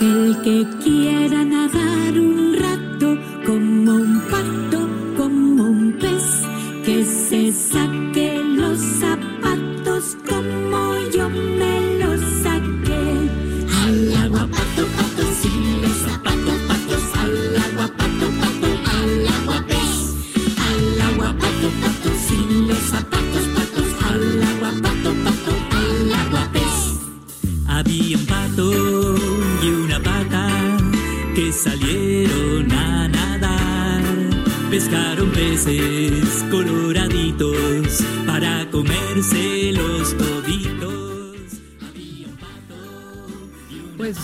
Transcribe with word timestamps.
El 0.00 0.40
que 0.42 0.66
quiera 0.82 1.44
nadar 1.44 2.18
un 2.18 2.56
rato 2.58 3.18
como 3.44 3.92
un 3.92 4.20
pato, 4.30 4.88
como 5.14 5.64
un 5.64 5.92
pez, 6.00 6.42
que 6.86 7.04
se 7.04 7.52
saque 7.52 8.42
los 8.42 8.78
zapatos 8.78 10.16
como 10.26 10.96
yo 11.14 11.28
me 11.28 11.98
los 11.98 12.20
saqué. 12.42 13.28
Al 13.84 14.16
agua 14.24 14.48
pato, 14.48 14.86
pato, 14.96 15.22
sin 15.42 15.82
los 15.82 15.96
zapatos, 16.06 16.58
patos, 16.66 17.04
al 17.20 17.56
agua 17.66 17.86
pato, 17.98 18.26
pato, 18.40 18.68
al 18.96 19.28
agua 19.28 19.66
pez. 19.68 20.14
Al 20.66 21.00
agua 21.10 21.34
pato, 21.38 21.68
pato, 21.82 22.10
sin 22.26 22.68
los 22.68 22.78
zapatos, 22.78 23.44
patos, 23.54 23.88
al 24.08 24.42
agua 24.50 24.70
pato, 24.80 25.10
pato, 25.24 25.52
al 25.76 26.12
agua 26.14 26.48
pez. 26.54 26.76
Había 27.68 28.16
un 28.16 28.26
pato 28.26 29.20
y 29.62 29.68
pata 29.70 29.89
que 31.50 31.54
salieron 31.54 32.70
a 32.70 33.08
nadar. 33.08 34.02
Pescaron 34.70 35.30
peces 35.32 36.44
coloraditos 36.48 38.04
para 38.24 38.70
comerse 38.70 39.72
los 39.72 40.16
toditos. 40.16 41.60
Había 41.88 42.28
un 42.28 42.36
pato 42.36 42.74
y 43.68 43.80
una 43.80 43.96
Pues 43.96 44.16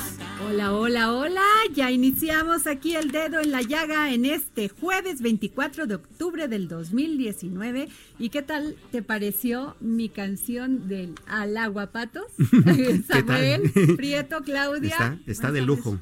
hola, 0.47 0.73
hola, 0.73 1.13
hola. 1.13 1.43
Ya 1.75 1.91
iniciamos 1.91 2.69
aquí 2.69 2.95
el 2.95 3.11
dedo 3.11 3.41
en 3.41 3.51
la 3.51 3.63
llaga 3.63 4.13
en 4.13 4.25
este 4.25 4.69
jueves 4.69 5.21
24 5.21 5.89
de 5.89 5.97
octubre 5.97 6.47
del 6.47 6.69
2019. 6.69 7.89
¿Y 8.21 8.29
qué 8.29 8.43
tal 8.43 8.77
te 8.93 9.03
pareció 9.03 9.75
mi 9.81 10.11
canción 10.11 10.87
del 10.87 11.17
Al 11.27 11.57
Aguapatos? 11.57 12.27
Samuel, 13.09 13.73
Prieto, 13.97 14.43
Claudia. 14.45 15.19
Está, 15.27 15.51
de 15.51 15.63
lujo. 15.63 15.99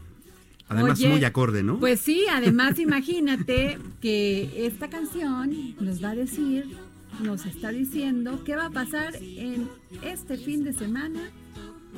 Además, 0.68 0.98
Oye, 0.98 1.08
muy 1.08 1.24
acorde, 1.24 1.62
¿no? 1.62 1.78
Pues 1.78 2.00
sí, 2.00 2.24
además 2.30 2.78
imagínate 2.78 3.78
que 4.00 4.66
esta 4.66 4.88
canción 4.88 5.74
nos 5.80 6.02
va 6.02 6.10
a 6.10 6.14
decir, 6.14 6.76
nos 7.22 7.46
está 7.46 7.70
diciendo 7.70 8.42
qué 8.44 8.56
va 8.56 8.66
a 8.66 8.70
pasar 8.70 9.14
en 9.16 9.68
este 10.02 10.36
fin 10.36 10.64
de 10.64 10.72
semana 10.72 11.30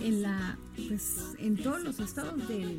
en 0.03 0.23
la 0.23 0.59
pues 0.89 1.35
en 1.39 1.57
todos 1.57 1.83
los 1.83 2.01
estados 2.01 2.47
del, 2.49 2.79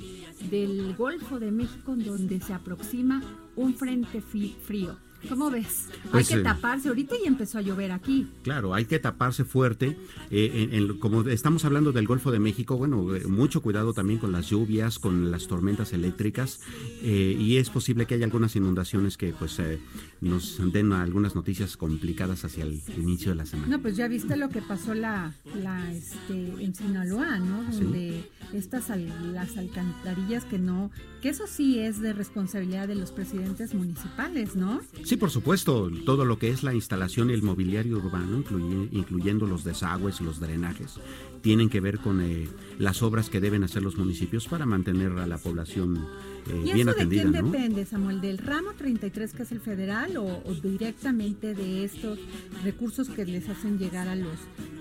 del 0.52 0.96
Golfo 0.96 1.40
de 1.40 1.52
México 1.52 1.96
donde 1.96 2.40
se 2.40 2.54
aproxima 2.54 3.24
un 3.56 3.74
frente 3.74 4.22
frío. 4.22 4.98
¿Cómo 5.30 5.50
ves? 5.50 5.90
Pues, 6.12 6.30
Hay 6.30 6.36
que 6.36 6.42
eh, 6.42 6.44
taparse. 6.44 6.90
Ahorita 6.90 7.16
ya 7.22 7.28
empezó 7.28 7.58
a 7.58 7.62
llover 7.62 7.92
aquí. 7.92 8.28
Claro, 8.44 8.74
hay 8.74 8.86
que 8.86 9.00
taparse 9.00 9.44
fuerte. 9.44 9.98
eh, 10.30 10.52
en- 10.72 10.74
en- 10.74 11.00
como 11.00 11.22
estamos 11.28 11.64
hablando 11.66 11.92
del 11.92 12.06
Golfo 12.08 12.32
de 12.32 12.40
México, 12.40 12.78
bueno, 12.78 13.16
eh, 13.16 13.26
mucho 13.28 13.62
cuidado 13.62 13.94
también 13.94 14.20
con 14.20 14.32
las 14.32 14.50
lluvias, 14.50 15.00
con 15.00 15.32
las 15.32 15.48
tormentas 15.48 15.94
eléctricas, 15.94 16.60
eh, 17.02 17.36
y 17.40 17.58
es 17.58 17.70
posible 17.70 18.06
que 18.06 18.16
haya 18.16 18.26
algunas 18.26 18.56
inundaciones 18.56 19.18
que 19.18 19.32
pues 19.34 19.58
eh, 19.60 19.80
nos 20.22 20.60
den 20.72 20.92
algunas 20.94 21.36
noticias 21.36 21.78
complicadas 21.78 22.44
hacia 22.46 22.64
el 22.66 22.82
inicio 22.98 23.30
de 23.32 23.36
la 23.36 23.46
semana. 23.46 23.78
No, 23.78 23.82
pues 23.82 23.96
ya 23.98 24.08
viste 24.08 24.36
lo 24.38 24.50
que 24.50 24.62
pasó 24.62 24.94
la, 24.94 25.34
la 25.62 25.92
este, 25.94 26.64
en 26.64 26.76
Sinaloa, 26.76 27.40
¿no? 27.40 27.72
Sí. 27.72 27.80
Donde 27.84 28.30
estas 28.54 28.90
al- 28.90 29.34
las 29.34 29.58
alcantarillas 29.58 30.44
que 30.46 30.60
no, 30.60 30.92
que 31.22 31.30
eso 31.30 31.46
sí 31.48 31.80
es 31.80 32.00
de 32.02 32.14
responsabilidad 32.14 32.88
de 32.88 32.96
los 32.96 33.12
presidentes 33.12 33.74
municipales, 33.74 34.56
¿no? 34.56 34.82
Sí, 35.08 35.16
por 35.16 35.32
supuesto, 35.32 35.90
todo 36.06 36.26
lo 36.26 36.38
que 36.38 36.50
es 36.50 36.64
la 36.64 36.74
instalación 36.74 37.30
y 37.30 37.34
el 37.34 37.42
mobiliario 37.42 37.96
urbano, 37.96 38.40
incluye- 38.40 38.90
incluyendo 38.92 39.48
los 39.48 39.64
desagües, 39.64 40.20
los 40.20 40.42
drenajes, 40.42 41.00
tienen 41.48 41.70
que 41.70 41.80
ver 41.80 42.00
con 42.00 42.20
eh, 42.20 42.46
las 42.78 43.02
obras 43.02 43.30
que 43.30 43.40
deben 43.40 43.64
hacer 43.64 43.82
los 43.82 43.96
municipios 43.96 44.50
para 44.50 44.66
mantener 44.66 45.14
a 45.14 45.26
la 45.26 45.38
población 45.38 46.06
eh, 46.50 46.62
¿Y 46.66 46.74
bien 46.74 46.80
eso 46.80 46.86
de 46.88 46.92
atendida, 46.92 47.22
quién 47.22 47.32
¿no? 47.32 47.52
depende, 47.52 47.86
Samuel? 47.86 48.20
¿Del 48.20 48.38
ramo 48.38 48.74
33 48.78 49.32
que 49.32 49.44
es 49.44 49.52
el 49.54 49.62
federal 49.62 50.18
o, 50.18 50.26
o 50.26 50.54
directamente 50.56 51.54
de 51.54 51.86
estos 51.86 52.20
recursos 52.66 53.08
que 53.08 53.26
les 53.26 53.48
hacen 53.48 53.80
llegar 53.80 54.10
a 54.10 54.16
los 54.16 54.38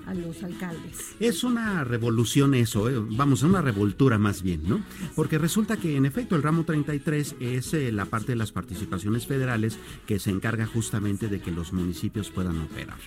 a 0.07 0.15
los 0.15 0.43
alcaldes? 0.43 1.15
Es 1.21 1.45
una 1.45 1.85
revolución 1.85 2.55
eso, 2.55 2.89
eh, 2.89 2.95
vamos, 3.11 3.43
una 3.43 3.61
revoltura 3.61 4.19
más 4.19 4.43
bien, 4.43 4.63
¿no? 4.67 4.81
Porque 5.15 5.37
resulta 5.37 5.77
que 5.77 5.97
en 5.97 6.07
efecto 6.07 6.37
el 6.37 6.43
ramo 6.43 6.65
33 6.65 7.37
es 7.41 7.75
eh, 7.75 7.93
la 7.93 8.07
parte 8.07 8.33
de 8.33 8.37
las 8.37 8.53
participaciones 8.53 9.27
federales 9.27 9.79
que 10.07 10.19
se 10.19 10.31
encarga 10.31 10.67
justamente 10.67 11.29
de 11.29 11.41
que 11.41 11.51
los 11.51 11.73
municipios 11.73 12.31
puedan 12.31 12.61
operar. 12.61 12.99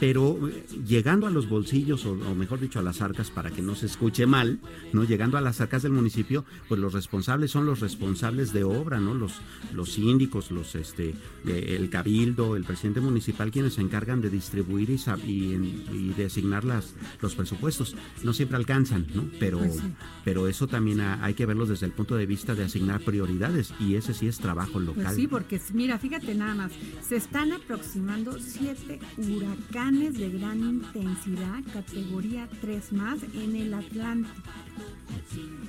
Pero 0.00 0.50
llegando 0.86 1.26
a 1.26 1.30
los 1.30 1.48
bolsillos, 1.48 2.06
o, 2.06 2.12
o 2.12 2.34
mejor 2.34 2.60
dicho, 2.60 2.78
a 2.78 2.82
las 2.82 3.02
arcas, 3.06 3.30
para 3.30 3.50
que 3.50 3.62
no 3.62 3.74
se 3.74 3.86
escuche 3.86 4.26
mal, 4.26 4.58
¿no? 4.92 5.04
Llegando 5.04 5.38
a 5.38 5.40
las 5.40 5.60
arcas 5.60 5.82
del 5.82 5.92
municipio, 5.92 6.44
pues 6.68 6.80
los 6.80 6.92
responsables 6.92 7.50
son 7.50 7.64
los 7.66 7.80
responsables 7.80 8.52
de 8.52 8.64
obra, 8.64 9.00
¿no? 9.00 9.14
Los, 9.14 9.32
los 9.74 9.92
síndicos, 9.92 10.50
los, 10.50 10.74
este, 10.74 11.14
eh, 11.46 11.76
el 11.78 11.88
cabildo, 11.90 12.56
el 12.56 12.64
presidente 12.64 13.00
municipal, 13.00 13.50
quienes 13.50 13.74
se 13.74 13.80
encargan 13.80 14.20
de 14.20 14.30
distribuir 14.30 14.90
y, 14.90 14.94
y, 15.26 15.86
y 15.92 16.14
de 16.16 16.26
asignar 16.26 16.64
las, 16.64 16.94
los 17.22 17.34
presupuestos. 17.34 17.96
No 18.22 18.32
siempre 18.32 18.56
alcanzan, 18.56 19.06
¿no? 19.14 19.24
Pero, 19.40 19.58
Pues 19.58 19.74
sí. 19.76 19.92
pero 20.24 20.48
eso 20.48 20.66
también 20.66 21.00
ha- 21.00 21.24
hay 21.24 21.34
que 21.34 21.46
verlo 21.46 21.66
desde 21.66 21.86
el 21.86 21.92
punto 21.92 22.16
de 22.16 22.26
vista 22.26 22.54
de 22.54 22.64
asignar 22.64 23.00
prioridades 23.00 23.72
y 23.80 23.94
ese 23.94 24.12
sí 24.14 24.26
es 24.28 24.38
trabajo 24.38 24.78
local. 24.80 25.04
Pues 25.04 25.16
sí, 25.16 25.26
porque 25.28 25.60
mira, 25.72 25.98
fíjate 25.98 26.34
nada 26.34 26.54
más, 26.54 26.72
se 27.06 27.16
están 27.16 27.52
aproximando 27.52 28.36
siete 28.40 28.98
huracanes 29.16 30.14
de 30.18 30.30
gran 30.30 30.58
intensidad, 30.60 31.62
categoría 31.72 32.48
3 32.60 32.92
más 32.96 33.18
en 33.34 33.54
el 33.56 33.74
Atlántico. 33.74 34.34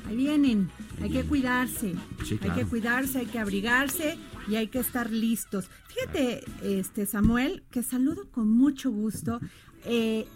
Ahí 0.07 0.15
vienen, 0.15 0.69
hay 1.01 1.09
que 1.09 1.23
cuidarse, 1.23 1.93
Sí, 2.25 2.39
hay 2.41 2.51
que 2.51 2.65
cuidarse, 2.65 3.19
hay 3.19 3.25
que 3.25 3.39
abrigarse 3.39 4.17
y 4.47 4.55
hay 4.55 4.67
que 4.67 4.79
estar 4.79 5.11
listos. 5.11 5.69
Fíjate, 5.89 6.43
este 6.63 7.05
Samuel, 7.05 7.63
que 7.71 7.83
saludo 7.83 8.29
con 8.31 8.49
mucho 8.49 8.89
gusto. 8.91 9.39
eh, 9.85 10.27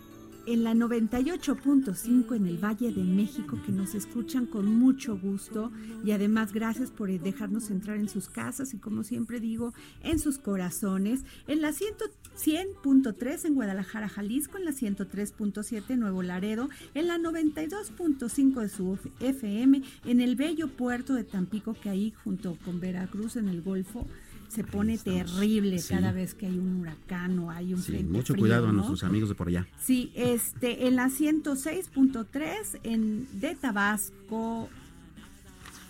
en 0.46 0.64
la 0.64 0.74
98.5 0.74 2.36
en 2.36 2.48
el 2.48 2.58
Valle 2.58 2.92
de 2.92 3.04
México, 3.04 3.60
que 3.66 3.72
nos 3.72 3.96
escuchan 3.96 4.46
con 4.46 4.66
mucho 4.66 5.18
gusto 5.18 5.72
y 6.04 6.12
además 6.12 6.54
gracias 6.54 6.92
por 6.92 7.12
dejarnos 7.12 7.70
entrar 7.70 7.98
en 7.98 8.10
sus 8.10 8.30
casas 8.30 8.74
y 8.74 8.78
como 8.78 9.04
siempre 9.04 9.40
digo, 9.40 9.74
en 10.04 10.20
sus 10.20 10.38
corazones. 10.38 11.24
En 11.48 11.62
la 11.62 11.74
100 11.74 11.96
100.3 12.38 13.46
en 13.46 13.56
Guadalajara, 13.56 14.10
Jalisco, 14.10 14.58
en 14.58 14.66
la 14.66 14.72
103.7 14.72 15.84
en 15.90 16.00
Nuevo 16.00 16.24
Laredo, 16.24 16.70
en 16.94 17.08
la 17.08 17.18
92.5 17.18 18.62
de 18.62 18.70
su 18.70 18.98
FM, 19.20 19.84
en 20.06 20.22
el 20.22 20.36
bello 20.36 20.70
puerto 20.70 21.14
de 21.14 21.24
Tampico, 21.24 21.74
que 21.74 21.90
ahí 21.90 22.14
junto 22.24 22.58
con 22.64 22.80
Veracruz 22.80 23.36
en 23.36 23.50
el 23.50 23.62
Golfo 23.62 24.08
se 24.51 24.63
pone 24.65 24.98
terrible 24.98 25.80
Sí. 25.80 25.94
cada 25.94 26.12
vez 26.12 26.33
que 26.33 26.45
hay 26.45 26.57
un 26.57 26.81
huracán 26.81 27.39
o 27.39 27.50
hay 27.51 27.74
un 27.74 27.81
Sí, 27.81 27.92
frente 27.94 28.12
mucho 28.12 28.33
frío, 28.33 28.42
cuidado 28.44 28.68
a 28.68 28.71
nuestros 28.74 29.03
amigos 29.03 29.30
de 29.30 29.36
por 29.36 29.48
allá. 29.48 29.65
Sí, 29.81 30.12
este, 30.15 30.88
en 30.88 30.98
la 30.98 31.09
106.3 31.09 32.80
en 32.83 33.27
de 33.39 33.56
Tabasco, 33.56 34.69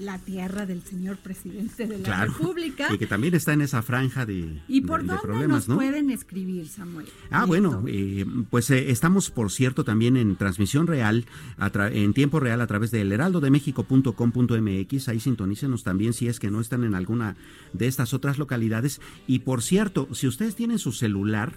la 0.01 0.18
tierra 0.19 0.65
del 0.65 0.81
señor 0.83 1.18
presidente 1.18 1.86
de 1.88 1.98
la 2.00 2.03
Claro. 2.03 2.33
República. 2.33 2.88
Y 2.94 2.98
que 2.98 3.07
también 3.07 3.33
está 3.36 3.53
en 3.53 3.62
esa 3.62 3.81
franja 3.81 4.25
de, 4.25 4.59
¿Y 4.68 4.81
por 4.81 5.03
de- 5.06 5.15
problemas, 5.21 5.50
nos 5.50 5.69
¿no? 5.69 5.75
pueden 5.75 6.09
escribir, 6.09 6.68
Samuel? 6.68 7.06
Ah, 7.30 7.45
bueno, 7.45 7.83
eh, 7.88 8.25
pues 8.50 8.69
eh, 8.71 8.92
estamos, 8.92 9.30
por 9.31 9.51
cierto, 9.51 9.83
también 9.83 10.18
en 10.18 10.36
transmisión 10.36 10.88
real, 10.88 11.25
a 11.57 11.71
tra- 11.71 11.92
en 11.94 12.13
tiempo 12.13 12.39
real 12.39 12.62
a 12.62 12.68
través 12.68 12.92
del 12.92 13.12
heraldodemexico.com.mx. 13.12 15.07
Ahí 15.09 15.19
sintonícenos 15.19 15.83
también 15.83 16.13
si 16.13 16.27
es 16.27 16.39
que 16.39 16.51
no 16.51 16.59
están 16.62 16.83
en 16.83 16.95
alguna 16.95 17.36
de 17.74 17.88
estas 17.88 18.13
otras 18.13 18.38
localidades. 18.38 19.01
Y 19.27 19.39
por 19.39 19.62
cierto, 19.62 20.07
si 20.13 20.27
ustedes 20.27 20.56
tienen 20.56 20.80
su 20.80 20.92
celular, 20.92 21.53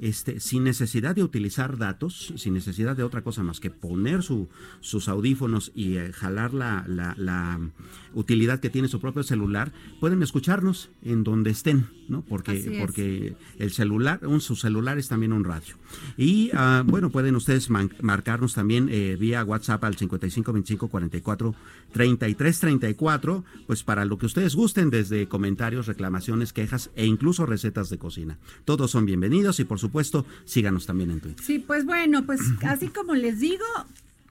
este, 0.00 0.40
sin 0.40 0.64
necesidad 0.64 1.14
de 1.14 1.22
utilizar 1.22 1.78
datos, 1.78 2.32
sin 2.36 2.54
necesidad 2.54 2.96
de 2.96 3.02
otra 3.02 3.22
cosa 3.22 3.42
más 3.42 3.60
que 3.60 3.70
poner 3.70 4.22
su- 4.22 4.48
sus 4.80 5.08
audífonos 5.08 5.72
y 5.74 5.96
eh, 5.96 6.12
jalar 6.12 6.54
la, 6.54 6.84
la- 6.86 7.14
la 7.16 7.58
utilidad 8.14 8.60
que 8.60 8.70
tiene 8.70 8.88
su 8.88 9.00
propio 9.00 9.22
celular, 9.22 9.72
pueden 10.00 10.22
escucharnos 10.22 10.90
en 11.02 11.22
donde 11.24 11.50
estén, 11.50 11.86
¿no? 12.08 12.22
Porque, 12.22 12.52
porque 12.80 13.36
el 13.58 13.70
celular, 13.70 14.26
un, 14.26 14.40
su 14.40 14.56
celular 14.56 14.98
es 14.98 15.08
también 15.08 15.32
un 15.32 15.44
radio. 15.44 15.76
Y 16.16 16.50
ah, 16.54 16.82
bueno, 16.86 17.10
pueden 17.10 17.36
ustedes 17.36 17.68
man- 17.70 17.90
marcarnos 18.00 18.54
también 18.54 18.88
eh, 18.90 19.16
vía 19.18 19.44
WhatsApp 19.44 19.84
al 19.84 19.96
5525 19.96 20.88
44 20.88 21.54
33 21.92 22.60
34, 22.60 23.44
pues 23.66 23.82
para 23.82 24.04
lo 24.04 24.18
que 24.18 24.26
ustedes 24.26 24.54
gusten, 24.54 24.90
desde 24.90 25.28
comentarios, 25.28 25.86
reclamaciones, 25.86 26.52
quejas 26.52 26.90
e 26.96 27.06
incluso 27.06 27.46
recetas 27.46 27.88
de 27.90 27.98
cocina. 27.98 28.38
Todos 28.64 28.90
son 28.90 29.06
bienvenidos 29.06 29.60
y 29.60 29.64
por 29.64 29.78
supuesto, 29.78 29.85
síganos 30.44 30.86
también 30.86 31.10
en 31.10 31.20
Twitter. 31.20 31.44
Sí, 31.44 31.58
pues 31.58 31.84
bueno, 31.84 32.24
pues 32.26 32.40
así 32.66 32.88
como 32.88 33.14
les 33.14 33.40
digo, 33.40 33.64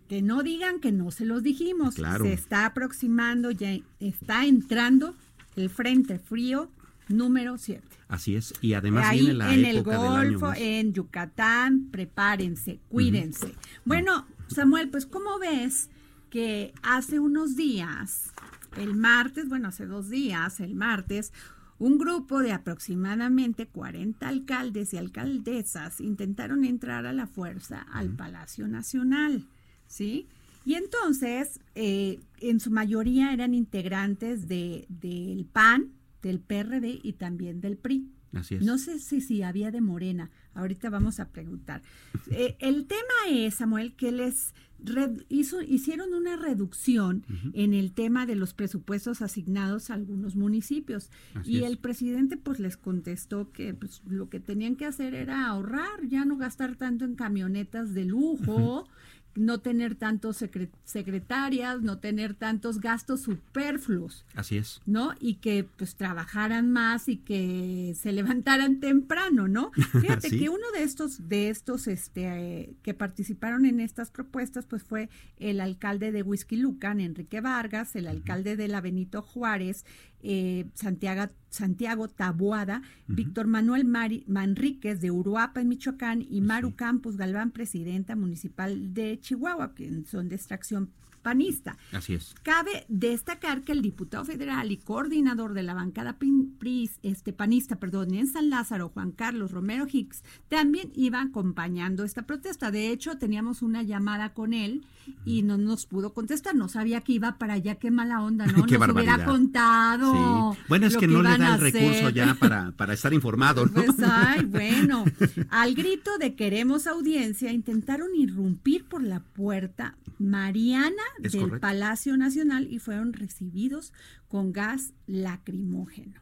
que 0.09 0.21
no 0.21 0.43
digan 0.43 0.79
que 0.79 0.91
no 0.91 1.11
se 1.11 1.25
los 1.25 1.43
dijimos. 1.43 1.95
Claro. 1.95 2.25
Se 2.25 2.33
está 2.33 2.65
aproximando, 2.65 3.51
ya 3.51 3.77
está 3.99 4.45
entrando 4.45 5.15
el 5.55 5.69
frente 5.69 6.19
frío 6.19 6.69
número 7.07 7.57
7. 7.57 7.81
Así 8.07 8.35
es. 8.35 8.53
Y 8.61 8.73
además 8.73 9.05
Ahí 9.07 9.19
viene 9.19 9.33
la 9.33 9.53
en 9.53 9.65
el 9.65 9.77
época 9.77 10.01
del 10.01 10.11
año. 10.11 10.39
Golfo, 10.39 10.53
en 10.57 10.93
Yucatán, 10.93 11.87
prepárense, 11.91 12.79
cuídense. 12.89 13.55
Bueno, 13.83 14.27
Samuel, 14.47 14.89
pues 14.89 15.05
¿cómo 15.05 15.39
ves 15.39 15.89
que 16.29 16.73
hace 16.83 17.19
unos 17.19 17.55
días, 17.55 18.31
el 18.77 18.95
martes, 18.95 19.47
bueno, 19.47 19.69
hace 19.69 19.85
dos 19.85 20.09
días, 20.09 20.59
el 20.59 20.75
martes, 20.75 21.31
un 21.77 21.97
grupo 21.97 22.39
de 22.39 22.53
aproximadamente 22.53 23.67
40 23.67 24.27
alcaldes 24.27 24.93
y 24.93 24.97
alcaldesas 24.97 25.99
intentaron 25.99 26.63
entrar 26.63 27.05
a 27.05 27.13
la 27.13 27.27
fuerza 27.27 27.81
al 27.91 28.09
Palacio 28.15 28.67
Nacional, 28.67 29.45
¿sí? 29.87 30.27
Y 30.65 30.73
entonces, 30.73 31.59
eh, 31.75 32.19
en 32.39 32.59
su 32.59 32.71
mayoría 32.71 33.33
eran 33.33 33.53
integrantes 33.53 34.47
de, 34.47 34.85
del 34.89 35.45
PAN, 35.45 35.91
del 36.23 36.39
PRD 36.39 36.99
y 37.03 37.13
también 37.13 37.61
del 37.61 37.77
PRI. 37.77 38.09
Así 38.33 38.55
es. 38.55 38.63
No 38.63 38.77
sé 38.79 38.99
si, 38.99 39.21
si 39.21 39.43
había 39.43 39.69
de 39.69 39.81
Morena. 39.81 40.31
Ahorita 40.55 40.89
vamos 40.89 41.19
a 41.19 41.29
preguntar. 41.29 41.81
Eh, 42.31 42.57
el 42.59 42.87
tema 42.87 43.13
es, 43.29 43.55
Samuel, 43.55 43.95
que 43.95 44.11
les 44.11 44.55
red- 44.83 45.23
hizo, 45.29 45.61
hicieron 45.61 46.13
una 46.13 46.35
reducción 46.35 47.23
en 47.53 47.73
el 47.73 47.91
tema 47.93 48.25
de 48.25 48.35
los 48.35 48.53
presupuestos 48.53 49.21
asignados 49.21 49.89
a 49.89 49.93
algunos 49.95 50.35
municipios. 50.35 51.09
Así 51.33 51.53
y 51.53 51.57
es. 51.59 51.63
el 51.65 51.77
presidente 51.77 52.37
pues 52.37 52.59
les 52.59 52.77
contestó 52.77 53.51
que 53.51 53.73
pues, 53.73 54.01
lo 54.07 54.29
que 54.29 54.39
tenían 54.39 54.75
que 54.75 54.85
hacer 54.85 55.13
era 55.13 55.47
ahorrar, 55.47 56.07
ya 56.07 56.25
no 56.25 56.37
gastar 56.37 56.75
tanto 56.75 57.05
en 57.05 57.15
camionetas 57.15 57.93
de 57.93 58.05
lujo. 58.05 58.87
No 59.35 59.59
tener 59.59 59.95
tantos 59.95 60.41
secre- 60.41 60.69
secretarias, 60.85 61.81
no 61.81 61.97
tener 61.99 62.33
tantos 62.35 62.79
gastos 62.79 63.21
superfluos. 63.21 64.25
Así 64.33 64.57
es. 64.57 64.81
¿no? 64.85 65.13
Y 65.19 65.35
que 65.35 65.67
pues 65.77 65.95
trabajaran 65.95 66.71
más 66.71 67.07
y 67.09 67.17
que 67.17 67.93
se 67.99 68.11
levantaran 68.11 68.79
temprano, 68.79 69.47
¿no? 69.47 69.71
Fíjate 70.01 70.29
Sí. 70.29 70.39
que 70.39 70.49
uno 70.49 70.65
de 70.73 70.83
estos, 70.83 71.27
de 71.27 71.49
estos 71.49 71.87
este, 71.87 72.25
eh, 72.27 72.73
que 72.81 72.93
participaron 72.93 73.65
en 73.65 73.79
estas 73.79 74.09
propuestas, 74.09 74.65
pues 74.65 74.83
fue 74.83 75.09
el 75.37 75.59
alcalde 75.59 76.11
de 76.11 76.23
Huizquilucan, 76.23 76.99
Enrique 77.01 77.41
Vargas, 77.41 77.95
el 77.95 78.07
alcalde 78.07 78.55
de 78.55 78.67
la 78.67 78.81
Benito 78.81 79.21
Juárez, 79.21 79.85
eh, 80.21 80.65
Santiago, 80.73 81.31
Santiago 81.49 82.07
Taboada, 82.07 82.81
Víctor 83.07 83.47
Manuel 83.47 83.85
Mari- 83.85 84.23
Manríquez 84.27 84.99
de 85.01 85.11
Uruapa, 85.11 85.61
en 85.61 85.69
Michoacán, 85.69 86.25
y 86.27 86.41
Maru 86.41 86.75
Campos 86.75 87.17
Galván, 87.17 87.51
presidenta 87.51 88.15
municipal 88.15 88.93
de 88.93 89.19
Chihuahua, 89.19 89.73
que 89.75 90.03
son 90.05 90.29
de 90.29 90.35
extracción 90.35 90.89
panista. 91.25 91.75
Así 91.91 92.13
es. 92.13 92.35
Cabe 92.43 92.85
destacar 92.87 93.63
que 93.63 93.71
el 93.71 93.81
diputado 93.81 94.23
federal 94.25 94.71
y 94.71 94.77
coordinador 94.77 95.55
de 95.55 95.63
la 95.63 95.73
bancada 95.73 96.19
PRIS, 96.19 96.99
este 97.01 97.33
panista, 97.33 97.77
perdón, 97.77 98.13
en 98.13 98.27
San 98.27 98.51
Lázaro, 98.51 98.89
Juan 98.89 99.11
Carlos 99.11 99.49
Romero 99.49 99.87
Hicks, 99.91 100.23
también 100.49 100.91
iba 100.93 101.19
acompañando 101.21 102.03
esta 102.03 102.27
protesta. 102.27 102.69
De 102.69 102.91
hecho, 102.91 103.17
teníamos 103.17 103.63
una 103.63 103.81
llamada 103.81 104.35
con 104.35 104.53
él 104.53 104.85
y 105.25 105.41
no 105.41 105.57
nos 105.57 105.87
pudo 105.87 106.13
contestar. 106.13 106.53
No 106.53 106.69
sabía 106.69 107.01
que 107.01 107.13
iba 107.13 107.39
para 107.39 107.53
allá. 107.53 107.73
Qué 107.73 107.89
mala 107.89 108.21
onda, 108.21 108.45
¿no? 108.45 108.53
Qué 108.67 108.77
nos 108.77 108.89
hubiera 108.89 109.17
barbaridad. 109.17 109.25
contado. 109.25 110.53
Sí. 110.53 110.59
Bueno, 110.67 110.85
es 110.85 110.93
lo 110.93 110.99
que 110.99 111.07
no 111.07 111.23
le 111.23 111.37
da 111.39 111.55
el 111.55 111.61
recurso 111.61 112.09
ya 112.11 112.35
para, 112.35 112.71
para 112.73 112.93
estar 112.93 113.15
informado, 113.15 113.65
¿no? 113.65 113.83
Pues 113.83 113.97
ay, 114.03 114.45
bueno, 114.45 115.05
al 115.49 115.73
grito 115.73 116.19
de 116.19 116.35
queremos 116.35 116.85
audiencia, 116.85 117.51
intentaron 117.51 118.13
irrumpir 118.15 118.85
por 118.85 119.01
la 119.01 119.21
puerta 119.21 119.95
Mariana 120.19 121.03
Es 121.23 121.31
del 121.31 121.41
correcto. 121.41 121.61
Palacio 121.61 122.17
Nacional 122.17 122.67
y 122.69 122.79
fueron 122.79 123.13
recibidos 123.13 123.93
con 124.27 124.51
gas 124.51 124.93
lacrimógeno. 125.07 126.21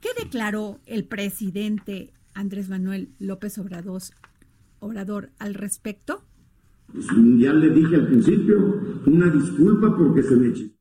¿Qué 0.00 0.08
declaró 0.22 0.80
el 0.86 1.04
presidente 1.04 2.12
Andrés 2.34 2.68
Manuel 2.68 3.14
López 3.18 3.58
Obrador, 3.58 4.02
Obrador 4.80 5.30
al 5.38 5.54
respecto? 5.54 6.24
Pues, 6.92 7.06
ya 7.38 7.52
le 7.52 7.70
dije 7.70 7.96
al 7.96 8.06
principio, 8.06 9.02
una 9.06 9.30
disculpa 9.30 9.96
porque 9.96 10.22
se 10.22 10.36
me 10.36 10.76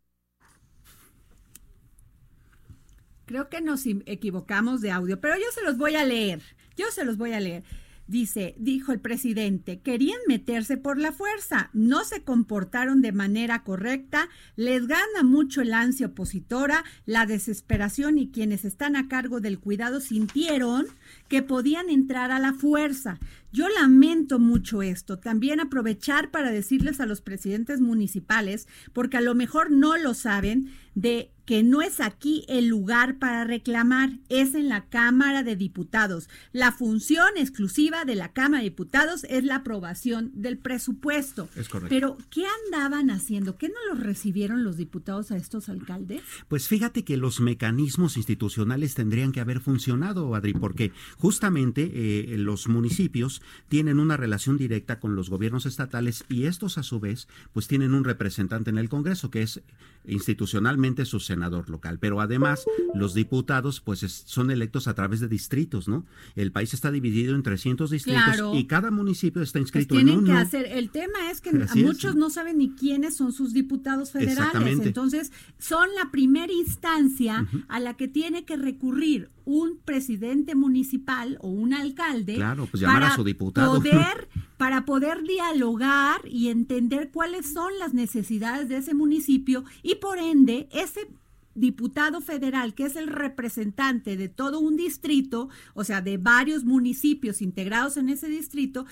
Creo 3.25 3.49
que 3.49 3.61
nos 3.61 3.85
equivocamos 3.87 4.81
de 4.81 4.91
audio, 4.91 5.19
pero 5.19 5.35
yo 5.35 5.45
se 5.51 5.63
los 5.63 5.77
voy 5.77 5.95
a 5.95 6.05
leer. 6.05 6.41
Yo 6.77 6.85
se 6.91 7.03
los 7.05 7.17
voy 7.17 7.33
a 7.33 7.39
leer. 7.39 7.63
Dice, 8.07 8.53
dijo 8.59 8.91
el 8.91 8.99
presidente, 8.99 9.79
querían 9.79 10.19
meterse 10.27 10.77
por 10.77 10.99
la 10.99 11.11
fuerza, 11.11 11.71
no 11.73 12.03
se 12.03 12.21
comportaron 12.21 13.01
de 13.01 13.11
manera 13.11 13.63
correcta, 13.63 14.29
les 14.55 14.85
gana 14.85 15.23
mucho 15.23 15.61
el 15.61 15.73
ansia 15.73 16.07
opositora, 16.07 16.83
la 17.07 17.25
desesperación 17.25 18.19
y 18.19 18.29
quienes 18.29 18.63
están 18.63 18.95
a 18.95 19.07
cargo 19.07 19.39
del 19.39 19.59
cuidado 19.59 20.01
sintieron 20.01 20.85
que 21.29 21.41
podían 21.41 21.89
entrar 21.89 22.29
a 22.29 22.37
la 22.37 22.53
fuerza. 22.53 23.17
Yo 23.55 23.69
lamento 23.69 24.37
mucho 24.37 24.81
esto. 24.81 25.17
También 25.17 25.61
aprovechar 25.61 26.29
para 26.29 26.51
decirles 26.51 26.99
a 26.99 27.05
los 27.05 27.21
presidentes 27.21 27.79
municipales, 27.79 28.67
porque 28.91 29.15
a 29.15 29.21
lo 29.21 29.33
mejor 29.33 29.71
no 29.71 29.95
lo 29.95 30.13
saben, 30.13 30.73
de 30.93 31.31
que 31.45 31.61
no 31.61 31.81
es 31.81 31.99
aquí 31.99 32.43
el 32.47 32.67
lugar 32.67 33.19
para 33.19 33.43
reclamar, 33.43 34.17
es 34.29 34.55
en 34.55 34.67
la 34.67 34.89
Cámara 34.89 35.43
de 35.43 35.55
Diputados. 35.55 36.27
La 36.51 36.71
función 36.71 37.27
exclusiva 37.37 38.03
de 38.03 38.15
la 38.15 38.33
Cámara 38.33 38.63
de 38.63 38.69
Diputados 38.69 39.25
es 39.29 39.43
la 39.43 39.57
aprobación 39.57 40.31
del 40.33 40.57
presupuesto. 40.57 41.47
Es 41.55 41.69
correcto. 41.69 41.89
Pero, 41.93 42.17
¿qué 42.31 42.45
andaban 42.65 43.11
haciendo? 43.11 43.57
¿Qué 43.57 43.69
no 43.69 43.75
los 43.93 44.03
recibieron 44.03 44.63
los 44.63 44.77
diputados 44.77 45.31
a 45.31 45.37
estos 45.37 45.69
alcaldes? 45.69 46.23
Pues 46.47 46.67
fíjate 46.67 47.03
que 47.03 47.15
los 47.15 47.39
mecanismos 47.39 48.17
institucionales 48.17 48.95
tendrían 48.95 49.31
que 49.31 49.39
haber 49.39 49.59
funcionado, 49.59 50.33
Adri, 50.33 50.53
porque 50.53 50.93
justamente 51.17 51.91
eh, 51.93 52.37
los 52.39 52.67
municipios 52.67 53.41
tienen 53.67 53.99
una 53.99 54.17
relación 54.17 54.57
directa 54.57 54.99
con 54.99 55.15
los 55.15 55.29
gobiernos 55.29 55.65
estatales 55.65 56.23
y 56.29 56.43
estos 56.45 56.77
a 56.77 56.83
su 56.83 56.99
vez 56.99 57.27
pues 57.53 57.67
tienen 57.67 57.93
un 57.93 58.03
representante 58.03 58.69
en 58.69 58.77
el 58.77 58.89
Congreso 58.89 59.29
que 59.31 59.41
es 59.41 59.61
institucionalmente 60.07 61.05
su 61.05 61.19
senador 61.19 61.69
local, 61.69 61.97
pero 61.99 62.21
además 62.21 62.63
los 62.93 63.13
diputados 63.13 63.81
pues 63.81 64.03
es- 64.03 64.23
son 64.25 64.51
electos 64.51 64.87
a 64.87 64.93
través 64.93 65.19
de 65.19 65.27
distritos, 65.27 65.87
¿no? 65.87 66.05
El 66.35 66.51
país 66.51 66.73
está 66.73 66.91
dividido 66.91 67.35
en 67.35 67.43
300 67.43 67.89
distritos 67.89 68.23
Claro. 68.23 68.55
y 68.55 68.65
cada 68.65 68.91
municipio 68.91 69.41
está 69.41 69.59
Pues 69.59 69.67
inscrito 69.67 69.95
en 69.95 70.05
tienen 70.05 70.23
uno. 70.23 70.33
que 70.33 70.37
hacer, 70.39 70.65
el 70.67 70.89
tema 70.91 71.29
es 71.31 71.41
que 71.41 71.49
Así 71.49 71.79
a 71.79 71.81
es, 71.81 71.87
muchos 71.87 72.15
no 72.15 72.29
saben 72.29 72.57
ni 72.59 72.71
quiénes 72.75 73.15
son 73.17 73.33
sus 73.33 73.53
diputados 73.53 74.11
federales, 74.11 74.79
entonces 74.79 75.31
son 75.59 75.87
la 76.01 76.11
primera 76.11 76.53
instancia 76.53 77.47
a 77.67 77.79
la 77.79 77.95
que 77.95 78.07
tiene 78.07 78.45
que 78.45 78.57
recurrir 78.57 79.29
un 79.45 79.77
presidente 79.85 80.55
municipal 80.55 81.37
o 81.41 81.49
un 81.49 81.73
alcalde 81.73 82.35
Claro, 82.35 82.65
pues 82.65 82.81
llamar 82.81 82.97
a 82.97 83.05
para 83.07 83.15
su 83.15 83.23
diputado. 83.23 83.75
poder 83.75 84.27
para 84.57 84.85
poder 84.85 85.21
dialogar 85.23 86.21
y 86.27 86.47
entender 86.49 87.11
cuáles 87.11 87.53
son 87.53 87.77
las 87.77 87.93
necesidades 87.93 88.69
de 88.69 88.77
ese 88.77 88.93
municipio 88.93 89.63
y 89.83 89.95
por 89.95 90.17
ende 90.17 90.67
ese 90.71 91.07
diputado 91.53 92.21
federal, 92.21 92.73
que 92.73 92.85
es 92.85 92.95
el 92.95 93.07
representante 93.07 94.17
de 94.17 94.27
todo 94.29 94.59
un 94.59 94.75
distrito, 94.75 95.49
o 95.73 95.83
sea, 95.83 96.01
de 96.01 96.17
varios 96.17 96.63
municipios 96.65 97.41
integrados 97.41 97.95
en 97.97 98.09
ese 98.09 98.27
distrito, 98.27 98.85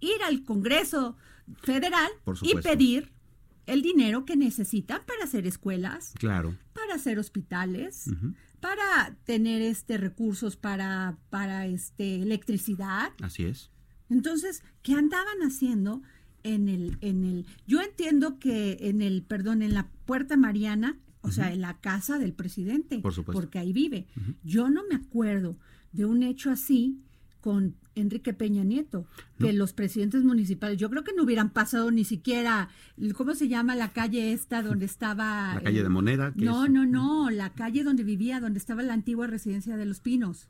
ir 0.00 0.22
al 0.26 0.44
Congreso 0.44 1.16
federal 1.62 2.10
y 2.42 2.54
pedir 2.56 3.12
el 3.66 3.82
dinero 3.82 4.24
que 4.24 4.36
necesitan 4.36 5.00
para 5.06 5.24
hacer 5.24 5.46
escuelas, 5.46 6.12
Claro. 6.18 6.54
para 6.74 6.94
hacer 6.94 7.18
hospitales. 7.18 8.08
Para 8.60 9.16
tener 9.24 9.62
este 9.62 9.98
recursos 9.98 10.56
para, 10.56 11.16
para 11.30 11.66
este 11.66 12.22
electricidad. 12.22 13.12
Así 13.22 13.44
es. 13.44 13.70
Entonces, 14.08 14.62
¿qué 14.82 14.94
andaban 14.94 15.42
haciendo 15.42 16.02
en 16.42 16.68
el, 16.68 16.96
en 17.00 17.24
el, 17.24 17.46
yo 17.66 17.80
entiendo 17.80 18.38
que 18.38 18.78
en 18.80 19.02
el, 19.02 19.22
perdón, 19.22 19.62
en 19.62 19.74
la 19.74 19.88
Puerta 20.04 20.36
Mariana, 20.36 20.96
o 21.22 21.32
sea, 21.32 21.52
en 21.52 21.60
la 21.60 21.80
casa 21.80 22.18
del 22.20 22.32
presidente, 22.32 23.00
Por 23.00 23.12
supuesto. 23.12 23.40
porque 23.40 23.58
ahí 23.58 23.72
vive. 23.72 24.06
Yo 24.44 24.70
no 24.70 24.82
me 24.88 24.94
acuerdo 24.94 25.56
de 25.90 26.04
un 26.04 26.22
hecho 26.22 26.50
así 26.50 27.00
con 27.46 27.76
Enrique 27.94 28.34
Peña 28.34 28.64
Nieto, 28.64 29.06
que 29.38 29.52
los 29.52 29.72
presidentes 29.72 30.24
municipales, 30.24 30.78
yo 30.78 30.90
creo 30.90 31.04
que 31.04 31.12
no 31.14 31.22
hubieran 31.22 31.50
pasado 31.50 31.92
ni 31.92 32.02
siquiera, 32.04 32.70
¿cómo 33.16 33.36
se 33.36 33.46
llama 33.46 33.76
la 33.76 33.92
calle 33.92 34.32
esta 34.32 34.62
donde 34.64 34.84
estaba? 34.92 35.54
La 35.54 35.60
calle 35.60 35.84
de 35.84 35.88
Moneda. 35.88 36.32
No, 36.34 36.64
es- 36.64 36.70
no, 36.72 36.84
no, 36.86 37.30
la 37.30 37.50
calle 37.52 37.84
donde 37.84 38.02
vivía, 38.02 38.40
donde 38.40 38.58
estaba 38.58 38.82
la 38.82 38.94
antigua 38.94 39.28
residencia 39.28 39.76
de 39.76 39.86
los 39.86 40.00
Pinos. 40.00 40.48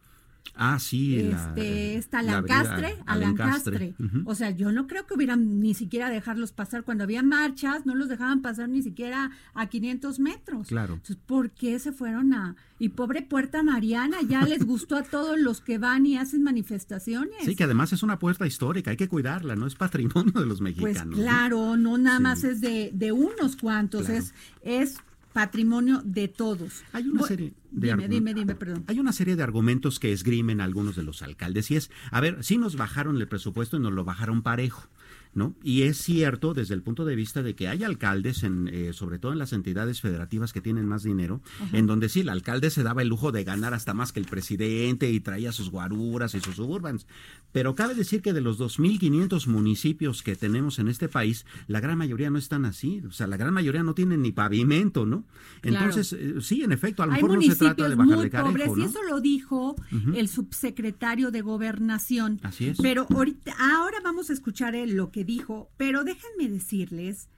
Ah, 0.55 0.79
sí. 0.79 1.23
la- 1.23 1.49
Este, 1.49 1.97
está 1.97 2.23
la 2.23 2.33
Lancastre 2.41 2.97
a 3.07 3.17
Lancastre. 3.17 3.95
Ujú. 3.99 4.23
O 4.27 4.35
sea, 4.35 4.51
yo 4.51 4.73
no 4.73 4.87
creo 4.87 5.07
que 5.07 5.15
hubieran 5.15 5.61
ni 5.61 5.75
siquiera 5.75 6.09
dejarlos 6.11 6.53
pasar. 6.53 6.85
Cuando 6.85 7.05
había 7.05 7.23
marchas, 7.23 7.87
no 7.87 7.95
los 7.95 8.09
dejaban 8.09 8.43
pasar 8.43 8.69
ni 8.69 8.83
siquiera 8.83 9.31
a 9.55 9.67
500 9.69 10.19
metros. 10.21 10.69
Claro. 10.69 10.95
Entonces, 10.95 11.17
¿por 11.27 11.51
qué 11.51 11.79
se 11.79 11.93
fueron 11.93 12.33
a...? 12.35 12.57
Y 12.79 12.91
pobre 12.91 13.23
Puerta 13.23 13.63
Mariana, 13.63 14.19
ya 14.29 14.45
les 14.45 14.65
gustó 14.67 14.97
a 14.97 15.03
todos 15.03 15.39
los 15.41 15.63
que 15.63 15.79
van 15.79 16.05
y 16.05 16.19
hacen 16.19 16.43
manifestaciones. 16.43 17.37
Sí, 17.45 17.57
que 17.57 17.65
además 17.65 17.93
es 17.95 18.03
una 18.03 18.19
puerta 18.19 18.47
histórica, 18.47 18.91
hay 18.91 18.99
que 18.99 19.09
cuidarla, 19.09 19.57
no 19.57 19.67
es 19.67 19.75
patrimonio 19.75 20.33
de 20.41 20.45
los 20.47 20.59
Pues 20.61 20.77
mexicanos. 20.77 21.17
¿no? 21.17 21.23
claro, 21.23 21.77
no 21.79 21.97
nada 21.97 22.19
Sí. 22.19 22.23
más 22.23 22.45
es 22.45 22.61
de, 22.61 22.91
de 22.93 23.13
unos 23.13 23.57
cuantos, 23.57 24.03
Claro. 24.07 24.19
es, 24.21 24.35
es 24.63 24.99
patrimonio 25.37 26.01
de 26.03 26.29
todos. 26.29 26.83
Hay 26.95 27.07
una 27.09 27.23
serie 27.25 27.53
de 27.71 27.89
Dime, 27.91 28.05
argu- 28.05 28.09
dime, 28.09 28.33
dime, 28.33 28.55
perdón. 28.55 28.85
Hay 28.87 28.99
una 28.99 29.13
serie 29.13 29.37
de 29.37 29.43
argumentos 29.43 30.01
que 30.01 30.11
esgrimen 30.11 30.63
algunos 30.63 30.97
de 30.97 31.03
los 31.03 31.21
alcaldes 31.21 31.71
y 31.71 31.77
es, 31.77 31.91
a 32.11 32.23
ver, 32.23 32.43
sí 32.43 32.57
nos 32.57 32.77
bajaron 32.77 33.17
el 33.19 33.29
presupuesto 33.29 33.77
y 33.77 33.81
nos 33.81 33.93
lo 33.93 34.03
bajaron 34.03 34.41
parejo, 34.43 34.89
¿no? 35.37 35.55
Y 35.63 35.83
es 35.83 35.99
cierto 35.99 36.55
desde 36.55 36.75
el 36.75 36.83
punto 36.83 37.05
de 37.05 37.15
vista 37.15 37.43
de 37.43 37.55
que 37.55 37.69
hay 37.69 37.85
alcaldes, 37.85 38.43
en, 38.43 38.69
eh, 38.69 38.93
sobre 38.95 39.19
todo 39.19 39.33
en 39.33 39.39
las 39.39 39.53
entidades 39.53 40.01
federativas 40.01 40.53
que 40.53 40.63
tienen 40.63 40.87
más 40.87 41.03
dinero, 41.03 41.43
en 41.73 41.87
donde 41.87 42.09
sí, 42.09 42.21
el 42.21 42.31
alcalde 42.31 42.71
se 42.71 42.83
daba 42.83 43.03
el 43.03 43.09
lujo 43.09 43.33
de 43.33 43.45
ganar 43.45 43.75
hasta 43.75 43.93
más 43.93 44.13
que 44.13 44.21
el 44.21 44.27
presidente 44.27 45.11
y 45.11 45.21
traía 45.21 45.53
sus 45.53 45.71
guaruras 45.71 46.35
y 46.35 46.41
sus 46.41 46.57
suburbans. 46.57 47.07
Pero 47.53 47.75
cabe 47.75 47.95
decir 47.95 48.23
que 48.23 48.33
de 48.33 48.41
los 48.41 48.59
2.500 48.59 49.47
municipios 49.47 50.23
que 50.23 50.37
tenemos 50.37 50.79
en 50.79 50.89
este 50.89 51.09
país, 51.09 51.45
la 51.67 51.81
gran 51.81 51.99
mayoría 51.99 52.31
no 52.31 52.39
están 52.39 52.65
así, 52.65 53.03
o 53.07 53.13
sea, 53.13 53.27
la 53.27 53.37
gran 53.37 53.53
mayoría 53.53 53.83
no 53.83 53.95
tienen 53.95 54.23
ni 54.23 54.33
pavimento, 54.33 55.05
¿no? 55.05 55.25
Claro. 55.61 55.87
Entonces, 55.87 56.13
eh, 56.19 56.41
sí, 56.41 56.63
en 56.63 56.73
efecto, 56.73 57.03
a 57.03 57.07
lo 57.07 57.13
Hay 57.13 57.23
mejor 57.23 57.37
no 57.37 57.43
se 57.43 57.57
trata 57.57 57.89
de 57.89 57.95
bajarle 57.95 58.17
muy 58.17 58.31
carejo, 58.31 58.51
pobres 58.53 58.69
y 58.69 58.81
¿no? 58.81 58.87
eso 58.87 59.03
lo 59.03 59.21
dijo 59.21 59.77
el 60.15 60.29
subsecretario 60.29 61.31
de 61.31 61.43
Gobernación. 61.43 62.41
Así 62.43 62.69
es. 62.69 62.79
Pero 62.81 63.07
ahorita, 63.11 63.55
ahora 63.59 63.99
vamos 64.03 64.31
a 64.31 64.33
escuchar 64.33 64.75
él 64.75 64.95
lo 64.95 65.11
que 65.11 65.26
dijo, 65.27 65.71
pero 65.77 66.05
déjenme 66.05 66.49
decirles, 66.49 67.29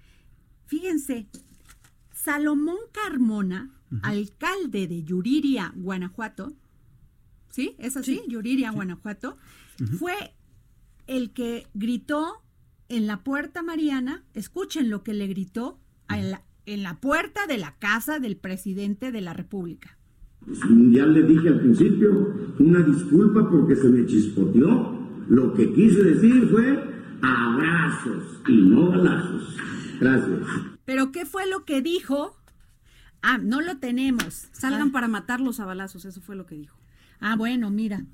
fíjense, 0.66 1.26
Salomón 2.12 2.76
Carmona, 2.92 3.71
alcalde 4.02 4.87
de 4.87 5.02
Yuriria, 5.02 5.73
Guanajuato, 5.76 6.52
¿sí? 7.50 7.75
¿Es 7.78 7.97
así? 7.97 8.21
Yuriria, 8.28 8.71
Guanajuato, 8.71 9.38
fue 9.99 10.12
el 11.07 11.30
que 11.33 11.66
gritó 11.75 12.42
en 12.88 13.07
la 13.07 13.23
puerta 13.25 13.62
Mariana, 13.62 14.25
escuchen 14.35 14.90
lo 14.90 15.02
que 15.02 15.14
le 15.14 15.26
gritó 15.26 15.78
a 16.09 16.18
la- 16.18 16.42
en 16.66 16.83
la 16.83 17.00
puerta 17.00 17.47
de 17.47 17.57
la 17.59 17.78
casa 17.78 18.18
del 18.18 18.37
presidente 18.37 19.11
de 19.12 19.21
la 19.23 19.33
República. 19.33 19.97
Ya 20.47 21.07
le 21.07 21.23
dije 21.23 21.49
al 21.49 21.61
principio, 21.61 22.35
una 22.59 22.80
disculpa 22.80 23.49
porque 23.50 23.75
se 23.76 23.88
me 23.88 24.04
chispoteó. 24.07 24.97
Lo 25.28 25.52
que 25.54 25.73
quise 25.73 26.02
decir 26.02 26.49
fue 26.50 26.88
abrazos 27.22 28.25
y 28.48 28.52
no 28.62 28.90
balazos. 28.90 29.56
Gracias. 30.00 30.40
Pero 30.84 31.12
¿qué 31.12 31.26
fue 31.26 31.46
lo 31.48 31.64
que 31.64 31.82
dijo? 31.82 32.37
Ah, 33.22 33.38
no 33.38 33.60
lo 33.60 33.78
tenemos. 33.78 34.48
Salgan 34.52 34.88
Ah, 34.88 34.92
para 34.92 35.08
matarlos 35.08 35.60
a 35.60 35.64
balazos, 35.66 36.04
eso 36.04 36.20
fue 36.20 36.37
lo 36.37 36.46
que 36.46 36.54
dijo. 36.54 36.76
Ah, 37.20 37.34
bueno, 37.34 37.70
mira. 37.70 38.04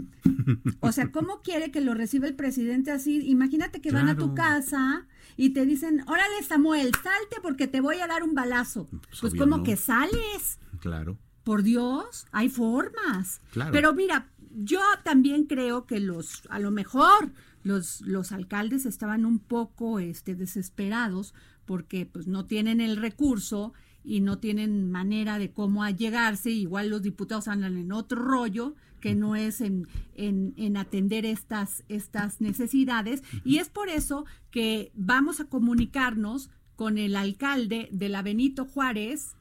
O 0.80 0.90
sea, 0.90 1.12
¿cómo 1.12 1.42
quiere 1.42 1.70
que 1.70 1.82
lo 1.82 1.92
reciba 1.92 2.26
el 2.26 2.34
presidente 2.34 2.90
así? 2.90 3.20
Imagínate 3.28 3.82
que 3.82 3.92
van 3.92 4.08
a 4.08 4.16
tu 4.16 4.34
casa 4.34 5.06
y 5.36 5.50
te 5.50 5.66
dicen, 5.66 6.02
órale 6.06 6.42
Samuel, 6.42 6.90
salte 7.02 7.36
porque 7.42 7.66
te 7.66 7.82
voy 7.82 7.98
a 7.98 8.06
dar 8.06 8.22
un 8.22 8.34
balazo. 8.34 8.88
Pues, 8.90 9.20
Pues, 9.20 9.34
como 9.34 9.58
no. 9.58 9.62
que 9.62 9.76
sales. 9.76 10.58
Claro. 10.80 11.18
Por 11.44 11.62
Dios, 11.62 12.26
hay 12.32 12.48
formas. 12.48 13.42
Claro. 13.52 13.72
Pero 13.72 13.92
mira, 13.92 14.30
yo 14.54 14.80
también 15.02 15.44
creo 15.44 15.84
que 15.86 16.00
los, 16.00 16.42
a 16.48 16.58
lo 16.58 16.70
mejor 16.70 17.30
los, 17.64 18.02
los 18.02 18.30
alcaldes 18.30 18.86
estaban 18.86 19.24
un 19.24 19.40
poco 19.40 19.98
este, 19.98 20.36
desesperados 20.36 21.34
porque 21.64 22.06
pues 22.06 22.28
no 22.28 22.44
tienen 22.44 22.80
el 22.80 22.96
recurso 22.96 23.72
y 24.04 24.20
no 24.20 24.38
tienen 24.38 24.90
manera 24.90 25.38
de 25.38 25.50
cómo 25.50 25.82
allegarse. 25.82 26.50
Igual 26.50 26.90
los 26.90 27.02
diputados 27.02 27.48
andan 27.48 27.76
en 27.78 27.90
otro 27.90 28.22
rollo 28.22 28.76
que 29.00 29.14
no 29.14 29.34
es 29.34 29.62
en, 29.62 29.88
en, 30.14 30.52
en 30.56 30.76
atender 30.76 31.24
estas, 31.24 31.84
estas 31.88 32.40
necesidades. 32.40 33.22
Y 33.44 33.58
es 33.58 33.70
por 33.70 33.88
eso 33.88 34.26
que 34.50 34.92
vamos 34.94 35.40
a 35.40 35.46
comunicarnos 35.46 36.50
con 36.76 36.98
el 36.98 37.16
alcalde 37.16 37.88
de 37.92 38.08
la 38.10 38.20
Benito 38.20 38.66
Juárez, 38.66 39.36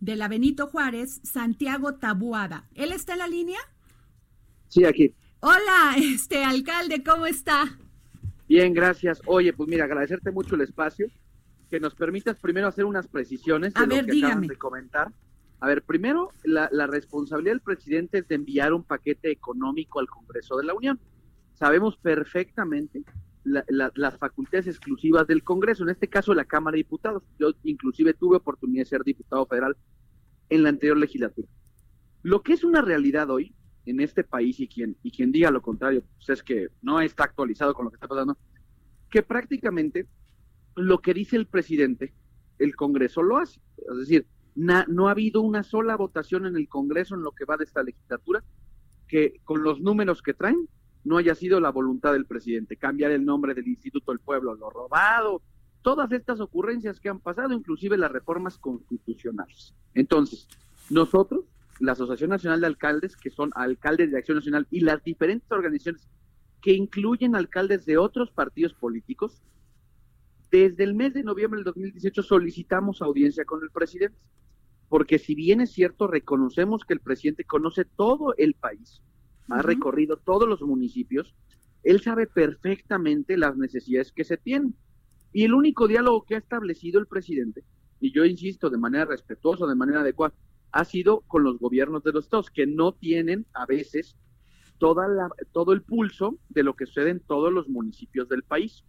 de 0.00 0.16
la 0.16 0.28
Benito 0.28 0.68
Juárez, 0.68 1.20
Santiago 1.24 1.96
Tabuada. 1.96 2.68
¿Él 2.74 2.92
está 2.92 3.14
en 3.14 3.18
la 3.18 3.28
línea? 3.28 3.58
Sí, 4.68 4.84
aquí. 4.84 5.14
Hola, 5.40 5.94
este 5.98 6.44
alcalde, 6.44 7.02
¿cómo 7.04 7.26
está? 7.26 7.64
Bien, 8.48 8.72
gracias. 8.72 9.20
Oye, 9.26 9.52
pues 9.52 9.68
mira, 9.68 9.84
agradecerte 9.84 10.30
mucho 10.30 10.54
el 10.54 10.62
espacio, 10.62 11.08
que 11.70 11.80
nos 11.80 11.94
permitas 11.94 12.38
primero 12.40 12.66
hacer 12.66 12.84
unas 12.84 13.06
precisiones 13.06 13.74
de 13.74 13.80
A 13.80 13.86
lo 13.86 13.94
ver, 13.94 14.06
que 14.06 14.12
dígame. 14.12 14.32
acabas 14.32 14.48
de 14.48 14.56
comentar. 14.56 15.12
A 15.60 15.66
ver, 15.66 15.82
primero, 15.82 16.30
la, 16.44 16.68
la 16.72 16.86
responsabilidad 16.86 17.52
del 17.52 17.60
presidente 17.60 18.18
es 18.18 18.28
de 18.28 18.36
enviar 18.36 18.72
un 18.72 18.84
paquete 18.84 19.30
económico 19.30 20.00
al 20.00 20.06
Congreso 20.08 20.56
de 20.56 20.64
la 20.64 20.74
Unión. 20.74 20.98
Sabemos 21.54 21.96
perfectamente 21.98 23.02
la- 23.44 23.64
la- 23.68 23.92
las 23.96 24.16
facultades 24.18 24.66
exclusivas 24.68 25.26
del 25.26 25.42
Congreso, 25.42 25.82
en 25.82 25.90
este 25.90 26.08
caso 26.08 26.32
la 26.32 26.44
Cámara 26.44 26.74
de 26.74 26.78
Diputados. 26.78 27.22
Yo 27.38 27.50
inclusive 27.64 28.14
tuve 28.14 28.36
oportunidad 28.36 28.82
de 28.82 28.88
ser 28.88 29.02
diputado 29.04 29.46
federal 29.46 29.76
en 30.48 30.62
la 30.62 30.68
anterior 30.70 30.96
legislatura. 30.96 31.48
Lo 32.22 32.42
que 32.42 32.52
es 32.54 32.64
una 32.64 32.80
realidad 32.82 33.28
hoy 33.30 33.52
en 33.88 34.00
este 34.00 34.24
país 34.24 34.60
y 34.60 34.68
quien, 34.68 34.96
y 35.02 35.10
quien 35.10 35.32
diga 35.32 35.50
lo 35.50 35.62
contrario, 35.62 36.02
pues 36.16 36.28
es 36.30 36.42
que 36.42 36.68
no 36.82 37.00
está 37.00 37.24
actualizado 37.24 37.74
con 37.74 37.84
lo 37.84 37.90
que 37.90 37.96
está 37.96 38.08
pasando, 38.08 38.36
que 39.10 39.22
prácticamente 39.22 40.06
lo 40.76 40.98
que 41.00 41.14
dice 41.14 41.36
el 41.36 41.46
presidente, 41.46 42.12
el 42.58 42.76
Congreso 42.76 43.22
lo 43.22 43.38
hace. 43.38 43.60
Es 43.90 43.98
decir, 43.98 44.26
na- 44.54 44.84
no 44.88 45.08
ha 45.08 45.12
habido 45.12 45.40
una 45.42 45.62
sola 45.62 45.96
votación 45.96 46.46
en 46.46 46.56
el 46.56 46.68
Congreso 46.68 47.14
en 47.14 47.22
lo 47.22 47.32
que 47.32 47.44
va 47.44 47.56
de 47.56 47.64
esta 47.64 47.82
legislatura 47.82 48.44
que 49.06 49.40
con 49.44 49.62
los 49.62 49.80
números 49.80 50.20
que 50.22 50.34
traen 50.34 50.68
no 51.04 51.16
haya 51.16 51.34
sido 51.34 51.60
la 51.60 51.70
voluntad 51.70 52.12
del 52.12 52.26
presidente. 52.26 52.76
Cambiar 52.76 53.10
el 53.12 53.24
nombre 53.24 53.54
del 53.54 53.66
Instituto 53.66 54.12
del 54.12 54.18
Pueblo, 54.20 54.54
lo 54.54 54.68
robado, 54.68 55.40
todas 55.80 56.12
estas 56.12 56.40
ocurrencias 56.40 57.00
que 57.00 57.08
han 57.08 57.20
pasado, 57.20 57.54
inclusive 57.54 57.96
las 57.96 58.12
reformas 58.12 58.58
constitucionales. 58.58 59.74
Entonces, 59.94 60.46
nosotros, 60.90 61.44
la 61.80 61.92
Asociación 61.92 62.30
Nacional 62.30 62.60
de 62.60 62.66
Alcaldes, 62.66 63.16
que 63.16 63.30
son 63.30 63.50
alcaldes 63.54 64.10
de 64.10 64.18
Acción 64.18 64.38
Nacional, 64.38 64.66
y 64.70 64.80
las 64.80 65.02
diferentes 65.02 65.50
organizaciones 65.50 66.08
que 66.60 66.72
incluyen 66.72 67.36
alcaldes 67.36 67.86
de 67.86 67.98
otros 67.98 68.30
partidos 68.30 68.74
políticos, 68.74 69.42
desde 70.50 70.84
el 70.84 70.94
mes 70.94 71.14
de 71.14 71.22
noviembre 71.22 71.58
del 71.58 71.64
2018 71.66 72.22
solicitamos 72.22 73.02
audiencia 73.02 73.44
con 73.44 73.62
el 73.62 73.70
presidente, 73.70 74.18
porque 74.88 75.18
si 75.18 75.34
bien 75.34 75.60
es 75.60 75.72
cierto, 75.72 76.06
reconocemos 76.06 76.84
que 76.84 76.94
el 76.94 77.00
presidente 77.00 77.44
conoce 77.44 77.84
todo 77.84 78.34
el 78.38 78.54
país, 78.54 79.02
ha 79.50 79.62
recorrido 79.62 80.16
todos 80.16 80.48
los 80.48 80.62
municipios, 80.62 81.34
él 81.82 82.00
sabe 82.00 82.26
perfectamente 82.26 83.36
las 83.36 83.56
necesidades 83.56 84.12
que 84.12 84.24
se 84.24 84.36
tienen. 84.36 84.74
Y 85.32 85.44
el 85.44 85.54
único 85.54 85.86
diálogo 85.86 86.24
que 86.24 86.34
ha 86.34 86.38
establecido 86.38 86.98
el 86.98 87.06
presidente, 87.06 87.64
y 88.00 88.12
yo 88.12 88.24
insisto 88.24 88.70
de 88.70 88.78
manera 88.78 89.04
respetuosa, 89.04 89.66
de 89.66 89.74
manera 89.74 90.00
adecuada, 90.00 90.34
ha 90.72 90.84
sido 90.84 91.20
con 91.22 91.44
los 91.44 91.58
gobiernos 91.58 92.02
de 92.04 92.12
los 92.12 92.24
estados, 92.24 92.50
que 92.50 92.66
no 92.66 92.92
tienen 92.92 93.46
a 93.54 93.66
veces 93.66 94.16
toda 94.78 95.08
la, 95.08 95.28
todo 95.52 95.72
el 95.72 95.82
pulso 95.82 96.38
de 96.48 96.62
lo 96.62 96.74
que 96.74 96.86
sucede 96.86 97.10
en 97.10 97.20
todos 97.20 97.52
los 97.52 97.68
municipios 97.68 98.28
del 98.28 98.42
país. 98.42 98.84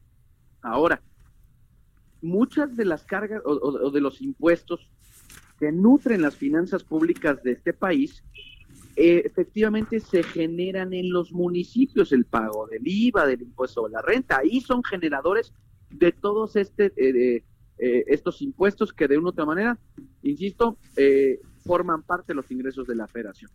Ahora, 0.62 1.02
muchas 2.22 2.76
de 2.76 2.86
las 2.86 3.06
cargas 3.06 3.42
o, 3.46 3.90
de 3.92 4.02
los 4.02 4.22
impuestos 4.22 4.90
que 5.60 5.72
nutren 5.72 6.22
las 6.22 6.36
finanzas 6.36 6.84
públicas 6.84 7.42
de 7.44 7.54
este 7.54 7.74
país, 7.74 8.24
eh, 8.96 9.24
efectivamente 9.26 10.00
se 10.00 10.24
generan 10.24 10.94
en 10.94 11.12
los 11.12 11.32
municipios, 11.32 12.12
el 12.12 12.26
pago 12.26 12.68
del 12.68 12.82
IVA, 12.86 13.26
del 13.26 13.42
impuesto 13.42 13.86
de 13.86 13.92
la 13.92 14.02
renta, 14.02 14.40
ahí 14.40 14.62
son 14.62 14.84
generadores 14.84 15.54
de 15.90 16.12
todos 16.12 16.56
este, 16.56 16.94
eh, 16.98 17.44
eh, 17.82 18.04
estos 18.08 18.42
impuestos 18.42 18.92
que 18.92 19.08
de 19.08 19.18
una 19.18 19.28
u 19.28 19.30
otra 19.30 19.46
manera, 19.46 19.80
insisto, 20.22 20.78
eh, 20.98 21.40
forman 21.60 22.04
parte 22.04 22.34
de 22.34 22.36
los 22.36 22.50
ingresos 22.52 22.88
de 22.88 22.96
la 22.96 23.08
federación. 23.08 23.52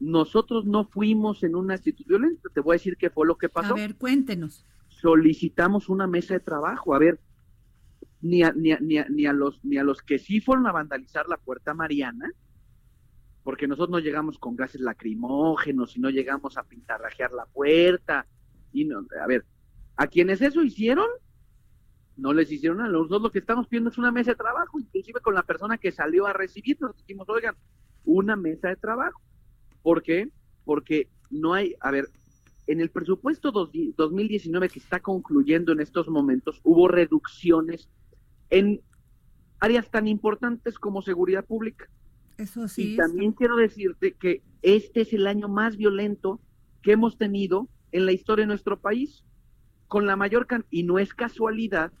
Nosotros 0.00 0.64
no 0.64 0.84
fuimos 0.84 1.42
en 1.44 1.54
una 1.54 1.74
actitud 1.74 2.04
violenta, 2.06 2.48
te 2.52 2.60
voy 2.60 2.74
a 2.74 2.78
decir 2.78 2.96
qué 2.96 3.10
fue 3.10 3.26
lo 3.26 3.36
que 3.36 3.48
pasó. 3.48 3.74
A 3.74 3.76
ver, 3.76 3.96
cuéntenos. 3.96 4.64
Solicitamos 4.88 5.88
una 5.88 6.06
mesa 6.06 6.34
de 6.34 6.40
trabajo, 6.40 6.94
a 6.94 6.98
ver, 6.98 7.20
ni 8.20 8.42
a, 8.42 8.52
ni 8.52 8.72
a, 8.72 8.78
ni 8.80 8.98
a, 8.98 9.06
ni 9.08 9.26
a 9.26 9.32
los, 9.32 9.62
ni 9.64 9.76
a 9.76 9.84
los 9.84 10.02
que 10.02 10.18
sí 10.18 10.40
fueron 10.40 10.66
a 10.66 10.72
vandalizar 10.72 11.28
la 11.28 11.36
puerta 11.36 11.74
Mariana, 11.74 12.32
porque 13.42 13.68
nosotros 13.68 13.90
no 13.90 13.98
llegamos 13.98 14.38
con 14.38 14.56
gases 14.56 14.80
lacrimógenos 14.80 15.96
y 15.96 16.00
no 16.00 16.08
llegamos 16.08 16.56
a 16.56 16.62
pintarrajear 16.62 17.32
la 17.32 17.44
puerta. 17.44 18.26
Y 18.72 18.86
no, 18.86 19.06
a 19.22 19.26
ver, 19.26 19.44
a 19.96 20.06
quienes 20.06 20.40
eso 20.40 20.62
hicieron, 20.62 21.06
no 22.16 22.32
les 22.32 22.50
hicieron 22.50 22.78
nada. 22.78 22.90
Nosotros 22.90 23.22
lo 23.22 23.30
que 23.30 23.38
estamos 23.40 23.66
pidiendo 23.66 23.90
es 23.90 23.98
una 23.98 24.12
mesa 24.12 24.32
de 24.32 24.36
trabajo, 24.36 24.78
inclusive 24.78 25.20
con 25.20 25.34
la 25.34 25.42
persona 25.42 25.78
que 25.78 25.92
salió 25.92 26.26
a 26.26 26.32
recibirnos. 26.32 26.96
Dijimos, 26.96 27.28
oigan, 27.28 27.54
una 28.04 28.36
mesa 28.36 28.68
de 28.68 28.76
trabajo. 28.76 29.20
¿Por 29.82 30.02
qué? 30.02 30.28
Porque 30.64 31.08
no 31.30 31.54
hay, 31.54 31.74
a 31.80 31.90
ver, 31.90 32.08
en 32.66 32.80
el 32.80 32.90
presupuesto 32.90 33.50
dos- 33.50 33.70
2019 33.96 34.68
que 34.68 34.78
está 34.78 35.00
concluyendo 35.00 35.72
en 35.72 35.80
estos 35.80 36.08
momentos, 36.08 36.60
hubo 36.62 36.88
reducciones 36.88 37.88
en 38.50 38.80
áreas 39.60 39.90
tan 39.90 40.06
importantes 40.06 40.78
como 40.78 41.02
seguridad 41.02 41.44
pública. 41.44 41.88
Eso 42.38 42.66
sí. 42.68 42.94
Y 42.94 42.96
también 42.96 43.32
quiero 43.32 43.56
decirte 43.56 44.12
que 44.12 44.42
este 44.62 45.02
es 45.02 45.12
el 45.12 45.26
año 45.26 45.48
más 45.48 45.76
violento 45.76 46.40
que 46.82 46.92
hemos 46.92 47.16
tenido 47.18 47.68
en 47.92 48.06
la 48.06 48.12
historia 48.12 48.42
de 48.44 48.48
nuestro 48.48 48.80
país, 48.80 49.24
con 49.88 50.06
la 50.06 50.16
mayor 50.16 50.46
can 50.46 50.64
y 50.70 50.82
no 50.82 50.98
es 50.98 51.14
casualidad 51.14 51.92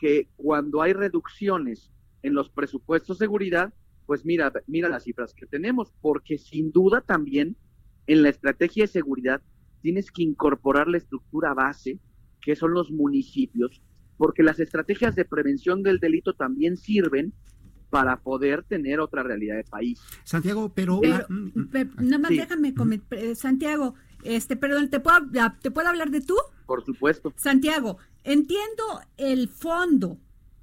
que 0.00 0.28
cuando 0.36 0.82
hay 0.82 0.92
reducciones 0.94 1.90
en 2.22 2.34
los 2.34 2.48
presupuestos 2.50 3.18
de 3.18 3.24
seguridad, 3.26 3.72
pues 4.06 4.24
mira, 4.24 4.52
mira 4.66 4.88
las 4.88 5.04
cifras 5.04 5.34
que 5.34 5.46
tenemos, 5.46 5.92
porque 6.00 6.38
sin 6.38 6.72
duda 6.72 7.00
también 7.02 7.56
en 8.06 8.22
la 8.22 8.30
estrategia 8.30 8.84
de 8.84 8.88
seguridad 8.88 9.40
tienes 9.82 10.10
que 10.10 10.22
incorporar 10.22 10.88
la 10.88 10.98
estructura 10.98 11.54
base, 11.54 11.98
que 12.40 12.56
son 12.56 12.72
los 12.72 12.90
municipios, 12.90 13.82
porque 14.16 14.42
las 14.42 14.58
estrategias 14.58 15.14
de 15.14 15.24
prevención 15.24 15.82
del 15.82 15.98
delito 16.00 16.34
también 16.34 16.76
sirven 16.76 17.32
para 17.90 18.16
poder 18.20 18.62
tener 18.64 19.00
otra 19.00 19.22
realidad 19.22 19.56
de 19.56 19.64
país. 19.64 20.00
Santiago, 20.24 20.72
pero... 20.74 21.00
Pero, 21.00 21.14
ah, 21.16 21.26
mm, 21.28 21.64
pe- 21.70 21.88
nada 21.98 22.18
más 22.18 22.28
Sí. 22.30 22.36
déjame 22.38 22.74
comen- 22.74 23.02
eh, 23.10 23.34
Santiago, 23.34 23.94
este, 24.22 24.56
perdón, 24.56 24.90
¿te 24.90 25.00
puedo, 25.00 25.18
¿te 25.60 25.70
puedo 25.70 25.88
hablar 25.88 26.10
de 26.10 26.20
tú? 26.20 26.36
Por 26.66 26.84
supuesto. 26.84 27.32
Santiago, 27.36 27.98
entiendo 28.24 29.00
el 29.16 29.48
fondo 29.48 30.18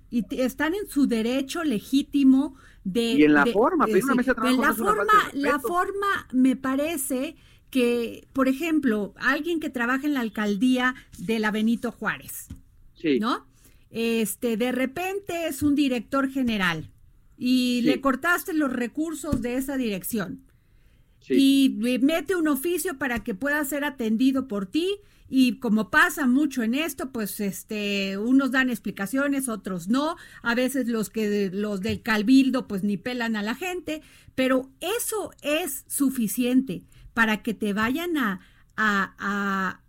y 0.10 0.24
están 0.42 0.74
en 0.74 0.88
su 0.88 1.08
derecho 1.08 1.64
legítimo 1.64 2.56
de... 2.84 3.14
Y 3.14 3.24
en 3.24 3.34
la 3.34 3.44
de- 3.44 3.52
forma, 3.54 3.86
de- 3.86 3.92
pedir 3.94 4.04
una 4.06 4.14
sí, 4.14 4.18
mesa 4.18 4.32
de 4.32 4.36
trabajo 4.36 4.54
en 4.56 4.62
no 4.62 4.68
la 4.68 4.74
forma, 4.74 5.30
de 5.34 5.40
la 5.40 5.60
forma 5.60 6.28
me 6.32 6.56
parece 6.56 7.36
que, 7.70 8.28
por 8.32 8.48
ejemplo, 8.48 9.14
alguien 9.18 9.60
que 9.60 9.70
trabaja 9.70 10.08
en 10.08 10.14
la 10.14 10.22
alcaldía 10.22 10.96
de 11.18 11.40
la 11.40 11.52
Benito 11.52 11.92
Juárez, 11.92 12.48
Sí. 12.94 13.20
¿no? 13.20 13.46
Este, 13.90 14.58
de 14.58 14.72
repente 14.72 15.48
es 15.48 15.62
un 15.64 15.76
director 15.76 16.30
general 16.30 16.90
y 17.38 17.80
Sí. 17.82 17.88
le 17.88 18.02
cortaste 18.02 18.54
los 18.54 18.72
recursos 18.72 19.42
de 19.42 19.56
esa 19.56 19.78
dirección 19.78 20.44
Sí. 21.20 21.34
y 21.82 21.88
eh, 21.90 22.00
mete 22.00 22.36
un 22.36 22.48
oficio 22.48 22.98
para 22.98 23.24
que 23.24 23.36
pueda 23.36 23.64
ser 23.66 23.84
atendido 23.84 24.48
por 24.48 24.66
ti 24.66 24.96
y 25.29 25.60
como 25.60 25.89
pasa 25.89 26.25
mucho 26.27 26.63
en 26.63 26.74
esto, 26.75 27.12
pues 27.12 27.39
este 27.39 28.17
unos 28.17 28.51
dan 28.51 28.69
explicaciones, 28.69 29.50
otros 29.50 29.88
no, 29.89 30.15
a 30.41 30.55
veces 30.55 30.88
los 30.88 31.10
que 31.10 31.50
los 31.53 31.81
del 31.81 32.01
cabildo 32.01 32.67
pues 32.67 32.84
ni 32.84 32.98
pelan 32.98 33.36
a 33.36 33.43
la 33.43 33.55
gente, 33.55 34.01
pero 34.36 34.69
eso 34.79 35.31
es 35.41 35.84
suficiente 35.88 36.84
para 37.13 37.41
que 37.43 37.53
te 37.53 37.74
vayan 37.74 38.17
a, 38.17 38.39
a, 38.77 39.15
a 39.19 39.81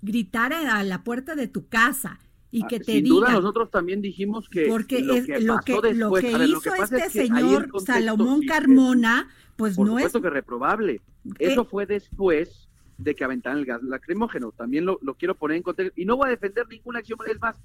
gritar 0.00 0.52
a, 0.52 0.82
la 0.82 1.04
puerta 1.04 1.34
de 1.34 1.48
tu 1.48 1.68
casa 1.68 2.18
y 2.50 2.66
que 2.66 2.76
Ah, 2.76 2.80
te 2.84 2.92
Sin 2.94 3.04
duda 3.04 3.28
digan 3.28 3.42
nosotros 3.42 3.70
también 3.70 4.02
dijimos 4.02 4.48
que 4.48 4.66
porque 4.66 5.00
lo 5.00 5.14
es- 5.14 5.26
que 5.26 5.40
lo 5.40 5.58
que, 5.60 5.72
lo 5.94 6.12
que 6.12 6.32
lo 6.32 6.44
hizo 6.44 6.70
pasa 6.76 6.96
este 6.96 7.06
es 7.06 7.12
que 7.12 7.26
señor 7.34 7.70
Salomón 7.84 8.40
que- 8.40 8.46
Carmona, 8.46 9.28
pues 9.56 9.76
por 9.76 9.86
no 9.86 9.98
es 9.98 10.04
supuesto 10.04 10.22
que 10.22 10.30
reprobable. 10.30 10.94
Eh, 11.38 11.52
Eso 11.52 11.64
fue 11.64 11.86
después 11.86 12.68
de 13.02 13.14
que 13.14 13.24
aventaran 13.24 13.58
el 13.58 13.66
gas 13.66 13.82
lacrimógeno. 13.82 14.52
También 14.52 14.84
lo, 14.84 14.98
lo 15.02 15.14
quiero 15.14 15.34
poner 15.34 15.56
en 15.56 15.62
contexto. 15.62 16.00
Y 16.00 16.04
no 16.04 16.16
voy 16.16 16.28
a 16.28 16.30
defender 16.30 16.66
ninguna 16.68 17.00
acción. 17.00 17.18
Es 17.26 17.40
más, 17.40 17.56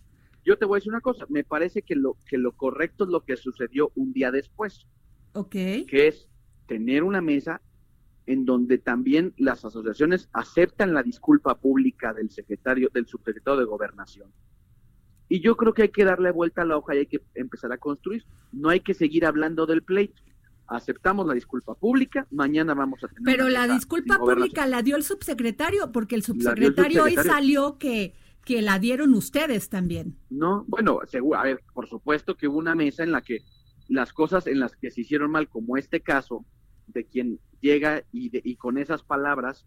yo 0.46 0.58
te 0.58 0.66
voy 0.66 0.78
a 0.78 0.80
decir 0.80 0.92
una 0.92 1.02
cosa. 1.02 1.26
Me 1.30 1.44
parece 1.44 1.82
que 1.82 1.96
lo, 1.96 2.18
que 2.26 2.38
lo 2.38 2.54
correcto 2.54 3.04
es 3.04 3.10
lo 3.10 3.24
que 3.24 3.36
sucedió 3.36 3.92
un 3.96 4.14
día 4.14 4.32
después, 4.32 4.88
ok. 5.34 5.52
que 5.52 6.08
es 6.08 6.30
tener 6.68 7.04
una 7.04 7.22
mesa 7.22 7.62
en 8.26 8.46
donde 8.46 8.78
también 8.78 9.34
las 9.38 9.64
asociaciones 9.64 10.30
aceptan 10.34 10.94
la 10.94 11.04
disculpa 11.04 11.56
pública 11.56 12.14
del 12.14 12.30
secretario, 12.30 12.90
del 12.94 13.08
subsecretario 13.08 13.60
de 13.60 13.66
Gobernación. 13.66 14.32
Y 15.30 15.42
yo 15.42 15.58
creo 15.58 15.74
que 15.74 15.84
hay 15.84 15.90
que 15.90 16.06
darle 16.06 16.32
vuelta 16.32 16.62
a 16.62 16.66
la 16.66 16.78
hoja 16.78 16.96
y 16.96 17.00
hay 17.00 17.06
que 17.08 17.22
empezar 17.36 17.72
a 17.72 17.78
construir. 17.78 18.26
No 18.52 18.70
hay 18.70 18.80
que 18.80 18.94
seguir 18.94 19.26
hablando 19.26 19.66
del 19.66 19.84
pleito. 19.84 20.22
Aceptamos 20.68 21.26
la 21.26 21.34
disculpa 21.34 21.76
pública, 21.76 22.28
mañana 22.32 22.74
vamos 22.74 23.04
a 23.04 23.08
tener. 23.08 23.24
Pero 23.24 23.48
la 23.50 23.68
disculpa 23.68 24.18
pública 24.18 24.66
la 24.68 24.82
dio 24.82 24.96
el 24.98 25.04
subsecretario, 25.04 25.92
porque 25.92 26.16
el 26.16 26.24
subsecretario 26.24 27.04
hoy 27.06 27.16
salió 27.16 27.78
que, 27.78 28.16
que 28.44 28.62
la 28.62 28.78
dieron 28.78 29.14
ustedes 29.14 29.70
también. 29.70 30.18
No, 30.30 30.66
bueno, 30.68 31.00
seguro, 31.08 31.40
a 31.40 31.44
ver, 31.44 31.64
por 31.74 31.88
supuesto 31.88 32.36
que 32.36 32.48
hubo 32.50 32.58
una 32.58 32.76
mesa 32.76 33.04
en 33.04 33.12
la 33.14 33.22
que 33.22 33.40
las 33.88 34.12
cosas 34.12 34.46
en 34.48 34.60
las 34.60 34.76
que 34.76 34.92
se 34.92 35.02
hicieron 35.02 35.32
mal, 35.32 35.48
como 35.48 35.78
este 35.78 36.02
caso, 36.02 36.46
de 36.88 37.06
quien 37.06 37.40
llega 37.62 38.04
y, 38.12 38.30
de- 38.30 38.42
y 38.44 38.58
con 38.58 38.78
esas 38.78 39.04
palabras, 39.04 39.66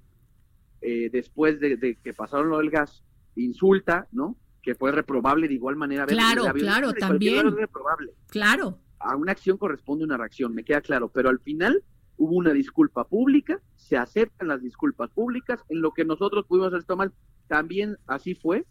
eh, 0.83 1.09
después 1.11 1.61
de, 1.61 1.77
de 1.77 1.97
que 1.97 2.13
pasaron 2.13 2.51
lo 2.51 2.59
del 2.59 2.71
gas, 2.71 3.03
insulta, 3.37 4.07
¿no? 4.13 4.37
Que 4.63 4.75
fue 4.75 4.93
reprobable 4.93 5.49
de 5.49 5.55
igual 5.55 5.77
manera. 5.77 6.05
Claro, 6.05 6.45
claro, 6.53 6.93
también. 6.93 7.51
reprobable. 7.57 8.13
Claro. 8.29 8.79
A 9.01 9.17
una 9.17 9.33
acción 9.33 9.57
corresponde 9.57 10.05
una 10.05 10.17
reacción, 10.17 10.55
me 10.55 10.65
queda 10.65 10.81
claro, 10.81 11.09
pero 11.09 11.29
al 11.29 11.41
final 11.41 11.83
hubo 12.17 12.37
una 12.37 12.53
disculpa 12.53 13.05
pública, 13.05 13.61
se 13.77 13.97
aceptan 13.97 14.49
las 14.49 14.63
disculpas 14.63 15.11
públicas, 15.11 15.65
en 15.71 15.81
lo 15.81 15.93
que 15.93 16.05
nosotros 16.05 16.45
pudimos 16.47 16.69
hacer 16.69 16.81
esto 16.81 16.97
mal, 16.97 17.13
también 17.49 17.97
así 18.07 18.35
fue. 18.35 18.67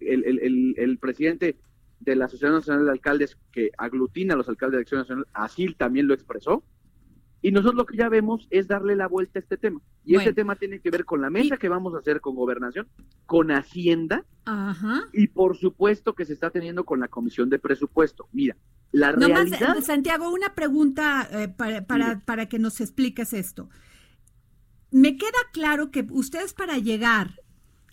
El, 0.00 0.24
el, 0.24 0.38
el, 0.40 0.74
el 0.76 0.98
presidente 0.98 1.56
de 2.00 2.16
la 2.16 2.26
Asociación 2.26 2.54
Nacional 2.54 2.84
de 2.84 2.90
Alcaldes, 2.92 3.36
que 3.52 3.70
aglutina 3.78 4.34
a 4.34 4.36
los 4.36 4.48
alcaldes 4.48 4.78
de 4.78 4.82
Acción 4.82 5.00
Nacional, 5.00 5.26
así 5.32 5.74
también 5.74 6.06
lo 6.06 6.14
expresó. 6.14 6.62
Y 7.44 7.52
nosotros 7.52 7.74
lo 7.74 7.84
que 7.84 7.98
ya 7.98 8.08
vemos 8.08 8.46
es 8.48 8.68
darle 8.68 8.96
la 8.96 9.06
vuelta 9.06 9.38
a 9.38 9.42
este 9.42 9.58
tema. 9.58 9.78
Y 10.02 10.14
Bueno. 10.14 10.20
este 10.30 10.32
tema 10.32 10.56
tiene 10.56 10.80
que 10.80 10.90
ver 10.90 11.04
con 11.04 11.20
la 11.20 11.28
mesa 11.28 11.58
que 11.58 11.68
vamos 11.68 11.94
a 11.94 11.98
hacer 11.98 12.22
con 12.22 12.34
Gobernación, 12.34 12.88
con 13.26 13.50
Hacienda 13.50 14.24
Ajá. 14.46 15.02
y 15.12 15.28
por 15.28 15.54
supuesto 15.58 16.14
que 16.14 16.24
se 16.24 16.32
está 16.32 16.48
teniendo 16.48 16.84
con 16.84 17.00
la 17.00 17.08
Comisión 17.08 17.50
de 17.50 17.58
Presupuesto. 17.58 18.28
Mira, 18.32 18.56
la 18.92 19.12
realidad... 19.12 19.76
eh, 19.76 19.82
Santiago, 19.82 20.32
una 20.32 20.54
pregunta 20.54 21.28
eh, 21.30 21.48
para, 21.48 21.86
para, 21.86 22.20
para 22.20 22.46
que 22.48 22.58
nos 22.58 22.80
expliques 22.80 23.34
esto. 23.34 23.68
Me 24.90 25.18
queda 25.18 25.38
claro 25.52 25.90
que 25.90 26.06
ustedes 26.12 26.54
para 26.54 26.78
llegar 26.78 27.42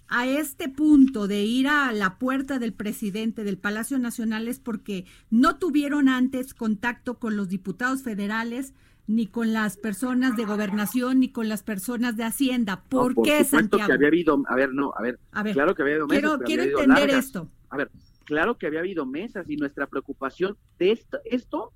a 0.07 0.27
este 0.27 0.69
punto 0.69 1.27
de 1.27 1.43
ir 1.43 1.67
a 1.67 1.91
la 1.91 2.19
puerta 2.19 2.57
del 2.57 2.73
presidente 2.73 3.43
del 3.43 3.57
Palacio 3.57 3.99
Nacional 3.99 4.47
es 4.47 4.59
porque 4.59 5.03
no 5.29 5.57
tuvieron 5.57 6.07
antes 6.07 6.53
contacto 6.53 7.19
con 7.19 7.35
los 7.35 7.49
diputados 7.49 8.01
federales, 8.03 8.73
ni 9.15 9.27
con 9.27 9.51
las 9.51 9.77
personas 9.77 10.37
de 10.37 10.45
gobernación, 10.45 11.19
ni 11.19 11.31
con 11.31 11.49
las 11.49 11.63
personas 11.63 12.15
de 12.15 12.23
Hacienda. 12.23 12.77
No, 12.77 12.89
¿Por, 12.89 13.21
qué, 13.21 13.43
Santiago? 13.43 13.87
que 13.87 13.93
había 13.93 14.07
habido, 14.07 14.41
a 14.47 14.55
ver, 14.55 14.73
no, 14.73 14.93
a 14.95 15.01
ver, 15.01 15.19
A 15.31 15.43
ver, 15.43 15.53
claro 15.53 15.75
que 15.75 15.81
había 15.81 15.95
habido 15.95 16.07
mesas, 16.07 16.21
quiero, 16.21 16.37
pero 16.37 16.45
quiero 16.45 16.63
había 16.63 16.73
entender 16.73 17.07
largas. 17.09 17.25
esto. 17.25 17.49
A 17.69 17.77
ver, 17.77 17.91
claro 18.25 18.57
que 18.57 18.67
había 18.67 18.79
habido 18.79 19.05
mesas 19.05 19.49
y 19.49 19.57
nuestra 19.57 19.87
preocupación 19.87 20.57
de 20.79 20.91
esto, 20.91 21.19
esto, 21.25 21.73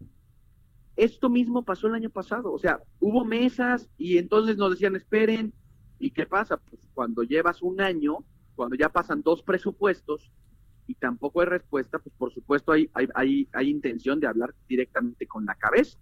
esto 0.96 1.30
mismo 1.30 1.64
pasó 1.64 1.88
el 1.88 1.96
año 1.96 2.10
pasado, 2.10 2.54
o 2.54 2.60
sea, 2.60 2.80
hubo 3.00 3.26
mesas 3.26 3.90
y 3.98 4.18
entonces 4.18 4.58
nos 4.58 4.72
decían, 4.72 4.96
esperen, 4.96 5.54
¿y 6.00 6.12
qué 6.12 6.26
pasa? 6.26 6.58
Pues 6.58 6.88
cuando 6.94 7.24
llevas 7.24 7.62
un 7.62 7.82
año, 7.82 8.20
cuando 8.56 8.76
ya 8.78 8.90
pasan 8.90 9.22
dos 9.22 9.44
presupuestos 9.44 10.32
y 10.88 10.96
tampoco 10.96 11.42
hay 11.42 11.48
respuesta, 11.48 12.00
pues 12.00 12.16
por 12.18 12.34
supuesto 12.34 12.72
hay, 12.72 12.90
hay, 12.94 13.08
hay, 13.14 13.50
hay 13.52 13.70
intención 13.70 14.20
de 14.20 14.28
hablar 14.28 14.54
directamente 14.70 15.28
con 15.28 15.46
la 15.46 15.56
cabeza. 15.56 15.98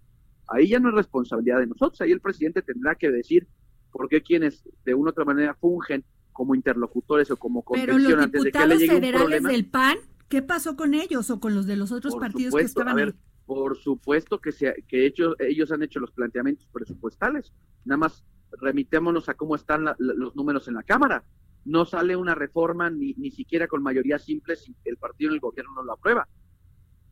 Ahí 0.48 0.68
ya 0.68 0.78
no 0.78 0.90
es 0.90 0.94
responsabilidad 0.94 1.60
de 1.60 1.66
nosotros, 1.66 2.00
ahí 2.00 2.12
el 2.12 2.20
presidente 2.20 2.62
tendrá 2.62 2.94
que 2.94 3.10
decir 3.10 3.46
por 3.92 4.08
qué 4.08 4.22
quienes 4.22 4.62
de 4.84 4.94
una 4.94 5.08
u 5.08 5.10
otra 5.10 5.24
manera 5.24 5.54
fungen 5.54 6.04
como 6.32 6.54
interlocutores 6.54 7.30
o 7.30 7.36
como 7.36 7.62
Pero 7.64 7.96
los 7.98 8.12
antes 8.14 8.42
de 8.42 8.50
que 8.50 8.58
le 8.58 8.64
diputados 8.74 8.78
llegue 8.80 8.94
un 8.94 9.00
federales 9.00 9.22
problema. 9.24 9.48
del 9.50 9.64
PAN, 9.66 9.96
¿qué 10.28 10.42
pasó 10.42 10.76
con 10.76 10.94
ellos 10.94 11.30
o 11.30 11.38
con 11.40 11.54
los 11.54 11.66
de 11.66 11.76
los 11.76 11.92
otros 11.92 12.16
partidos 12.16 12.50
supuesto, 12.50 12.58
que 12.80 12.80
estaban 12.82 12.92
a 12.92 12.96
ver, 12.96 13.08
ahí? 13.14 13.20
por 13.46 13.76
supuesto 13.76 14.40
que, 14.40 14.50
se, 14.52 14.84
que 14.88 15.06
ellos, 15.06 15.36
ellos 15.38 15.70
han 15.70 15.82
hecho 15.82 16.00
los 16.00 16.10
planteamientos 16.10 16.66
presupuestales. 16.72 17.52
Nada 17.84 17.98
más 17.98 18.24
remitémonos 18.60 19.28
a 19.28 19.34
cómo 19.34 19.54
están 19.54 19.84
la- 19.84 19.96
la- 19.98 20.14
los 20.14 20.34
números 20.34 20.66
en 20.68 20.74
la 20.74 20.82
Cámara. 20.82 21.24
no 21.66 21.86
sale 21.86 22.14
una 22.14 22.34
reforma 22.34 22.90
ni, 22.90 23.14
ni 23.14 23.30
siquiera 23.30 23.66
con 23.66 23.82
mayoría 23.82 24.18
simple 24.18 24.54
si 24.54 24.74
el 24.84 24.98
partido 24.98 25.30
en 25.30 25.36
el 25.36 25.40
gobierno 25.40 25.72
no 25.76 25.82
lo 25.82 25.94
aprueba. 25.94 26.28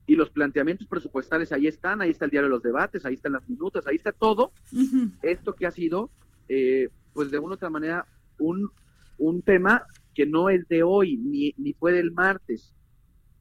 Y 0.06 0.16
los 0.16 0.30
planteamientos 0.30 0.86
presupuestales 0.88 1.52
ahí 1.52 1.66
están, 1.66 2.02
ahí 2.02 2.10
está 2.10 2.24
el 2.24 2.30
diario 2.30 2.48
de 2.48 2.54
los 2.54 2.62
debates, 2.62 3.04
ahí 3.04 3.14
están 3.14 3.32
las 3.32 3.48
minutas, 3.48 3.86
ahí 3.86 3.96
está 3.96 4.12
todo. 4.12 4.52
Esto 5.22 5.54
que 5.54 5.66
ha 5.66 5.70
sido, 5.70 6.10
eh, 6.48 6.88
pues 7.12 7.30
de 7.30 7.38
una 7.38 7.50
u 7.50 7.54
otra 7.54 7.70
manera, 7.70 8.06
un, 8.38 8.70
un 9.18 9.42
tema 9.42 9.84
que 10.14 10.26
no 10.26 10.50
es 10.50 10.66
de 10.68 10.82
hoy, 10.82 11.16
ni, 11.16 11.54
ni 11.56 11.72
fue 11.72 11.92
del 11.92 12.12
martes. 12.12 12.74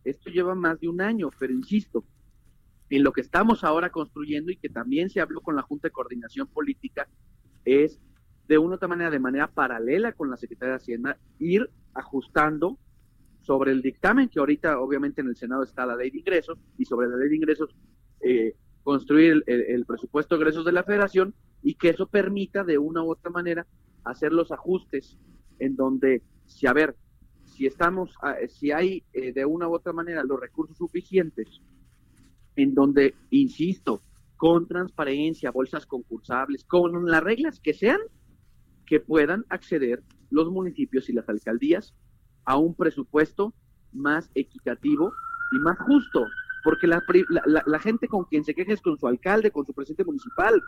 Esto 0.03 0.29
lleva 0.29 0.55
más 0.55 0.79
de 0.79 0.87
un 0.87 1.01
año, 1.01 1.29
pero 1.39 1.53
insisto, 1.53 2.05
en 2.89 3.03
lo 3.03 3.11
que 3.11 3.21
estamos 3.21 3.63
ahora 3.63 3.89
construyendo 3.89 4.51
y 4.51 4.57
que 4.57 4.69
también 4.69 5.09
se 5.09 5.21
habló 5.21 5.41
con 5.41 5.55
la 5.55 5.61
Junta 5.61 5.87
de 5.87 5.93
Coordinación 5.93 6.47
Política, 6.47 7.07
es 7.65 7.99
de 8.47 8.57
una 8.57 8.71
u 8.71 8.75
otra 8.75 8.87
manera, 8.87 9.09
de 9.09 9.19
manera 9.19 9.47
paralela 9.47 10.11
con 10.13 10.29
la 10.29 10.37
Secretaría 10.37 10.71
de 10.73 10.77
Hacienda, 10.77 11.17
ir 11.39 11.69
ajustando 11.93 12.77
sobre 13.41 13.71
el 13.71 13.81
dictamen, 13.81 14.29
que 14.29 14.39
ahorita 14.39 14.79
obviamente 14.79 15.21
en 15.21 15.27
el 15.27 15.35
Senado 15.35 15.63
está 15.63 15.85
la 15.85 15.95
ley 15.95 16.11
de 16.11 16.19
ingresos, 16.19 16.57
y 16.77 16.85
sobre 16.85 17.07
la 17.07 17.17
ley 17.17 17.29
de 17.29 17.35
ingresos 17.35 17.75
eh, 18.21 18.55
construir 18.83 19.43
el, 19.45 19.85
presupuesto 19.85 20.35
de 20.35 20.41
ingresos 20.41 20.65
de 20.65 20.71
la 20.71 20.83
federación 20.83 21.33
y 21.61 21.75
que 21.75 21.89
eso 21.89 22.07
permita 22.07 22.63
de 22.63 22.77
una 22.77 23.03
u 23.03 23.11
otra 23.11 23.29
manera 23.29 23.67
hacer 24.03 24.31
los 24.31 24.51
ajustes 24.51 25.17
en 25.59 25.75
donde, 25.75 26.23
si 26.47 26.65
a 26.65 26.73
ver, 26.73 26.95
si 27.45 27.67
estamos, 27.67 28.15
si 28.49 28.71
hay 28.71 29.03
eh, 29.13 29.33
de 29.33 29.45
una 29.45 29.67
u 29.67 29.75
otra 29.75 29.93
manera 29.93 30.23
los 30.23 30.39
recursos 30.39 30.77
suficientes, 30.77 31.61
en 32.55 32.73
donde, 32.73 33.13
insisto, 33.29 34.01
con 34.37 34.67
transparencia, 34.67 35.51
bolsas 35.51 35.85
concursables, 35.85 36.63
con 36.63 37.05
las 37.09 37.23
reglas 37.23 37.59
que 37.59 37.73
sean, 37.73 37.99
que 38.85 38.99
puedan 38.99 39.45
acceder 39.49 40.01
los 40.31 40.49
municipios 40.49 41.09
y 41.09 41.13
las 41.13 41.29
alcaldías 41.29 41.93
a 42.45 42.57
un 42.57 42.75
presupuesto 42.75 43.53
más 43.91 44.29
equitativo 44.35 45.13
y 45.51 45.59
más 45.59 45.77
justo, 45.79 46.25
porque 46.63 46.87
la, 46.87 47.03
la, 47.45 47.63
la, 47.65 47.79
gente 47.79 48.07
con 48.07 48.25
quien 48.25 48.43
se 48.43 48.53
queja 48.53 48.73
es 48.73 48.81
con 48.81 48.97
su 48.97 49.07
alcalde, 49.07 49.51
con 49.51 49.65
su 49.65 49.73
presidente 49.73 50.05
municipal, 50.05 50.61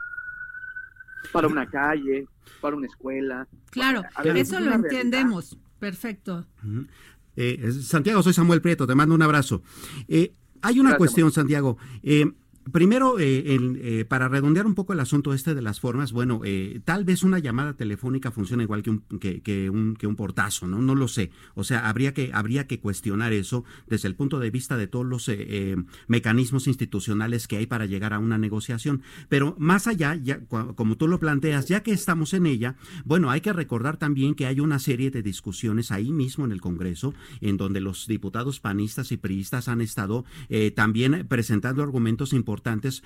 para 1.32 1.48
una 1.48 1.70
calle, 1.70 2.28
para 2.60 2.76
una 2.76 2.88
escuela. 2.88 3.48
Claro, 3.70 4.04
para, 4.14 4.38
eso 4.38 4.60
lo 4.60 4.74
entendemos. 4.74 5.52
Realidad. 5.52 5.70
Perfecto. 5.80 6.46
Eh, 7.36 7.72
Santiago, 7.82 8.24
soy 8.24 8.34
Samuel 8.34 8.62
Prieto, 8.62 8.88
te 8.88 8.96
mando 8.96 9.16
un 9.16 9.22
abrazo. 9.22 9.64
Eh, 10.08 10.34
hay 10.62 10.80
una 10.80 10.92
Gracias, 10.92 10.98
cuestión, 10.98 11.32
Santiago. 11.32 11.78
Eh, 12.02 12.32
Primero, 12.72 13.20
eh, 13.20 13.44
eh, 13.46 14.06
para 14.06 14.30
redondear 14.30 14.66
un 14.66 14.74
poco 14.74 14.94
el 14.94 15.00
asunto 15.02 15.34
este 15.34 15.54
de 15.54 15.62
las 15.62 15.82
formas, 15.82 16.14
bueno, 16.14 16.42
eh, 16.46 16.80
tal 16.86 17.04
vez 17.04 17.24
una 17.24 17.40
llamada 17.40 17.74
telefónica 17.74 18.32
funciona 18.32 18.64
igual 18.64 18.84
que 18.84 18.90
un, 18.90 19.02
que, 19.20 19.70
un, 19.70 19.96
que 19.96 20.08
un 20.08 20.16
portazo, 20.16 20.66
¿no? 20.68 20.82
No 20.82 20.96
lo 20.96 21.10
sé. 21.10 21.30
O 21.56 21.66
sea, 21.66 21.90
habría 21.90 22.14
que, 22.14 22.32
habría 22.34 22.66
que 22.66 22.80
cuestionar 22.80 23.34
eso 23.34 23.66
desde 23.88 24.08
el 24.08 24.16
punto 24.16 24.40
de 24.40 24.50
vista 24.50 24.78
de 24.78 24.88
todos 24.88 25.06
los 25.06 25.28
eh, 25.28 25.76
mecanismos 26.08 26.68
institucionales 26.68 27.48
que 27.50 27.58
hay 27.58 27.66
para 27.66 27.86
llegar 27.86 28.14
a 28.14 28.20
una 28.20 28.38
negociación. 28.38 29.02
Pero 29.28 29.56
más 29.60 29.88
allá, 29.88 30.16
ya, 30.16 30.40
como 30.46 30.96
tú 30.96 31.10
lo 31.10 31.20
planteas, 31.20 31.68
ya 31.68 31.84
que 31.84 31.92
estamos 31.92 32.34
en 32.34 32.46
ella, 32.46 32.78
bueno, 33.04 33.30
hay 33.30 33.42
que 33.42 33.52
recordar 33.52 33.98
también 33.98 34.36
que 34.36 34.46
hay 34.46 34.62
una 34.62 34.80
serie 34.80 35.12
de 35.12 35.22
discusiones 35.22 35.92
ahí 35.92 36.14
mismo 36.14 36.46
en 36.46 36.54
el 36.54 36.62
Congreso, 36.62 37.14
en 37.42 37.58
donde 37.58 37.82
los 37.82 38.08
diputados 38.08 38.62
panistas 38.62 39.12
y 39.12 39.18
priistas 39.18 39.68
han 39.68 39.82
estado 39.82 40.24
también 40.76 41.26
presentando 41.28 41.84
argumentos 41.84 42.32
importantes 42.32 42.53
importantes 42.54 43.04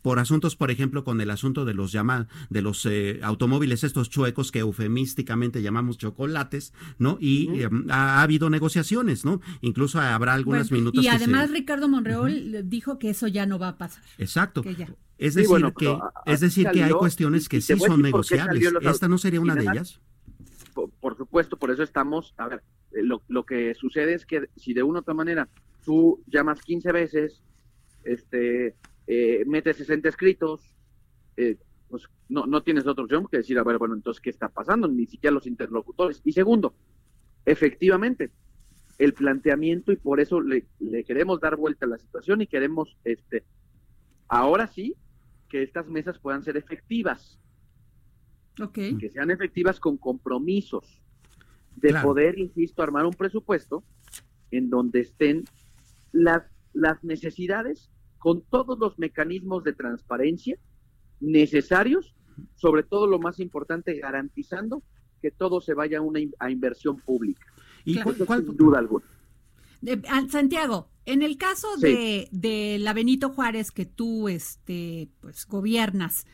por 0.00 0.20
asuntos, 0.20 0.54
por 0.54 0.70
ejemplo, 0.70 1.02
con 1.02 1.20
el 1.20 1.30
asunto 1.30 1.64
de 1.64 1.74
los 1.74 1.90
llama, 1.90 2.28
de 2.50 2.62
los 2.62 2.86
eh, 2.86 3.18
automóviles 3.22 3.82
estos 3.82 4.08
chuecos 4.08 4.52
que 4.52 4.60
eufemísticamente 4.60 5.60
llamamos 5.60 5.98
chocolates, 5.98 6.72
¿no? 6.98 7.18
Y 7.20 7.48
uh 7.48 7.52
-huh. 7.52 7.86
eh, 7.86 7.86
ha, 7.90 8.20
ha, 8.20 8.22
habido 8.22 8.48
negociaciones, 8.48 9.24
¿no? 9.24 9.40
Incluso 9.60 10.00
habrá 10.00 10.34
algunas 10.34 10.70
bueno, 10.70 10.82
minutos. 10.82 11.04
Y 11.04 11.08
además 11.08 11.48
se... 11.48 11.54
Ricardo 11.56 11.88
Monreal 11.88 12.20
uh 12.20 12.26
-huh. 12.28 12.62
dijo 12.62 12.98
que 12.98 13.10
eso 13.10 13.26
ya 13.26 13.44
no 13.44 13.58
va 13.58 13.68
a 13.68 13.76
pasar. 13.76 14.02
Exacto. 14.18 14.62
Es 15.18 15.34
decir, 15.34 15.46
sí, 15.46 15.48
bueno, 15.48 15.74
que, 15.74 15.86
pero, 15.86 16.12
es 16.26 16.40
decir 16.40 16.64
salió, 16.64 16.80
que 16.80 16.84
hay 16.84 16.92
cuestiones 16.92 17.48
que 17.48 17.60
sí 17.60 17.76
son 17.76 18.00
negociables. 18.00 18.72
¿Esta 18.82 19.08
no 19.08 19.18
sería 19.18 19.40
una 19.40 19.56
de 19.56 19.62
ellas? 19.62 20.00
Por, 20.74 20.90
por, 21.00 21.16
supuesto, 21.16 21.56
por 21.56 21.72
eso 21.72 21.82
estamos, 21.82 22.34
a 22.38 22.46
ver, 22.46 22.62
eh, 22.92 23.02
lo, 23.02 23.22
lo 23.26 23.44
que 23.44 23.74
sucede 23.74 24.14
es 24.14 24.24
que 24.24 24.48
si 24.56 24.74
de 24.74 24.84
una 24.84 25.00
u 25.00 25.02
otra 25.02 25.12
manera 25.12 25.48
tú 25.84 26.22
llamas 26.28 26.60
15 26.62 26.92
veces, 26.92 27.42
este, 28.04 28.74
eh, 29.06 29.44
metes 29.46 29.76
60 29.76 30.08
escritos, 30.08 30.74
eh, 31.36 31.56
pues 31.88 32.04
no, 32.28 32.46
no 32.46 32.62
tienes 32.62 32.86
otra 32.86 33.04
opción 33.04 33.26
que 33.30 33.38
decir, 33.38 33.58
a 33.58 33.64
ver, 33.64 33.78
bueno, 33.78 33.94
entonces, 33.94 34.20
¿qué 34.20 34.30
está 34.30 34.48
pasando? 34.48 34.88
Ni 34.88 35.06
siquiera 35.06 35.34
los 35.34 35.46
interlocutores. 35.46 36.20
Y 36.24 36.32
segundo, 36.32 36.74
efectivamente, 37.44 38.30
el 38.98 39.14
planteamiento, 39.14 39.92
y 39.92 39.96
por 39.96 40.20
eso 40.20 40.40
le, 40.40 40.66
le 40.80 41.04
queremos 41.04 41.40
dar 41.40 41.56
vuelta 41.56 41.86
a 41.86 41.88
la 41.88 41.98
situación 41.98 42.42
y 42.42 42.46
queremos, 42.46 42.96
este, 43.04 43.44
ahora 44.28 44.66
sí, 44.66 44.94
que 45.48 45.62
estas 45.62 45.88
mesas 45.88 46.18
puedan 46.18 46.42
ser 46.42 46.56
efectivas. 46.56 47.38
Okay. 48.60 48.98
Que 48.98 49.08
sean 49.10 49.30
efectivas 49.30 49.78
con 49.78 49.96
compromisos 49.96 51.00
de 51.76 51.90
claro. 51.90 52.08
poder, 52.08 52.38
insisto, 52.38 52.82
armar 52.82 53.06
un 53.06 53.14
presupuesto 53.14 53.84
en 54.50 54.68
donde 54.68 55.00
estén 55.00 55.44
las, 56.12 56.42
las 56.72 57.02
necesidades 57.04 57.90
con 58.18 58.42
todos 58.42 58.78
los 58.78 58.98
mecanismos 58.98 59.64
de 59.64 59.72
transparencia 59.72 60.58
necesarios, 61.20 62.14
sobre 62.56 62.82
todo 62.82 63.06
lo 63.06 63.18
más 63.18 63.40
importante, 63.40 63.98
garantizando 63.98 64.82
que 65.20 65.30
todo 65.30 65.60
se 65.60 65.74
vaya 65.74 65.98
a 65.98 66.02
una 66.02 66.20
a 66.38 66.50
inversión 66.50 66.96
pública. 66.98 67.46
¿Y 67.84 67.94
claro. 67.94 68.14
cuál, 68.26 68.44
sin 68.44 68.56
duda 68.56 68.78
alguna? 68.78 69.04
De, 69.80 70.00
Santiago, 70.28 70.88
en 71.06 71.22
el 71.22 71.38
caso 71.38 71.68
sí. 71.76 71.86
de, 71.86 72.28
de, 72.32 72.78
la 72.78 72.92
Benito 72.92 73.30
Juárez 73.30 73.70
que 73.70 73.86
tú 73.86 74.28
este, 74.28 75.08
pues, 75.20 75.46
gobiernas, 75.46 76.26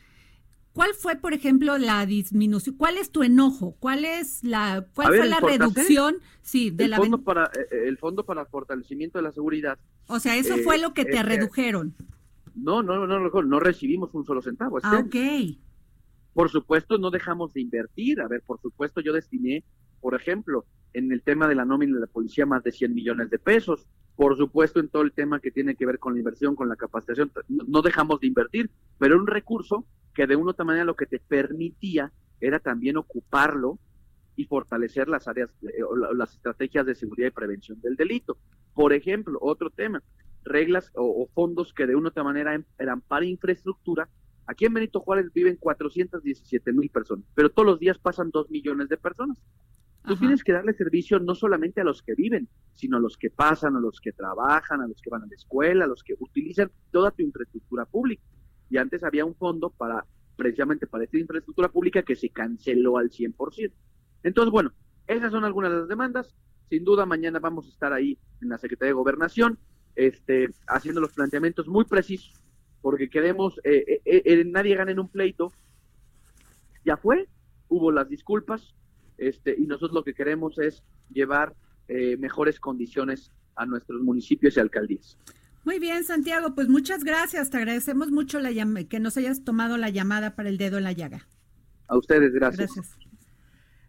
¿cuál 0.73 0.93
fue, 0.93 1.15
por 1.15 1.33
ejemplo, 1.33 1.77
la 1.77 2.05
disminución? 2.05 2.75
¿Cuál 2.75 2.97
es 2.97 3.11
tu 3.11 3.23
enojo? 3.23 3.75
¿Cuál 3.79 4.05
es 4.05 4.43
la, 4.43 4.87
cuál 4.93 5.11
ver, 5.11 5.19
fue 5.19 5.29
la 5.29 5.39
reducción? 5.39 6.17
Sí, 6.41 6.71
de 6.71 6.85
el 6.85 6.91
la 6.91 6.97
fondo 6.97 7.21
para 7.21 7.45
eh, 7.45 7.87
el 7.87 7.97
fondo 7.97 8.25
para 8.25 8.45
fortalecimiento 8.45 9.17
de 9.17 9.23
la 9.23 9.31
seguridad. 9.31 9.79
O 10.07 10.19
sea, 10.19 10.35
eso 10.37 10.55
eh, 10.55 10.63
fue 10.63 10.77
lo 10.77 10.93
que 10.93 11.05
te 11.05 11.17
eh, 11.17 11.23
redujeron. 11.23 11.93
No, 12.55 12.83
no, 12.83 13.05
no, 13.05 13.19
no, 13.19 13.41
no 13.41 13.59
recibimos 13.59 14.13
un 14.13 14.25
solo 14.25 14.41
centavo. 14.41 14.77
Este 14.77 14.89
ah, 14.91 15.03
ok. 15.05 15.15
Año. 15.15 15.55
Por 16.33 16.49
supuesto, 16.49 16.97
no 16.97 17.11
dejamos 17.11 17.53
de 17.53 17.61
invertir. 17.61 18.21
A 18.21 18.27
ver, 18.27 18.41
por 18.41 18.59
supuesto, 18.59 19.01
yo 19.01 19.13
destiné, 19.13 19.63
por 20.01 20.15
ejemplo, 20.15 20.65
en 20.93 21.11
el 21.11 21.21
tema 21.21 21.47
de 21.47 21.55
la 21.55 21.65
nómina 21.65 21.95
de 21.95 22.01
la 22.01 22.07
policía 22.07 22.45
más 22.45 22.63
de 22.63 22.71
100 22.71 22.93
millones 22.93 23.29
de 23.29 23.39
pesos. 23.39 23.87
Por 24.15 24.37
supuesto, 24.37 24.79
en 24.79 24.87
todo 24.87 25.01
el 25.01 25.11
tema 25.11 25.39
que 25.39 25.51
tiene 25.51 25.75
que 25.75 25.85
ver 25.85 25.99
con 25.99 26.13
la 26.13 26.19
inversión, 26.19 26.55
con 26.55 26.69
la 26.69 26.75
capacitación, 26.75 27.31
no 27.49 27.81
dejamos 27.81 28.21
de 28.21 28.27
invertir, 28.27 28.69
pero 28.97 29.17
un 29.17 29.27
recurso 29.27 29.85
que 30.13 30.25
de 30.25 30.37
una 30.37 30.47
u 30.47 30.49
otra 30.51 30.63
manera 30.63 30.85
lo 30.85 30.95
que 30.95 31.05
te 31.05 31.19
permitía 31.19 32.11
era 32.39 32.59
también 32.59 32.95
ocuparlo 32.95 33.77
y 34.37 34.45
fortalecer 34.45 35.07
las 35.07 35.27
áreas, 35.27 35.49
eh, 35.63 35.83
las 36.15 36.33
estrategias 36.33 36.85
de 36.85 36.95
seguridad 36.95 37.27
y 37.27 37.31
prevención 37.31 37.79
del 37.81 37.95
delito. 37.95 38.37
Por 38.75 38.93
ejemplo, 38.93 39.39
otro 39.41 39.71
tema, 39.71 40.03
reglas 40.43 40.91
o, 40.93 41.23
o 41.23 41.27
fondos 41.33 41.73
que 41.73 41.87
de 41.87 41.95
una 41.95 42.09
u 42.09 42.09
otra 42.09 42.23
manera 42.23 42.63
eran 42.77 43.01
para 43.01 43.25
infraestructura. 43.25 44.07
Aquí 44.45 44.65
en 44.65 44.75
Benito 44.75 44.99
Juárez 44.99 45.33
viven 45.33 45.55
417 45.55 46.71
mil 46.71 46.91
personas, 46.91 47.25
pero 47.33 47.49
todos 47.49 47.65
los 47.65 47.79
días 47.79 47.97
pasan 47.97 48.29
2 48.29 48.51
millones 48.51 48.89
de 48.89 48.97
personas. 48.97 49.41
Tú 50.05 50.13
Ajá. 50.13 50.19
tienes 50.19 50.43
que 50.43 50.51
darle 50.51 50.73
servicio 50.73 51.19
no 51.19 51.33
solamente 51.33 51.81
a 51.81 51.83
los 51.83 52.03
que 52.03 52.13
viven, 52.13 52.47
sino 52.75 52.97
a 52.97 52.99
los 52.99 53.17
que 53.17 53.31
pasan, 53.31 53.75
a 53.75 53.79
los 53.79 53.99
que 53.99 54.11
trabajan, 54.11 54.81
a 54.81 54.87
los 54.87 55.01
que 55.01 55.09
van 55.09 55.23
a 55.23 55.25
la 55.25 55.33
escuela, 55.33 55.85
a 55.85 55.87
los 55.87 56.03
que 56.03 56.13
utilizan 56.19 56.71
toda 56.91 57.09
tu 57.09 57.23
infraestructura 57.23 57.85
pública. 57.85 58.21
Y 58.69 58.77
antes 58.77 59.03
había 59.03 59.25
un 59.25 59.33
fondo 59.33 59.71
para 59.71 60.05
precisamente 60.35 60.85
para 60.85 61.05
esta 61.05 61.17
infraestructura 61.17 61.69
pública 61.69 62.03
que 62.03 62.15
se 62.15 62.29
canceló 62.29 62.97
al 62.97 63.09
100%. 63.09 63.71
Entonces, 64.23 64.51
bueno, 64.51 64.73
esas 65.07 65.31
son 65.31 65.43
algunas 65.43 65.71
de 65.71 65.79
las 65.79 65.87
demandas. 65.87 66.35
Sin 66.69 66.83
duda, 66.83 67.05
mañana 67.05 67.39
vamos 67.39 67.67
a 67.67 67.69
estar 67.69 67.93
ahí 67.93 68.17
en 68.41 68.49
la 68.49 68.57
Secretaría 68.57 68.89
de 68.89 68.93
Gobernación, 68.93 69.57
este, 69.95 70.49
haciendo 70.67 71.01
los 71.01 71.13
planteamientos 71.13 71.67
muy 71.67 71.85
precisos, 71.85 72.33
porque 72.81 73.09
queremos, 73.09 73.59
eh, 73.63 74.01
eh, 74.05 74.21
eh, 74.25 74.43
nadie 74.45 74.75
gana 74.75 74.91
en 74.91 74.99
un 74.99 75.09
pleito. 75.09 75.51
Ya 76.83 76.97
fue, 76.97 77.27
hubo 77.67 77.91
las 77.91 78.09
disculpas, 78.09 78.75
este, 79.17 79.55
y 79.57 79.65
nosotros 79.65 79.93
lo 79.93 80.03
que 80.03 80.13
queremos 80.13 80.57
es 80.59 80.83
llevar 81.09 81.55
eh, 81.87 82.17
mejores 82.17 82.59
condiciones 82.59 83.31
a 83.55 83.65
nuestros 83.65 84.01
municipios 84.01 84.57
y 84.57 84.59
alcaldías. 84.59 85.17
Muy 85.63 85.79
bien, 85.79 86.03
Santiago, 86.03 86.53
pues 86.53 86.67
muchas 86.67 87.03
gracias. 87.03 87.49
Te 87.49 87.57
agradecemos 87.57 88.11
mucho 88.11 88.39
la 88.39 88.51
que 88.85 88.99
nos 88.99 89.17
hayas 89.17 89.43
tomado 89.43 89.77
la 89.77 89.89
llamada 89.89 90.35
para 90.35 90.49
el 90.49 90.57
dedo 90.57 90.77
en 90.77 90.83
la 90.83 90.91
llaga. 90.91 91.27
A 91.87 91.97
ustedes, 91.97 92.33
gracias. 92.33 92.75
Gracias. 92.75 92.97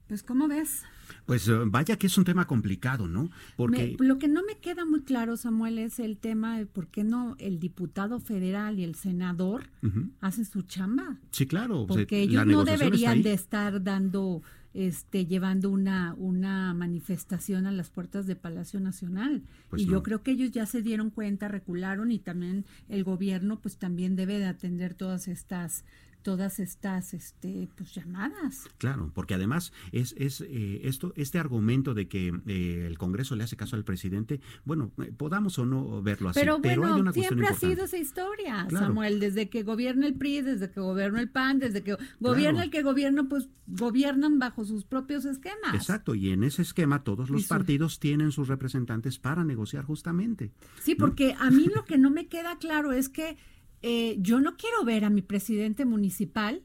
Pues, 0.09 0.23
¿cómo 0.23 0.49
ves? 0.49 0.85
Pues 1.25 1.49
uh, 1.49 1.65
vaya 1.67 1.97
que 1.97 2.07
es 2.07 2.19
un 2.19 2.25
tema 2.25 2.47
complicado, 2.47 3.09
¿no? 3.09 3.31
Porque 3.57 3.97
me, 3.99 4.07
lo 4.07 4.19
que 4.19 4.29
no 4.29 4.43
me 4.43 4.59
queda 4.59 4.85
muy 4.85 5.03
claro, 5.03 5.37
Samuel, 5.37 5.79
es 5.79 5.99
el 5.99 6.17
tema 6.19 6.59
de 6.59 6.67
por 6.67 6.89
qué 6.89 7.05
no 7.05 7.37
el 7.39 7.59
diputado 7.59 8.21
federal 8.21 8.79
y 8.79 8.85
el 8.85 8.95
senador 8.95 9.65
uh 9.83 9.87
-huh. 9.87 10.11
hacen 10.21 10.45
su 10.45 10.63
chamba. 10.63 11.17
Sí, 11.31 11.47
claro. 11.47 11.87
Porque 11.87 12.21
ellos 12.21 12.47
no 12.47 12.65
deberían 12.65 13.23
de 13.23 13.33
estar 13.33 13.83
dando 13.83 14.43
este, 14.77 15.25
llevando 15.25 15.71
una, 15.71 16.15
una 16.19 16.75
manifestación 16.75 17.67
a 17.67 17.73
las 17.73 17.89
puertas 17.89 18.27
de 18.27 18.37
Palacio 18.37 18.79
Nacional. 18.79 19.43
Pues 19.71 19.83
y 19.83 19.87
no. 19.87 19.93
yo 19.93 20.03
creo 20.03 20.23
que 20.23 20.33
ellos 20.33 20.51
ya 20.51 20.67
se 20.67 20.83
dieron 20.83 21.09
cuenta, 21.09 21.49
recularon 21.49 22.13
y 22.13 22.19
también 22.19 22.67
el 22.91 23.03
gobierno 23.03 23.59
pues 23.59 23.79
también 23.79 24.17
debe 24.17 24.39
de 24.39 24.45
atender 24.45 24.93
todas 24.93 25.29
estas 25.29 25.87
todas 26.27 26.59
estas 26.59 27.15
este 27.15 27.69
pues 27.77 27.95
llamadas. 27.95 28.65
Claro, 28.79 29.13
porque 29.15 29.35
además 29.35 29.73
es, 29.93 30.13
es 30.19 30.41
eh, 30.41 30.81
esto, 30.83 31.13
este 31.15 31.39
argumento 31.39 31.95
de 31.95 32.09
que 32.09 32.35
eh, 32.49 32.85
el 32.85 32.99
Congreso 32.99 33.37
le 33.37 33.45
hace 33.45 33.57
caso 33.57 33.77
al 33.77 33.85
presidente, 33.85 34.41
bueno, 34.65 34.91
eh, 35.01 35.13
podamos 35.17 35.57
o 35.61 35.65
no 35.67 36.03
verlo 36.03 36.31
así, 36.31 36.41
Pero 36.41 36.59
pero, 36.61 36.81
bueno, 36.83 36.97
hay 36.97 37.01
una 37.01 37.13
siempre 37.13 37.47
ha 37.47 37.55
sido 37.55 37.85
esa 37.85 37.97
historia, 37.99 38.67
Claro. 38.69 38.87
Samuel, 38.87 39.21
desde 39.21 39.49
que 39.49 39.63
gobierna 39.63 40.05
el 40.09 40.15
PRI, 40.15 40.41
desde 40.43 40.69
que 40.69 40.81
gobierna 40.81 41.21
el 41.21 41.31
PAN, 41.31 41.61
desde 41.61 41.85
que 41.85 41.97
gobierna 42.19 42.65
el 42.65 42.71
que 42.71 42.83
gobierna, 42.83 43.29
pues 43.29 43.49
gobiernan 43.69 44.41
bajo 44.41 44.65
sus 44.65 44.85
propios 44.85 45.25
esquemas. 45.27 45.75
Exacto, 45.75 46.17
y 46.17 46.31
en 46.31 46.43
ese 46.43 46.63
esquema 46.63 47.05
todos 47.05 47.31
los 47.31 47.43
su- 47.43 47.49
partidos 47.49 48.01
tienen 48.01 48.33
sus 48.33 48.49
representantes 48.49 49.21
para 49.21 49.45
negociar 49.45 49.85
justamente. 49.85 50.51
Sí, 50.83 50.97
porque 50.97 51.37
a 51.39 51.53
mí 51.53 51.67
lo 51.73 51.85
que 51.85 51.99
no 51.99 52.11
me 52.11 52.27
queda 52.27 52.59
claro 52.59 52.91
es 52.91 53.09
que 53.09 53.37
eh, 53.83 54.17
yo 54.21 54.41
no 54.41 54.57
quiero 54.57 54.85
ver 54.85 55.05
a 55.05 55.11
mi 55.11 55.23
presidente 55.23 55.85
municipal 55.85 56.63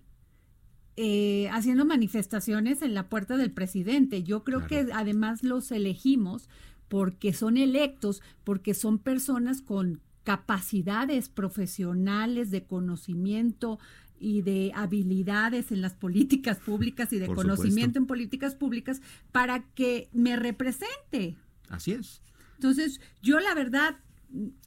eh, 0.98 1.48
haciendo 1.52 1.86
manifestaciones 1.86 2.82
en 2.82 2.94
la 2.94 3.10
puerta 3.10 3.38
del 3.38 3.52
presidente. 3.52 4.24
Yo 4.24 4.44
creo 4.44 4.66
Claro. 4.66 4.88
que 4.88 4.94
además 4.94 5.44
los 5.44 5.72
elegimos 5.72 6.50
porque 6.90 7.34
son 7.34 7.58
electos, 7.58 8.22
porque 8.44 8.74
son 8.74 9.00
personas 9.00 9.62
con 9.62 10.02
capacidades 10.24 11.30
profesionales 11.30 12.52
de 12.52 12.66
conocimiento 12.66 13.80
y 14.20 14.42
de 14.44 14.72
habilidades 14.76 15.72
en 15.72 15.82
las 15.82 15.94
políticas 15.94 16.60
públicas 16.60 17.12
y 17.14 17.18
de 17.18 17.26
Por 17.28 17.36
conocimiento 17.38 17.74
supuesto. 17.86 18.00
en 18.00 18.06
políticas 18.08 18.56
públicas 18.56 19.02
para 19.32 19.64
que 19.74 20.10
me 20.14 20.36
represente. 20.36 21.38
Así 21.70 21.94
es. 21.94 22.22
Entonces, 22.56 23.00
yo 23.24 23.40
la 23.40 23.56
verdad 23.56 23.98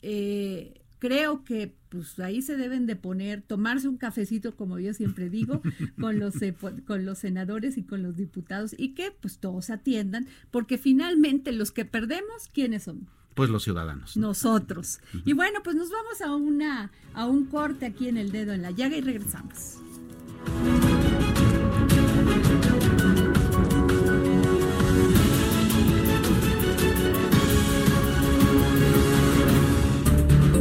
eh, 0.03 0.75
creo 1.05 1.45
que 1.45 1.77
pues 1.91 2.19
ahí 2.19 2.41
se 2.41 2.57
deben 2.57 2.87
de 2.87 2.97
poner, 2.97 3.43
tomarse 3.43 3.89
un 3.89 3.99
cafecito, 3.99 4.57
como 4.57 4.79
yo 4.79 4.95
siempre 4.95 5.29
digo, 5.29 5.61
con 6.01 6.19
los 6.19 6.37
con 6.87 7.05
los 7.05 7.19
senadores 7.19 7.77
y 7.77 7.83
con 7.83 8.03
los 8.03 8.17
diputados 8.17 8.75
y 8.79 8.95
que 8.95 9.11
pues 9.11 9.39
todos 9.39 9.69
atiendan, 9.69 10.27
porque 10.51 10.79
finalmente 10.79 11.53
los 11.53 11.73
que 11.73 11.85
perdemos, 11.85 12.49
¿quiénes 12.55 12.85
son? 12.85 13.07
Pues 13.35 13.51
los 13.51 13.65
ciudadanos. 13.65 14.17
Nosotros. 14.17 15.01
Y 15.27 15.35
bueno, 15.35 15.61
pues 15.63 15.77
nos 15.77 15.91
vamos 15.91 16.23
a 16.23 16.35
una 16.35 16.91
a 17.13 17.27
un 17.27 17.45
corte 17.45 17.85
aquí 17.85 18.09
en 18.09 18.17
el 18.17 18.33
dedo 18.33 18.55
en 18.55 18.63
la 18.63 18.71
llaga 18.71 18.97
y 18.97 19.03
regresamos. 19.03 19.77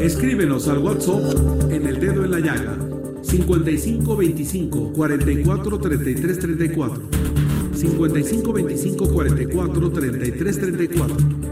Escríbenos 0.03 0.67
al 0.67 0.79
WhatsApp 0.79 1.71
en 1.71 1.87
el 1.87 1.97
dedo 1.97 2.25
en 2.25 2.31
la 2.31 2.39
llaga 2.41 2.77
55 3.21 4.17
25 4.17 4.91
44 4.91 5.79
33 5.79 6.39
34 6.39 7.01
55 7.73 8.53
25 8.53 9.09
44 9.09 9.91
33 9.91 10.59
34 10.59 11.42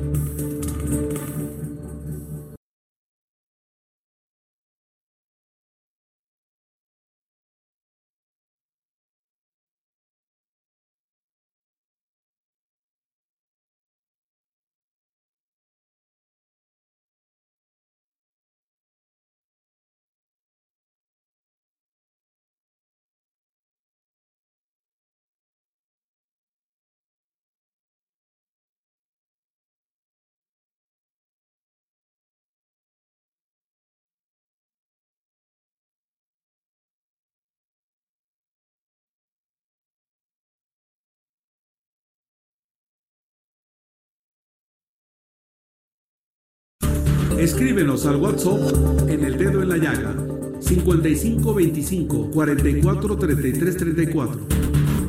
Escríbenos 47.41 48.06
al 48.06 48.17
WhatsApp 48.17 49.10
en 49.10 49.23
el 49.23 49.36
dedo 49.36 49.63
en 49.63 49.69
la 49.69 49.77
llaga 49.77 50.15
55 50.60 51.56
25 51.56 52.30
44 52.30 53.17
33 53.17 53.77
34 53.77 54.39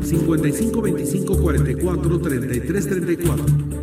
55 0.03 0.81
25 0.81 1.39
44 1.39 2.21
33 2.21 2.89
34 2.89 3.82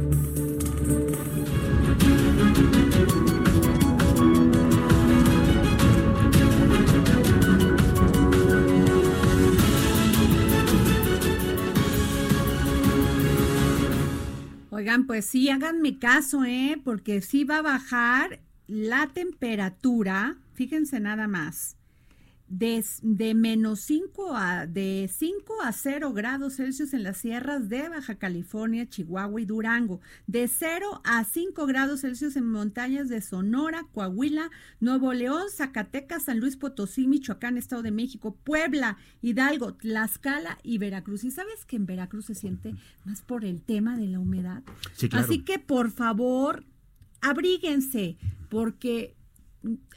Pues 15.06 15.26
sí, 15.26 15.50
háganme 15.50 16.00
caso, 16.00 16.44
¿eh? 16.46 16.82
Porque 16.84 17.22
sí 17.22 17.44
va 17.44 17.58
a 17.58 17.62
bajar 17.62 18.42
la 18.68 19.08
temperatura, 19.08 20.38
fíjense 20.54 21.00
nada 21.00 21.28
más, 21.28 21.78
de, 22.50 22.84
de 23.04 23.36
menos 23.36 23.80
5 23.82 24.36
a, 24.36 24.66
de 24.66 25.10
5 25.12 25.62
a 25.64 25.72
0 25.72 26.14
grados 26.14 26.56
Celsius 26.56 26.94
en 26.94 27.04
las 27.04 27.18
sierras 27.18 27.70
de 27.70 27.90
Baja 27.90 28.16
California, 28.16 28.90
Chihuahua 28.90 29.40
y 29.40 29.46
Durango, 29.46 30.02
de 30.26 30.48
0 30.48 31.02
a 31.04 31.24
5 31.24 31.66
grados 31.68 32.02
Celsius 32.02 32.36
en 32.36 32.50
montañas 32.50 33.08
de 33.08 33.22
Sonora, 33.22 33.86
Coahuila, 33.94 34.50
Nuevo 34.80 35.14
León, 35.14 35.44
Zacatecas, 35.52 36.24
San 36.24 36.40
Luis 36.40 36.58
Potosí, 36.58 37.08
Michoacán, 37.08 37.58
Estado 37.58 37.84
de 37.84 37.92
México, 37.92 38.36
Puebla, 38.44 38.98
Hidalgo, 39.22 39.76
Tlaxcala 39.76 40.58
y 40.64 40.80
Veracruz. 40.80 41.24
¿Y 41.24 41.32
sabes 41.32 41.66
que 41.66 41.76
en 41.76 41.86
Veracruz 41.86 42.26
se 42.26 42.36
siente 42.36 42.76
más 43.06 43.22
por 43.22 43.46
el 43.46 43.62
tema 43.62 43.96
de 43.96 44.08
la 44.08 44.20
humedad? 44.20 44.64
Sí, 44.94 45.08
claro. 45.08 45.26
Así 45.26 45.44
que 45.44 45.60
por 45.60 45.92
favor, 45.92 46.66
abríguense, 47.22 48.18
porque 48.50 49.16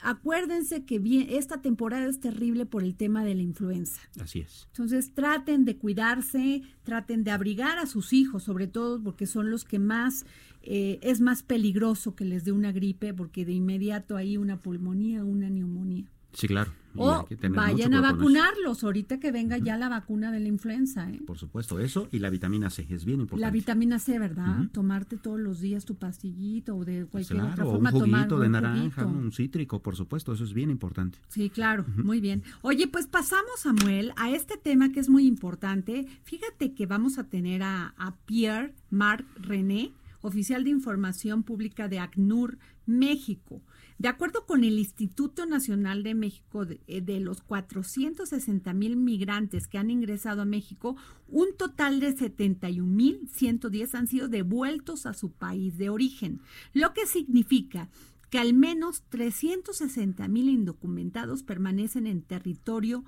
acuérdense 0.00 0.84
que 0.84 0.98
bien, 0.98 1.26
esta 1.30 1.62
temporada 1.62 2.06
es 2.06 2.20
terrible 2.20 2.66
por 2.66 2.82
el 2.82 2.94
tema 2.94 3.24
de 3.24 3.34
la 3.34 3.42
influenza. 3.42 4.00
Así 4.20 4.40
es. 4.40 4.66
Entonces 4.68 5.14
traten 5.14 5.64
de 5.64 5.76
cuidarse, 5.76 6.62
traten 6.82 7.24
de 7.24 7.30
abrigar 7.30 7.78
a 7.78 7.86
sus 7.86 8.12
hijos, 8.12 8.42
sobre 8.42 8.66
todo 8.66 9.02
porque 9.02 9.26
son 9.26 9.50
los 9.50 9.64
que 9.64 9.78
más, 9.78 10.26
eh, 10.62 10.98
es 11.02 11.20
más 11.20 11.42
peligroso 11.42 12.14
que 12.14 12.24
les 12.24 12.44
dé 12.44 12.52
una 12.52 12.72
gripe, 12.72 13.14
porque 13.14 13.44
de 13.44 13.52
inmediato 13.52 14.16
hay 14.16 14.36
una 14.36 14.58
pulmonía, 14.58 15.24
una 15.24 15.48
neumonía. 15.48 16.10
Sí, 16.32 16.48
claro. 16.48 16.72
O 16.94 17.26
vayan 17.50 17.94
a 17.94 18.00
vacunarlos 18.00 18.84
ahorita 18.84 19.18
que 19.18 19.32
venga 19.32 19.56
ya 19.56 19.76
la 19.78 19.88
vacuna 19.88 20.30
de 20.30 20.40
la 20.40 20.48
influenza. 20.48 21.10
¿eh? 21.10 21.20
Por 21.26 21.38
supuesto, 21.38 21.78
eso 21.78 22.08
y 22.12 22.18
la 22.18 22.28
vitamina 22.28 22.68
C 22.68 22.86
es 22.90 23.04
bien 23.04 23.20
importante. 23.20 23.40
La 23.46 23.50
vitamina 23.50 23.98
C, 23.98 24.18
¿verdad? 24.18 24.68
Tomarte 24.72 25.16
todos 25.16 25.40
los 25.40 25.60
días 25.60 25.84
tu 25.84 25.94
pastillito 25.96 26.76
o 26.76 26.84
de 26.84 27.06
cualquier 27.06 27.40
otra 27.40 27.54
Claro, 27.54 27.70
un 27.70 27.74
forma 27.76 27.90
tomar 27.92 28.04
juguito 28.20 28.38
de 28.40 28.46
un 28.46 28.52
naranja, 28.52 29.02
juguito. 29.04 29.18
un 29.24 29.32
cítrico, 29.32 29.82
por 29.82 29.96
supuesto, 29.96 30.32
eso 30.34 30.44
es 30.44 30.52
bien 30.52 30.70
importante. 30.70 31.18
Sí, 31.28 31.48
claro, 31.48 31.86
muy 31.96 32.20
bien. 32.20 32.42
Oye, 32.60 32.86
pues 32.86 33.06
pasamos, 33.06 33.60
Samuel, 33.60 34.12
a 34.16 34.30
este 34.30 34.56
tema 34.58 34.92
que 34.92 35.00
es 35.00 35.08
muy 35.08 35.26
importante. 35.26 36.06
Fíjate 36.24 36.74
que 36.74 36.86
vamos 36.86 37.18
a 37.18 37.24
tener 37.24 37.62
a, 37.62 37.94
a 37.96 38.16
Pierre 38.26 38.74
Marc 38.90 39.24
René, 39.36 39.92
oficial 40.20 40.64
de 40.64 40.70
información 40.70 41.42
pública 41.42 41.88
de 41.88 41.98
ACNUR, 42.00 42.58
México. 42.86 43.62
De 43.98 44.08
acuerdo 44.08 44.46
con 44.46 44.64
el 44.64 44.78
Instituto 44.78 45.46
Nacional 45.46 46.02
de 46.02 46.14
México, 46.14 46.64
de, 46.64 46.80
eh, 46.86 47.00
de 47.00 47.20
los 47.20 47.42
460 47.42 48.72
mil 48.72 48.96
migrantes 48.96 49.68
que 49.68 49.78
han 49.78 49.90
ingresado 49.90 50.42
a 50.42 50.46
México, 50.46 50.96
un 51.28 51.56
total 51.56 52.00
de 52.00 52.16
71 52.16 52.90
mil 52.90 53.28
110 53.32 53.94
han 53.94 54.06
sido 54.06 54.28
devueltos 54.28 55.06
a 55.06 55.14
su 55.14 55.30
país 55.30 55.78
de 55.78 55.90
origen, 55.90 56.40
lo 56.72 56.92
que 56.92 57.06
significa 57.06 57.88
que 58.32 58.38
al 58.38 58.54
menos 58.54 59.02
360 59.10 60.26
mil 60.26 60.48
indocumentados 60.48 61.42
permanecen 61.42 62.06
en 62.06 62.22
territorio 62.22 63.04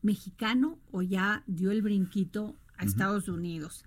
mexicano 0.00 0.78
o 0.92 1.02
ya 1.02 1.42
dio 1.48 1.72
el 1.72 1.82
brinquito 1.82 2.54
a 2.76 2.84
Estados 2.84 3.28
Unidos. 3.28 3.84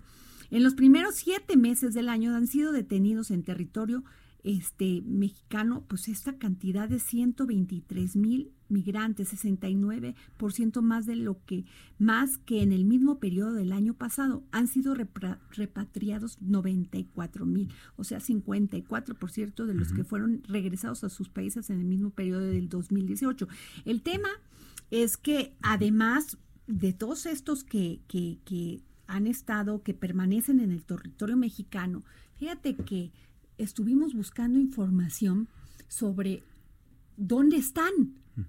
En 0.50 0.62
los 0.62 0.74
primeros 0.74 1.14
siete 1.14 1.56
meses 1.56 1.94
del 1.94 2.08
año 2.08 2.34
han 2.34 2.46
sido 2.46 2.72
detenidos 2.72 3.30
en 3.30 3.44
territorio 3.44 4.04
este 4.44 5.02
mexicano, 5.02 5.84
pues 5.88 6.08
esta 6.08 6.38
cantidad 6.38 6.88
de 6.88 7.00
123 7.00 8.16
mil 8.16 8.52
migrantes, 8.68 9.32
69% 9.32 10.82
más 10.82 11.06
de 11.06 11.16
lo 11.16 11.44
que 11.44 11.64
más 11.98 12.38
que 12.38 12.62
en 12.62 12.72
el 12.72 12.84
mismo 12.84 13.18
periodo 13.18 13.54
del 13.54 13.72
año 13.72 13.94
pasado. 13.94 14.44
Han 14.52 14.68
sido 14.68 14.94
repatriados 14.94 16.40
94 16.40 17.46
mil, 17.46 17.68
o 17.96 18.04
sea, 18.04 18.20
54% 18.20 19.64
de 19.64 19.74
los 19.74 19.92
que 19.92 20.04
fueron 20.04 20.42
regresados 20.46 21.04
a 21.04 21.08
sus 21.08 21.28
países 21.28 21.70
en 21.70 21.80
el 21.80 21.86
mismo 21.86 22.10
periodo 22.10 22.46
del 22.46 22.68
2018. 22.68 23.48
El 23.84 24.02
tema 24.02 24.28
es 24.90 25.16
que 25.16 25.54
además 25.62 26.38
de 26.66 26.92
todos 26.92 27.26
estos 27.26 27.64
que, 27.64 28.00
que, 28.08 28.38
que 28.44 28.82
han 29.06 29.26
estado, 29.26 29.82
que 29.82 29.94
permanecen 29.94 30.60
en 30.60 30.70
el 30.70 30.84
territorio 30.84 31.36
mexicano, 31.36 32.04
fíjate 32.36 32.76
que 32.76 33.10
estuvimos 33.58 34.14
buscando 34.14 34.58
información 34.58 35.48
sobre 35.88 36.42
dónde 37.16 37.56
están, 37.56 37.92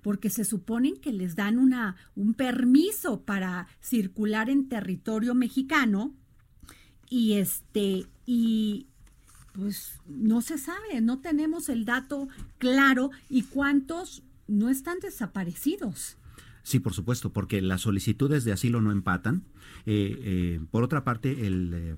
porque 0.04 0.30
se 0.30 0.46
suponen 0.46 0.98
que 0.98 1.12
les 1.12 1.36
dan 1.36 1.58
una, 1.58 1.96
un 2.16 2.36
permiso 2.36 3.22
para 3.22 3.68
circular 3.82 4.50
en 4.50 4.70
territorio 4.70 5.34
mexicano 5.34 6.14
y 7.10 7.34
este 7.34 8.06
y 8.26 8.86
pues 9.54 10.00
no 10.06 10.42
se 10.42 10.60
sabe, 10.60 11.02
no 11.02 11.20
tenemos 11.20 11.70
el 11.70 11.86
dato 11.86 12.28
claro 12.60 13.10
y 13.30 13.44
cuántos 13.44 14.22
no 14.48 14.70
están 14.70 15.00
desaparecidos. 15.00 16.18
Sí, 16.64 16.80
por 16.80 16.94
supuesto, 16.94 17.34
porque 17.34 17.62
las 17.62 17.82
solicitudes 17.82 18.44
de 18.44 18.52
asilo 18.52 18.80
no 18.80 18.92
empatan. 18.92 19.44
Eh, 19.86 20.20
eh, 20.22 20.60
por 20.70 20.84
otra 20.84 21.04
parte, 21.04 21.48
el, 21.48 21.98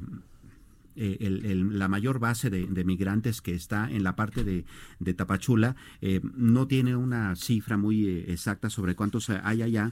eh, 0.96 1.18
eh, 1.20 1.56
la 1.56 1.88
mayor 1.88 2.20
base 2.20 2.50
de, 2.50 2.84
migrantes 2.84 3.42
que 3.42 3.54
está 3.54 3.90
en 3.90 4.04
la 4.04 4.16
parte 4.16 4.44
de, 4.44 5.14
Tapachula 5.14 5.76
eh, 6.02 6.22
no 6.36 6.68
tiene 6.68 6.96
una 6.96 7.36
cifra 7.36 7.78
muy 7.78 8.06
eh, 8.06 8.26
exacta 8.32 8.70
sobre 8.70 8.96
cuántos 8.96 9.30
hay 9.30 9.62
allá. 9.62 9.92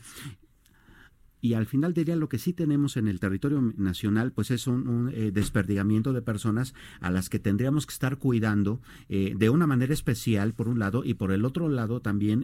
Y 1.41 1.53
al 1.53 1.65
final 1.65 1.93
diría 1.93 2.17
lo 2.17 2.27
que 2.27 2.37
sí 2.37 2.51
tenemos 2.51 2.97
en 2.97 3.07
el 3.07 3.21
territorio 3.21 3.61
nacional, 3.77 4.33
pues 4.33 4.51
es 4.51 4.67
un, 4.67 5.09
desperdigamiento 5.33 6.11
de 6.11 6.21
personas 6.21 6.73
a 6.99 7.11
las 7.11 7.29
que 7.29 7.39
tendríamos 7.39 7.85
que 7.85 7.93
estar 7.93 8.17
cuidando 8.17 8.81
de 9.07 9.49
una 9.49 9.65
manera 9.65 9.93
especial, 9.93 10.53
por 10.53 10.67
un 10.67 10.79
lado, 10.79 11.05
y 11.05 11.13
por 11.13 11.31
el 11.31 11.45
otro 11.45 11.69
lado 11.69 12.01
también 12.01 12.43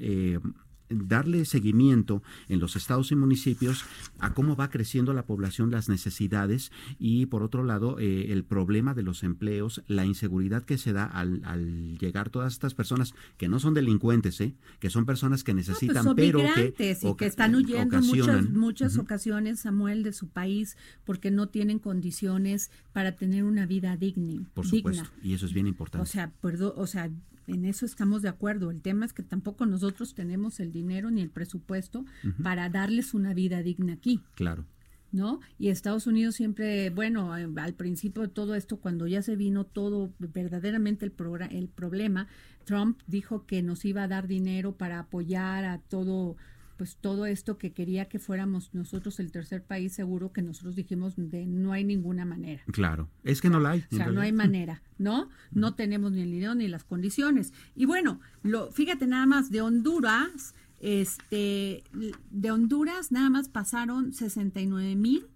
darle 0.89 1.45
seguimiento 1.45 2.21
en 2.48 2.60
los 2.60 2.76
estados 2.76 3.12
y 3.12 3.15
municipios 3.15 3.86
a 4.19 4.34
cómo 4.34 4.56
va 4.56 4.69
creciendo 4.69 5.13
la 5.13 5.26
población, 5.26 5.71
las 5.71 5.89
necesidades 5.89 6.71
y 7.00 7.26
por 7.26 7.43
otro 7.43 7.63
lado 7.63 7.98
eh, 8.00 8.32
el 8.32 8.43
problema 8.43 8.93
de 8.93 9.04
los 9.04 9.24
empleos, 9.24 9.84
la 9.88 10.06
inseguridad 10.06 10.63
que 10.63 10.78
se 10.78 10.93
da 10.93 11.06
al, 11.06 11.98
llegar 11.98 12.30
todas 12.30 12.54
estas 12.54 12.74
personas 12.74 13.13
que 13.38 13.48
no 13.48 13.60
son 13.60 13.74
delincuentes, 13.74 14.39
¿eh? 14.41 14.54
que 14.80 14.89
son 14.89 15.06
personas 15.06 15.43
que 15.43 15.54
pues 15.54 15.67
necesitan, 15.67 16.15
pero 16.15 16.39
que, 16.56 16.98
y 17.02 17.15
que 17.15 17.26
están 17.26 17.56
huyendo 17.56 17.98
en 17.98 18.06
muchas, 18.06 18.50
muchas 18.50 18.98
ocasiones, 18.98 19.62
Samuel, 19.62 20.04
de 20.04 20.13
su 20.13 20.28
país 20.28 20.78
porque 21.04 21.32
no 21.32 21.48
tienen 21.48 21.80
condiciones 21.80 22.71
para 22.93 23.13
tener 23.13 23.43
una 23.43 23.65
vida 23.65 23.98
digna. 23.98 24.43
Por 24.54 24.65
supuesto, 24.65 25.10
y 25.24 25.34
eso 25.34 25.45
es 25.45 25.54
bien 25.54 25.67
importante. 25.67 26.04
O 26.04 26.06
sea, 26.06 26.32
perdón, 26.41 26.74
o 26.76 26.88
sea, 26.88 27.10
en 27.47 27.65
eso 27.65 27.86
estamos 27.86 28.21
de 28.21 28.29
acuerdo. 28.29 28.71
El 28.71 28.81
tema 28.81 29.05
es 29.05 29.13
que 29.13 29.23
tampoco 29.23 29.65
nosotros 29.65 30.13
tenemos 30.13 30.60
el 30.60 30.71
dinero 30.71 31.12
ni 31.12 31.21
el 31.21 31.29
presupuesto 31.29 32.05
para 32.41 32.69
darles 32.69 33.13
una 33.13 33.34
vida 33.34 33.62
digna 33.62 33.93
aquí. 33.93 34.21
Claro. 34.36 34.65
¿no? 35.12 35.39
Y 35.58 35.69
Estados 35.69 36.08
Unidos 36.08 36.36
siempre, 36.36 36.89
bueno, 36.89 37.38
eh, 37.38 37.47
al 37.55 37.73
principio 37.73 38.23
de 38.23 38.27
todo 38.27 38.53
esto, 38.53 38.77
cuando 38.77 39.08
ya 39.08 39.21
se 39.21 39.36
vino 39.36 39.63
todo 39.63 40.12
verdaderamente 40.19 41.05
el, 41.05 41.13
el 41.51 41.69
problema, 41.69 42.27
Trump 42.65 42.99
dijo 43.08 43.45
que 43.45 43.63
nos 43.63 43.86
iba 43.86 44.03
a 44.03 44.08
dar 44.08 44.27
dinero 44.27 44.73
para 44.73 44.99
apoyar 44.99 45.63
a 45.63 45.79
todo 45.79 46.36
pues 46.78 46.98
todo 46.98 47.26
esto 47.26 47.58
que 47.58 47.72
quería 47.72 48.06
que 48.06 48.20
fuéramos 48.20 48.74
nosotros 48.74 49.20
el 49.20 49.32
tercer 49.32 49.64
país 49.64 49.94
seguro 49.94 50.32
que 50.32 50.42
nosotros 50.42 50.76
dijimos 50.76 51.14
de 51.18 51.46
no 51.46 51.72
hay 51.72 51.84
ninguna 51.84 52.26
manera. 52.26 52.64
Claro, 52.72 53.10
es 53.24 53.42
que 53.42 53.50
no 53.50 53.60
la 53.60 53.72
hay. 53.72 53.86
O 53.92 53.96
sea, 53.96 54.08
no 54.08 54.22
hay 54.22 54.32
manera, 54.32 54.82
¿no? 54.98 55.30
No 55.52 55.76
tenemos 55.76 56.12
ni 56.12 56.22
el 56.22 56.32
dinero 56.32 56.56
ni 56.56 56.68
las 56.68 56.84
condiciones. 56.84 57.54
Y 57.76 57.86
bueno, 57.86 58.20
lo, 58.44 58.72
fíjate 58.72 59.08
nada 59.08 59.26
más, 59.26 59.52
de 59.52 59.62
Honduras, 59.62 60.54
este, 60.80 61.84
de 62.30 62.52
Honduras 62.52 63.12
nada 63.12 63.30
más 63.30 63.50
pasaron 63.50 64.14
69 64.14 64.96
mil 64.96 65.28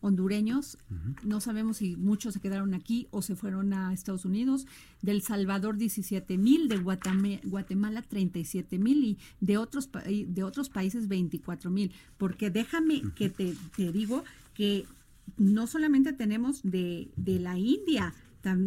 hondureños, 0.00 0.78
no 1.24 1.40
sabemos 1.40 1.78
si 1.78 1.96
muchos 1.96 2.34
se 2.34 2.40
quedaron 2.40 2.74
aquí 2.74 3.08
o 3.10 3.22
se 3.22 3.34
fueron 3.34 3.72
a 3.72 3.92
Estados 3.92 4.24
Unidos, 4.24 4.66
del 5.02 5.22
Salvador 5.22 5.76
17 5.76 6.38
mil, 6.38 6.68
de 6.68 6.78
Guatemala 6.78 8.02
37 8.02 8.78
mil 8.78 9.04
y 9.04 9.18
de 9.40 9.58
otros, 9.58 9.90
de 9.92 10.42
otros 10.42 10.68
países 10.68 11.08
24 11.08 11.70
mil, 11.70 11.92
porque 12.16 12.50
déjame 12.50 13.02
que 13.14 13.28
te, 13.28 13.54
digo 13.92 14.24
que 14.54 14.86
no 15.36 15.66
solamente 15.66 16.12
tenemos 16.12 16.62
de, 16.62 17.08
de 17.16 17.38
la 17.38 17.58
India, 17.58 18.14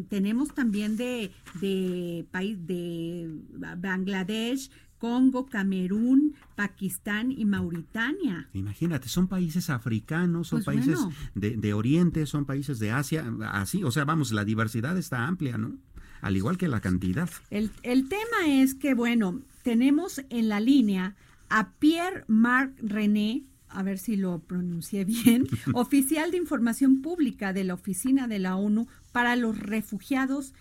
tenemos 0.09 0.53
también 0.53 0.97
de, 0.97 1.31
de 1.59 2.25
país 2.31 2.57
de 2.67 3.29
Bangladesh, 3.77 4.69
Congo, 5.01 5.47
Camerún, 5.47 6.35
Pakistán 6.55 7.31
y 7.31 7.43
Mauritania. 7.43 8.47
Imagínate, 8.53 9.09
son 9.09 9.27
países 9.27 9.71
africanos, 9.71 10.49
son 10.49 10.63
pues 10.63 10.77
países 10.77 10.99
de, 11.33 11.73
Oriente, 11.73 12.27
son 12.27 12.45
países 12.45 12.77
de 12.77 12.91
Asia, 12.91 13.25
así, 13.51 13.83
o 13.83 13.89
sea, 13.89 14.05
vamos, 14.05 14.31
la 14.31 14.45
diversidad 14.45 14.95
está 14.99 15.25
amplia, 15.25 15.57
¿no? 15.57 15.75
Al 16.21 16.37
igual 16.37 16.59
que 16.59 16.67
la 16.67 16.81
cantidad. 16.81 17.27
El, 17.49 17.71
el 17.81 18.09
tema 18.09 18.45
es 18.45 18.75
que, 18.75 18.93
bueno, 18.93 19.41
tenemos 19.63 20.21
en 20.29 20.49
la 20.49 20.59
línea 20.59 21.15
a 21.49 21.71
Pierre-Marc 21.71 22.71
René, 22.83 23.41
a 23.69 23.81
ver 23.81 23.97
si 23.97 24.17
lo 24.17 24.37
pronuncié 24.37 25.03
bien, 25.03 25.47
oficial 25.73 26.29
de 26.29 26.37
información 26.37 27.01
pública 27.01 27.53
de 27.53 27.63
la 27.63 27.73
Oficina 27.73 28.27
de 28.27 28.37
la 28.37 28.55
ONU 28.55 28.87
para 29.11 29.35
los 29.35 29.57
Refugiados 29.57 30.53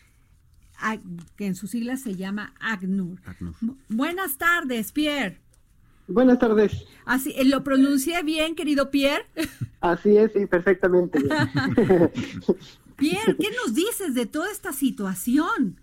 que 1.36 1.46
en 1.46 1.54
sus 1.54 1.70
siglas 1.70 2.02
se 2.02 2.16
llama 2.16 2.54
ACNUR. 2.60 3.20
Buenas 3.88 4.38
tardes, 4.38 4.92
Pierre. 4.92 5.40
Buenas 6.10 6.38
tardes. 6.40 6.84
Así, 7.04 7.32
eh, 7.36 7.44
¿Lo 7.44 7.62
pronuncié 7.62 8.22
bien, 8.24 8.56
querido 8.56 8.90
Pierre? 8.90 9.26
Así 9.80 10.16
es, 10.16 10.32
sí, 10.32 10.44
perfectamente. 10.46 11.20
Pierre, 12.96 13.36
¿qué 13.38 13.48
nos 13.64 13.74
dices 13.74 14.14
de 14.14 14.26
toda 14.26 14.50
esta 14.50 14.72
situación? 14.72 15.80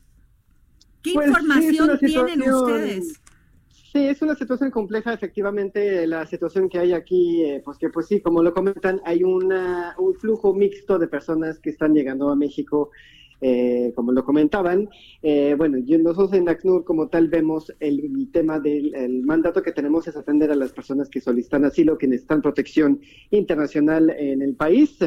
¿Qué 1.02 1.14
pues, 1.14 1.28
información 1.28 1.98
tienen 2.00 2.42
ustedes? 2.42 3.22
Sí, 3.70 4.00
es 4.00 4.22
una 4.22 4.36
situación 4.36 4.70
compleja, 4.70 5.14
efectivamente, 5.14 6.06
la 6.06 6.26
situación 6.28 6.68
que 6.68 6.78
hay 6.78 6.92
aquí, 6.92 7.44
eh, 7.44 7.62
pues 7.64 7.78
que 7.78 7.90
pues 7.90 8.08
sí, 8.08 8.20
como 8.20 8.44
lo 8.44 8.54
comentan, 8.54 9.02
hay 9.06 9.24
una, 9.24 9.96
un 9.98 10.14
flujo 10.14 10.54
mixto 10.54 11.00
de 11.00 11.08
personas 11.08 11.58
que 11.60 11.70
están 11.70 11.94
llegando 11.94 12.30
a 12.30 12.36
México 12.36 12.92
eh, 13.40 13.94
como 13.96 14.12
lo 14.12 14.26
comentaban. 14.26 14.90
Eh, 15.22 15.54
bueno, 15.56 15.78
nosotros 16.00 16.34
en 16.34 16.50
ACNUR 16.50 16.84
como 16.84 17.08
tal 17.08 17.28
vemos 17.28 17.72
el, 17.80 18.30
tema 18.32 18.60
del 18.60 19.22
mandato 19.24 19.62
que 19.62 19.72
tenemos 19.72 20.08
es 20.08 20.18
atender 20.18 20.52
a 20.52 20.56
las 20.56 20.72
personas 20.72 21.08
que 21.08 21.22
solicitan 21.22 21.64
asilo, 21.64 22.00
que 22.00 22.08
necesitan 22.08 22.42
protección 22.42 23.00
internacional 23.30 24.10
en 24.10 24.42
el 24.42 24.56
país. 24.56 24.98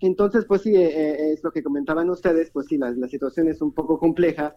Entonces, 0.00 0.44
pues 0.46 0.62
sí, 0.62 0.74
eh, 0.74 1.32
es 1.32 1.44
lo 1.44 1.52
que 1.52 1.62
comentaban 1.62 2.10
ustedes, 2.10 2.50
pues 2.50 2.66
sí, 2.66 2.76
la, 2.76 2.92
situación 3.08 3.48
es 3.48 3.62
un 3.62 3.72
poco 3.72 4.00
compleja. 4.00 4.52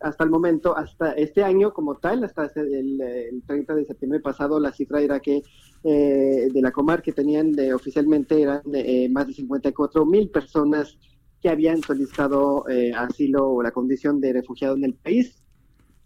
hasta 0.00 0.24
el 0.24 0.30
momento, 0.30 0.76
hasta 0.76 1.12
este 1.14 1.42
año 1.42 1.72
como 1.72 1.96
tal, 1.96 2.22
hasta 2.22 2.48
el, 2.54 3.00
el 3.00 3.42
30 3.44 3.74
de 3.74 3.84
septiembre 3.86 4.20
pasado, 4.20 4.60
la 4.60 4.72
cifra 4.72 5.00
era 5.00 5.18
que 5.18 5.42
de 5.82 6.60
la 6.62 6.70
Comar 6.70 7.02
que 7.02 7.12
tenían 7.12 7.50
de, 7.50 7.74
oficialmente 7.74 8.40
eran 8.40 8.62
más 9.10 9.26
de 9.26 9.34
54 9.34 10.06
mil 10.06 10.30
personas 10.30 10.96
que 11.42 11.48
habían 11.48 11.82
solicitado 11.82 12.68
eh, 12.68 12.92
asilo 12.94 13.50
o 13.50 13.62
la 13.62 13.72
condición 13.72 14.20
de 14.20 14.32
refugiado 14.32 14.76
en 14.76 14.84
el 14.84 14.94
país, 14.94 15.42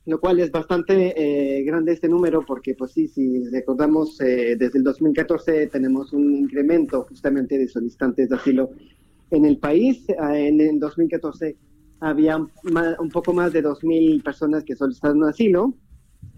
lo 0.06 0.18
cual 0.18 0.40
es 0.40 0.50
bastante 0.50 1.14
eh, 1.14 1.62
grande 1.62 1.92
este 1.92 2.08
número 2.08 2.44
porque, 2.46 2.74
pues 2.74 2.92
sí, 2.92 3.06
si 3.06 3.44
recordamos, 3.50 4.18
eh, 4.22 4.56
desde 4.58 4.78
el 4.78 4.84
2014 4.84 5.66
tenemos 5.66 6.12
un 6.14 6.34
incremento 6.34 7.04
justamente 7.04 7.58
de 7.58 7.68
solicitantes 7.68 8.30
de 8.30 8.36
asilo 8.36 8.70
en 9.30 9.44
el 9.44 9.58
país. 9.58 10.06
en 10.08 10.60
el 10.60 10.80
2014 10.80 11.56
había 12.00 12.38
un 12.38 13.10
poco 13.10 13.32
más 13.32 13.52
de 13.52 13.62
2.000 13.62 14.22
personas 14.22 14.64
que 14.64 14.76
solicitaron 14.76 15.24
asilo 15.24 15.74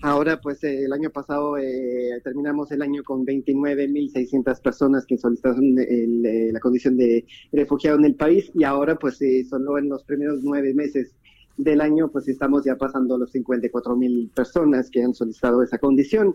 Ahora, 0.00 0.40
pues 0.40 0.62
eh, 0.62 0.84
el 0.84 0.92
año 0.92 1.11
pasado 1.11 1.58
eh, 1.58 2.20
terminamos 2.23 2.70
el 2.70 2.83
año 2.83 3.02
con 3.02 3.27
29.600 3.27 4.60
personas 4.62 5.04
que 5.04 5.18
solicitaron 5.18 5.77
eh, 5.79 6.50
la 6.52 6.60
condición 6.60 6.96
de 6.96 7.27
refugiado 7.50 7.98
en 7.98 8.04
el 8.04 8.14
país 8.14 8.50
y 8.54 8.62
ahora, 8.62 8.96
pues 8.96 9.18
solo 9.48 9.77
en 9.77 9.88
los 9.88 10.04
primeros 10.04 10.40
nueve 10.44 10.73
meses 10.73 11.16
del 11.56 11.81
año, 11.81 12.08
pues 12.08 12.29
estamos 12.29 12.64
ya 12.64 12.77
pasando 12.77 13.18
los 13.18 13.35
54.000 13.35 14.31
personas 14.31 14.88
que 14.88 15.02
han 15.02 15.14
solicitado 15.14 15.64
esa 15.64 15.79
condición. 15.79 16.33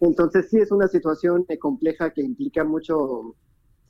Entonces, 0.00 0.48
sí 0.50 0.58
es 0.58 0.72
una 0.72 0.88
situación 0.88 1.46
compleja 1.60 2.10
que 2.10 2.22
implica 2.22 2.64
mucho 2.64 3.36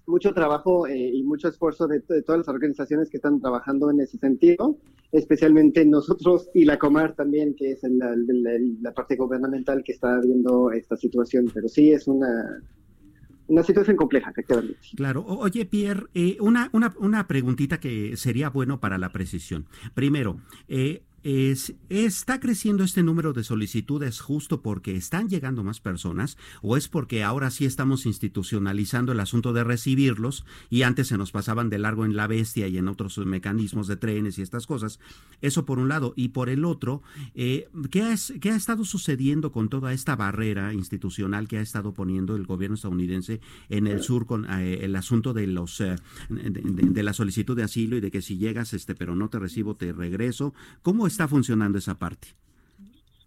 mucho 0.07 0.33
trabajo 0.33 0.87
eh, 0.87 1.11
y 1.15 1.23
mucho 1.23 1.49
esfuerzo 1.49 1.87
de, 1.87 2.01
de, 2.09 2.23
todas 2.23 2.41
las 2.41 2.49
organizaciones 2.49 3.11
que 3.11 3.17
están 3.17 3.41
trabajando 3.41 3.91
en 3.91 4.01
ese 4.01 4.19
sentido, 4.19 4.79
especialmente 5.13 5.85
nosotros 5.85 6.49
y 6.55 6.65
la 6.65 6.79
Comar 6.79 7.15
también, 7.15 7.55
que 7.55 7.73
es 7.73 7.83
la, 7.83 8.15
la, 8.17 8.51
la 8.81 8.93
parte 8.93 9.17
gubernamental 9.17 9.83
que 9.85 9.93
está 9.93 10.21
viendo 10.21 10.71
esta 10.71 10.97
situación. 10.97 11.51
Pero 11.53 11.69
sí 11.69 11.93
es 11.93 12.07
una, 12.07 12.61
una 13.49 13.63
situación 13.63 13.97
compleja, 13.97 14.31
efectivamente. 14.31 14.79
Claro. 14.97 15.25
Oye, 15.27 15.65
Pierre, 15.67 16.07
eh, 16.15 16.37
una, 16.41 16.71
una, 16.73 16.95
una 16.99 17.27
preguntita 17.27 17.79
que 17.79 18.17
sería 18.17 18.51
bueno 18.51 18.81
para 18.81 18.99
la 18.99 19.11
precisión. 19.11 19.67
Primero, 19.95 20.41
eh, 20.69 21.03
es, 21.27 21.75
¿está 21.89 22.39
creciendo 22.39 22.85
este 22.85 23.03
número 23.03 23.33
de 23.33 23.43
solicitudes 23.43 24.21
justo 24.21 24.63
porque 24.63 24.95
están 24.95 25.29
llegando 25.29 25.65
más 25.65 25.81
personas 25.81 26.39
o 26.63 26.77
es 26.77 26.87
porque 26.87 27.25
ahora 27.25 27.51
sí 27.51 27.65
estamos 27.65 28.07
institucionalizando 28.07 29.11
el 29.11 29.19
asunto 29.19 29.53
de 29.53 29.65
recibirlos 29.65 30.45
y 30.71 30.83
antes 30.83 31.09
se 31.09 31.19
nos 31.19 31.33
pasaban 31.33 31.69
de 31.69 31.81
largo 31.81 32.05
en 32.05 32.15
la 32.15 32.29
bestia 32.29 32.69
y 32.69 32.79
en 32.79 32.87
otros 32.87 33.19
mecanismos 33.19 33.89
de 33.89 33.97
trenes 33.97 34.39
y 34.39 34.43
estas 34.43 34.69
cosas? 34.69 35.01
Eso 35.43 35.67
por 35.67 35.81
un 35.81 35.89
lado. 35.89 36.15
Y 36.15 36.29
por 36.29 36.49
el 36.49 36.65
otro, 36.65 37.03
eh, 37.35 37.69
¿qué, 37.91 38.03
ha, 38.03 38.15
¿qué, 38.41 38.53
ha, 38.53 38.57
estado 38.57 38.85
sucediendo 38.85 39.51
con 39.51 39.69
toda 39.69 39.93
esta 39.93 40.15
barrera 40.15 40.75
institucional 40.75 41.49
que 41.49 41.59
ha 41.59 41.61
estado 41.61 41.93
poniendo 41.93 42.37
el 42.37 42.47
gobierno 42.47 42.77
estadounidense 42.77 43.41
en 43.69 43.89
el 43.89 44.01
sur 44.01 44.27
con 44.27 44.45
eh, 44.49 44.85
el 44.85 44.95
asunto 44.95 45.35
de 45.35 45.49
los 45.49 45.81
eh, 45.81 45.97
de, 46.29 46.51
de, 46.53 47.03
la 47.03 47.13
solicitud 47.13 47.57
de 47.57 47.65
asilo 47.65 47.97
y 47.97 48.01
de 48.01 48.13
que 48.13 48.23
si 48.23 48.39
llegas 48.39 48.75
este 48.75 48.95
pero 48.95 49.17
no 49.17 49.29
te 49.29 49.41
recibo 49.41 49.75
te 49.75 49.93
regreso? 49.93 50.55
¿Cómo 50.83 51.09
está 51.17 51.27
funcionando 51.27 51.79
esa 51.79 51.95
parte? 51.95 52.29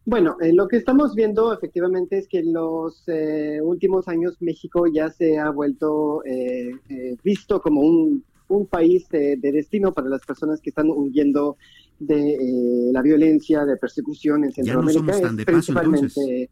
Bueno, 0.06 0.38
eh, 0.42 0.54
lo 0.54 0.68
que 0.68 0.78
estamos 0.78 1.14
viendo 1.16 1.54
efectivamente 1.54 2.18
es 2.18 2.28
que 2.28 2.40
en 2.40 2.54
los 2.54 3.04
eh, 3.08 3.60
últimos 3.62 4.08
años 4.08 4.38
México 4.42 4.86
ya 4.88 5.10
se 5.10 5.38
ha 5.38 5.50
vuelto 5.50 6.24
eh, 6.26 6.72
visto 7.24 7.62
como 7.62 7.82
un, 7.82 8.24
un 8.48 8.66
país 8.68 9.08
de, 9.10 9.38
de, 9.38 9.52
destino 9.52 9.94
para 9.94 10.08
las 10.08 10.26
personas 10.26 10.62
que 10.62 10.70
están 10.70 10.90
huyendo 10.90 11.58
de 12.00 12.90
la 12.94 13.02
violencia, 13.02 13.66
de 13.66 13.76
persecución 13.78 14.46
en 14.46 14.52
Centroamérica. 14.52 15.00
Ya 15.00 15.06
no 15.06 15.14
somos 15.14 15.22
tan 15.22 15.36
de 15.36 15.46
paso, 15.46 15.82
entonces. 15.82 16.50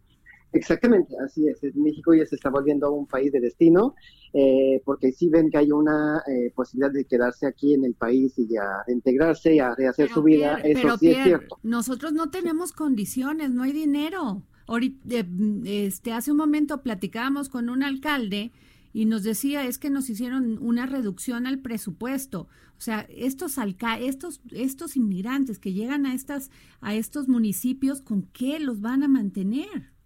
Exactamente, 0.53 1.13
así 1.23 1.47
es. 1.47 1.59
México 1.75 2.13
ya 2.13 2.25
se 2.25 2.35
está 2.35 2.49
volviendo 2.49 2.91
un 2.91 3.05
país 3.05 3.31
de 3.31 3.39
destino, 3.39 3.95
eh, 4.33 4.81
porque 4.85 5.11
sí 5.11 5.29
ven 5.29 5.49
que 5.49 5.57
hay 5.57 5.71
una 5.71 6.23
eh, 6.27 6.51
posibilidad 6.55 6.91
de 6.91 7.05
quedarse 7.05 7.45
aquí 7.47 7.73
en 7.73 7.83
el 7.83 7.93
país 7.93 8.33
y 8.37 8.55
a 8.55 8.83
integrarse 8.87 9.55
y 9.55 9.59
a 9.59 9.75
rehacer 9.75 10.05
pero 10.05 10.15
su 10.15 10.23
vida. 10.23 10.55
Pierre, 10.55 10.71
Eso 10.71 10.81
pero 10.81 10.97
sí 10.97 11.05
Pierre, 11.05 11.19
es 11.19 11.25
cierto. 11.25 11.59
Nosotros 11.63 12.13
no 12.13 12.29
tenemos 12.29 12.71
condiciones, 12.71 13.51
no 13.51 13.63
hay 13.63 13.73
dinero. 13.73 14.43
Ahorita, 14.67 15.25
este, 15.65 16.11
hace 16.11 16.31
un 16.31 16.37
momento 16.37 16.81
platicábamos 16.81 17.49
con 17.49 17.69
un 17.69 17.83
alcalde 17.83 18.51
y 18.93 19.05
nos 19.05 19.23
decía 19.23 19.65
es 19.65 19.77
que 19.77 19.89
nos 19.89 20.09
hicieron 20.09 20.57
una 20.61 20.85
reducción 20.85 21.45
al 21.45 21.59
presupuesto. 21.59 22.47
O 22.77 22.81
sea, 22.81 23.05
estos 23.09 23.57
alca 23.57 23.99
estos 23.99 24.41
estos 24.51 24.95
inmigrantes 24.95 25.59
que 25.59 25.73
llegan 25.73 26.05
a 26.05 26.13
estas 26.13 26.51
a 26.81 26.95
estos 26.95 27.27
municipios, 27.27 28.01
¿con 28.01 28.23
qué 28.23 28.59
los 28.59 28.81
van 28.81 29.03
a 29.03 29.07
mantener? 29.07 29.96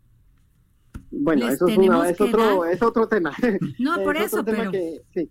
Bueno, 1.12 1.50
eso 1.50 1.68
es, 1.68 1.78
una, 1.78 2.10
es, 2.10 2.22
otro, 2.22 2.66
es, 2.66 2.82
otro, 2.82 3.08
tema. 3.08 3.34
No, 3.80 3.96
por 4.04 4.18
eso, 4.18 4.44
pero, 4.44 4.72
que, 4.72 5.02
sí. 5.14 5.30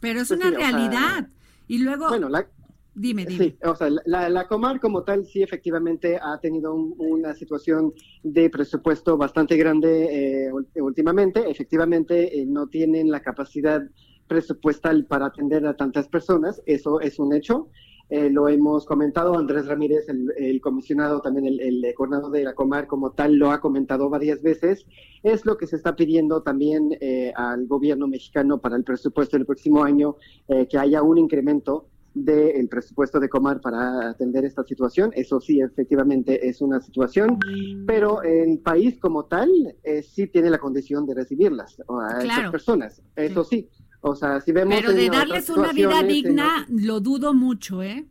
pero 0.00 0.20
es 0.20 0.28
pues 0.28 0.40
una 0.40 0.50
sí, 0.50 0.56
realidad. 0.56 1.18
O 1.18 1.20
sea, 1.20 1.30
y 1.68 1.78
luego, 1.78 2.08
bueno, 2.08 2.28
la, 2.28 2.46
dime, 2.94 3.24
dime. 3.24 3.44
Sí, 3.44 3.56
o 3.62 3.76
sea, 3.76 3.88
la, 4.04 4.28
la, 4.28 4.48
Comar 4.48 4.80
como 4.80 5.04
tal 5.04 5.24
sí 5.24 5.42
efectivamente 5.42 6.18
ha 6.20 6.38
tenido 6.40 6.74
un, 6.74 6.94
una 6.98 7.32
situación 7.34 7.92
de 8.24 8.50
presupuesto 8.50 9.16
bastante 9.16 9.56
grande 9.56 10.46
eh, 10.46 10.52
últimamente. 10.80 11.48
Efectivamente, 11.48 12.40
eh, 12.40 12.44
no 12.46 12.66
tienen 12.66 13.10
la 13.10 13.20
capacidad 13.20 13.82
presupuestal 14.26 15.06
para 15.06 15.26
atender 15.26 15.66
a 15.66 15.76
tantas 15.76 16.08
personas, 16.08 16.62
eso 16.66 17.00
es 17.00 17.18
un 17.18 17.34
hecho. 17.34 17.68
Eh, 18.10 18.28
lo 18.28 18.48
hemos 18.48 18.84
comentado, 18.86 19.38
Andrés 19.38 19.66
Ramírez, 19.66 20.08
el, 20.08 20.32
el 20.36 20.60
comisionado, 20.60 21.20
también 21.20 21.46
el, 21.46 21.60
el, 21.60 21.94
coordinador 21.94 22.32
de 22.32 22.42
la 22.42 22.54
Comar 22.54 22.88
como 22.88 23.12
tal, 23.12 23.36
lo 23.36 23.50
ha 23.50 23.60
comentado 23.60 24.10
varias 24.10 24.42
veces. 24.42 24.84
Es 25.22 25.46
lo 25.46 25.56
que 25.56 25.68
se 25.68 25.76
está 25.76 25.94
pidiendo 25.94 26.42
también 26.42 26.96
eh, 27.00 27.32
al 27.36 27.66
gobierno 27.68 28.08
mexicano 28.08 28.58
para 28.58 28.76
el 28.76 28.82
presupuesto 28.82 29.36
del 29.36 29.46
próximo 29.46 29.84
año, 29.84 30.16
eh, 30.48 30.66
que 30.66 30.76
haya 30.76 31.02
un 31.02 31.18
incremento 31.18 31.86
del 32.12 32.68
presupuesto 32.68 33.20
de 33.20 33.28
Comar 33.28 33.60
para 33.60 34.10
atender 34.10 34.44
esta 34.44 34.64
situación. 34.64 35.12
Eso 35.14 35.40
sí, 35.40 35.60
efectivamente 35.60 36.48
es 36.48 36.60
una 36.60 36.80
situación, 36.80 37.38
pero 37.86 38.22
el 38.22 38.58
país 38.58 38.98
como 38.98 39.26
tal 39.26 39.48
eh, 39.84 40.02
sí 40.02 40.26
tiene 40.26 40.50
la 40.50 40.58
condición 40.58 41.06
de 41.06 41.14
recibirlas 41.14 41.78
a 41.80 41.84
claro. 41.84 42.20
estas 42.20 42.50
personas. 42.50 43.02
Eso 43.14 43.44
sí. 43.44 43.68
sí. 43.70 43.79
O 44.00 44.14
sea, 44.14 44.40
si 44.40 44.52
vemos. 44.52 44.74
Pero 44.74 44.92
de 44.92 45.08
darles 45.08 45.50
una 45.50 45.72
vida 45.72 46.02
digna, 46.02 46.66
en... 46.68 46.86
lo 46.86 47.00
dudo 47.00 47.34
mucho, 47.34 47.82
¿eh? 47.82 48.06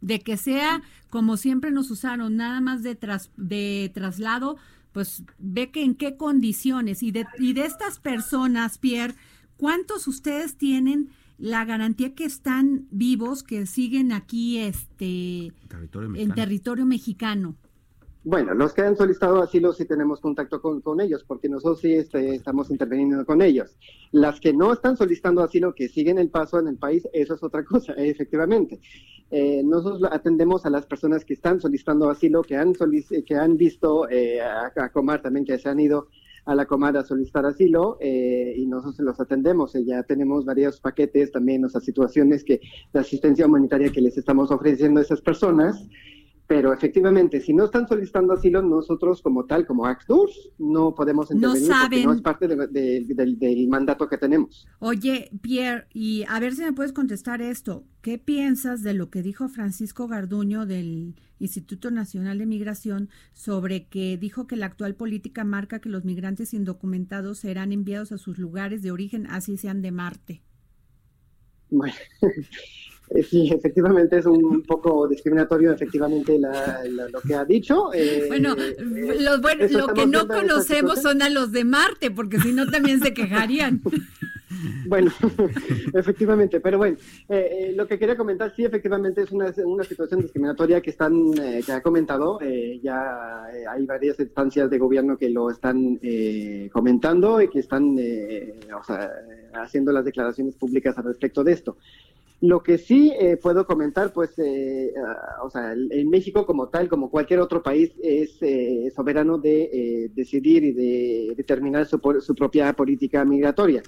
De 0.00 0.20
que 0.20 0.36
sea 0.36 0.82
como 1.14 1.36
siempre 1.36 1.70
nos 1.70 1.92
usaron, 1.92 2.34
nada 2.34 2.60
más 2.60 2.82
de, 2.82 2.96
tras, 2.96 3.30
de 3.36 3.88
traslado, 3.94 4.56
pues 4.90 5.22
ve 5.38 5.70
que 5.70 5.84
en 5.84 5.94
qué 5.94 6.16
condiciones. 6.16 7.04
Y 7.04 7.12
de, 7.12 7.24
y 7.38 7.52
de 7.52 7.66
estas 7.66 8.00
personas, 8.00 8.78
Pierre, 8.78 9.14
¿cuántos 9.56 10.08
ustedes 10.08 10.56
tienen 10.56 11.10
la 11.38 11.64
garantía 11.64 12.16
que 12.16 12.24
están 12.24 12.88
vivos, 12.90 13.44
que 13.44 13.64
siguen 13.66 14.10
aquí 14.10 14.58
este, 14.58 15.52
territorio 15.68 16.16
en 16.16 16.34
territorio 16.34 16.84
mexicano? 16.84 17.54
Bueno, 18.26 18.54
los 18.54 18.72
que 18.72 18.80
han 18.80 18.96
solicitado 18.96 19.42
asilo 19.42 19.74
sí 19.74 19.84
tenemos 19.84 20.18
contacto 20.18 20.62
con, 20.62 20.80
con 20.80 20.98
ellos, 20.98 21.22
porque 21.24 21.46
nosotros 21.46 21.80
sí 21.80 21.92
este, 21.92 22.34
estamos 22.34 22.70
interviniendo 22.70 23.26
con 23.26 23.42
ellos. 23.42 23.76
Las 24.12 24.40
que 24.40 24.54
no 24.54 24.72
están 24.72 24.96
solicitando 24.96 25.42
asilo, 25.42 25.74
que 25.74 25.90
siguen 25.90 26.16
el 26.16 26.30
paso 26.30 26.58
en 26.58 26.68
el 26.68 26.78
país, 26.78 27.06
eso 27.12 27.34
es 27.34 27.42
otra 27.42 27.62
cosa, 27.66 27.92
efectivamente. 27.92 28.80
Eh, 29.30 29.62
nosotros 29.62 30.10
atendemos 30.10 30.64
a 30.64 30.70
las 30.70 30.86
personas 30.86 31.22
que 31.22 31.34
están 31.34 31.60
solicitando 31.60 32.08
asilo, 32.08 32.40
que 32.40 32.56
han, 32.56 32.72
que 33.26 33.34
han 33.34 33.58
visto 33.58 34.08
eh, 34.08 34.40
a, 34.40 34.88
Comar 34.90 35.20
también, 35.20 35.44
que 35.44 35.58
se 35.58 35.68
han 35.68 35.80
ido 35.80 36.08
a 36.46 36.54
la 36.54 36.64
Comar 36.64 36.96
a 36.96 37.04
solicitar 37.04 37.44
asilo, 37.44 37.98
eh, 38.00 38.54
y 38.56 38.64
nosotros 38.64 39.00
los 39.00 39.20
atendemos. 39.20 39.74
ya 39.84 40.02
tenemos 40.02 40.46
varios 40.46 40.80
paquetes 40.80 41.30
también, 41.30 41.62
o 41.66 41.68
sea, 41.68 41.82
situaciones 41.82 42.42
que, 42.42 42.62
de 42.90 43.00
asistencia 43.00 43.44
humanitaria 43.44 43.92
que 43.92 44.00
les 44.00 44.16
estamos 44.16 44.50
ofreciendo 44.50 45.00
a 45.00 45.02
esas 45.02 45.20
personas 45.20 45.86
pero 46.46 46.74
efectivamente, 46.74 47.40
si 47.40 47.54
no 47.54 47.64
están 47.64 47.88
solicitando 47.88 48.34
asilo, 48.34 48.60
nosotros 48.60 49.22
como 49.22 49.46
tal, 49.46 49.66
como 49.66 49.86
ACTURS, 49.86 50.50
no 50.58 50.94
podemos 50.94 51.30
intervenir 51.30 51.68
no 51.68 51.74
saben. 51.74 51.88
porque 51.88 52.06
no 52.06 52.12
es 52.12 52.20
parte 52.20 52.48
de, 52.48 52.56
de, 52.66 53.06
de, 53.08 53.36
del 53.36 53.68
mandato 53.68 54.06
que 54.08 54.18
tenemos. 54.18 54.66
Oye, 54.78 55.30
Pierre, 55.40 55.86
y 55.94 56.24
a 56.28 56.38
ver 56.40 56.54
si 56.54 56.62
me 56.62 56.74
puedes 56.74 56.92
contestar 56.92 57.40
esto. 57.40 57.84
¿Qué 58.02 58.18
piensas 58.18 58.82
de 58.82 58.92
lo 58.92 59.08
que 59.08 59.22
dijo 59.22 59.48
Francisco 59.48 60.06
Garduño 60.06 60.66
del 60.66 61.14
Instituto 61.38 61.90
Nacional 61.90 62.36
de 62.36 62.44
Migración 62.44 63.08
sobre 63.32 63.86
que 63.86 64.18
dijo 64.18 64.46
que 64.46 64.56
la 64.56 64.66
actual 64.66 64.94
política 64.94 65.44
marca 65.44 65.80
que 65.80 65.88
los 65.88 66.04
migrantes 66.04 66.52
indocumentados 66.52 67.38
serán 67.38 67.72
enviados 67.72 68.12
a 68.12 68.18
sus 68.18 68.38
lugares 68.38 68.82
de 68.82 68.90
origen, 68.90 69.26
así 69.28 69.56
sean 69.56 69.80
de 69.80 69.92
Marte? 69.92 70.42
Bueno. 71.70 71.94
Sí, 73.30 73.50
efectivamente 73.54 74.18
es 74.18 74.26
un 74.26 74.62
poco 74.62 75.06
discriminatorio, 75.08 75.72
efectivamente, 75.72 76.38
la, 76.38 76.82
la, 76.88 77.08
lo 77.08 77.20
que 77.20 77.34
ha 77.34 77.44
dicho. 77.44 77.92
Eh, 77.92 78.24
bueno, 78.28 78.56
lo, 78.56 79.40
bueno, 79.40 79.66
lo 79.70 79.88
que 79.88 80.06
no 80.06 80.26
conocemos 80.26 81.02
son 81.02 81.22
a 81.22 81.28
los 81.28 81.52
de 81.52 81.64
Marte, 81.64 82.10
porque 82.10 82.38
si 82.38 82.52
no 82.52 82.68
también 82.68 83.00
se 83.00 83.14
quejarían. 83.14 83.80
bueno, 84.86 85.10
efectivamente, 85.92 86.60
pero 86.60 86.78
bueno, 86.78 86.96
eh, 87.28 87.48
eh, 87.50 87.72
lo 87.74 87.86
que 87.86 87.98
quería 87.98 88.16
comentar, 88.16 88.54
sí, 88.54 88.64
efectivamente 88.64 89.22
es 89.22 89.32
una, 89.32 89.52
una 89.64 89.84
situación 89.84 90.20
discriminatoria 90.20 90.80
que 90.80 90.90
están, 90.90 91.32
eh, 91.40 91.62
que 91.64 91.72
ha 91.72 91.82
comentado, 91.82 92.38
ya 92.82 93.44
hay 93.44 93.86
varias 93.86 94.18
instancias 94.20 94.70
de 94.70 94.78
gobierno 94.78 95.16
que 95.16 95.30
lo 95.30 95.50
están 95.50 96.00
comentando 96.72 97.40
y 97.40 97.48
que 97.48 97.60
están, 97.60 97.96
o 97.96 98.84
sea, 98.84 99.10
haciendo 99.54 99.92
las 99.92 100.04
declaraciones 100.04 100.54
públicas 100.56 100.96
al 100.98 101.04
respecto 101.04 101.44
de 101.44 101.52
esto. 101.52 101.76
Lo 102.40 102.62
que 102.62 102.78
sí 102.78 103.12
eh, 103.18 103.36
puedo 103.36 103.66
comentar, 103.66 104.12
pues, 104.12 104.38
eh, 104.38 104.92
uh, 104.96 105.46
o 105.46 105.50
sea, 105.50 105.72
en 105.72 106.10
México 106.10 106.44
como 106.44 106.68
tal, 106.68 106.88
como 106.88 107.10
cualquier 107.10 107.40
otro 107.40 107.62
país, 107.62 107.92
es 108.02 108.36
eh, 108.42 108.92
soberano 108.94 109.38
de 109.38 110.10
decidir 110.14 110.64
y 110.64 110.72
de 110.72 111.34
determinar 111.36 111.86
su, 111.86 111.98
su, 112.20 112.34
propia 112.34 112.72
política 112.74 113.24
migratoria. 113.24 113.82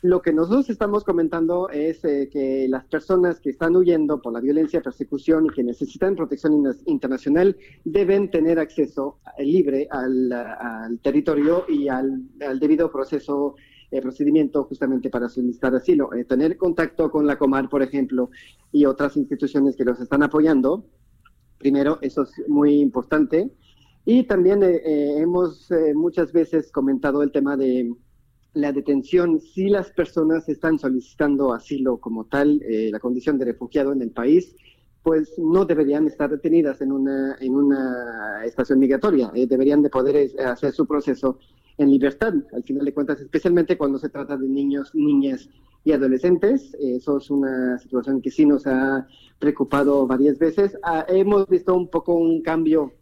Lo 0.00 0.22
que 0.22 0.32
nosotros 0.32 0.68
estamos 0.70 1.04
comentando 1.04 1.68
es 1.68 2.00
que 2.00 2.66
las 2.68 2.84
personas 2.86 3.38
que 3.38 3.50
están 3.50 3.76
huyendo 3.76 4.20
por 4.20 4.32
la 4.32 4.40
violencia, 4.40 4.80
persecución 4.80 5.46
y 5.46 5.50
que 5.50 5.62
necesitan 5.62 6.16
protección 6.16 6.64
internacional 6.86 7.56
deben 7.84 8.28
tener 8.28 8.58
acceso 8.58 9.18
libre 9.38 9.86
al, 9.90 10.32
al 10.32 10.98
territorio 10.98 11.66
y 11.68 11.86
al, 11.86 12.22
al 12.40 12.58
debido 12.58 12.90
proceso 12.90 13.54
eh, 13.92 14.02
procedimiento 14.02 14.64
justamente 14.64 15.10
para 15.10 15.28
solicitar 15.28 15.74
asilo. 15.74 16.12
Eh, 16.14 16.24
tener 16.24 16.56
contacto 16.56 17.10
con 17.10 17.26
la 17.26 17.38
Comar, 17.38 17.68
por 17.68 17.82
ejemplo, 17.82 18.30
y 18.72 18.84
otras 18.86 19.16
instituciones 19.16 19.76
que 19.76 19.84
los 19.84 20.00
están 20.00 20.22
apoyando, 20.22 20.86
primero, 21.58 21.98
eso 22.00 22.22
es 22.22 22.32
muy 22.48 22.80
importante. 22.80 23.50
Y 24.04 24.24
también 24.24 24.62
eh, 24.64 25.18
hemos 25.18 25.68
muchas 25.94 26.32
veces 26.32 26.72
comentado 26.72 27.22
el 27.22 27.30
tema 27.30 27.56
de 27.56 27.94
la 28.54 28.72
detención, 28.72 29.40
si 29.40 29.68
las 29.68 29.90
personas 29.92 30.48
están 30.48 30.78
solicitando 30.78 31.52
asilo 31.52 31.98
como 31.98 32.24
tal, 32.24 32.60
la 32.90 32.98
condición 32.98 33.38
de 33.38 33.46
refugiado 33.46 33.92
en 33.92 34.02
el 34.02 34.10
país, 34.10 34.54
pues 35.02 35.36
no 35.38 35.64
deberían 35.64 36.06
estar 36.06 36.30
detenidas 36.30 36.80
en 36.80 36.92
una, 36.92 37.36
en 37.40 37.54
una 37.54 38.44
estación 38.44 38.78
migratoria, 38.78 39.30
eh, 39.34 39.46
deberían 39.46 39.82
de 39.82 39.90
poder 39.90 40.30
hacer 40.40 40.72
su 40.72 40.86
proceso 40.86 41.38
en 41.78 41.90
libertad, 41.90 42.34
al 42.52 42.62
final 42.62 42.84
de 42.84 42.94
cuentas, 42.94 43.20
especialmente 43.20 43.76
cuando 43.78 43.98
se 43.98 44.08
trata 44.08 44.36
de 44.36 44.48
niños, 44.48 44.94
niñas 44.94 45.48
y 45.84 45.92
adolescentes. 45.92 46.74
Eso 46.80 47.18
es 47.18 47.30
una 47.30 47.78
situación 47.78 48.20
que 48.20 48.30
sí 48.30 48.46
nos 48.46 48.66
ha 48.66 49.06
preocupado 49.38 50.06
varias 50.06 50.38
veces. 50.38 50.78
Ah, 50.82 51.04
hemos 51.08 51.48
visto 51.48 51.74
un 51.74 51.88
poco 51.88 52.14
un 52.14 52.42
cambio 52.42 52.92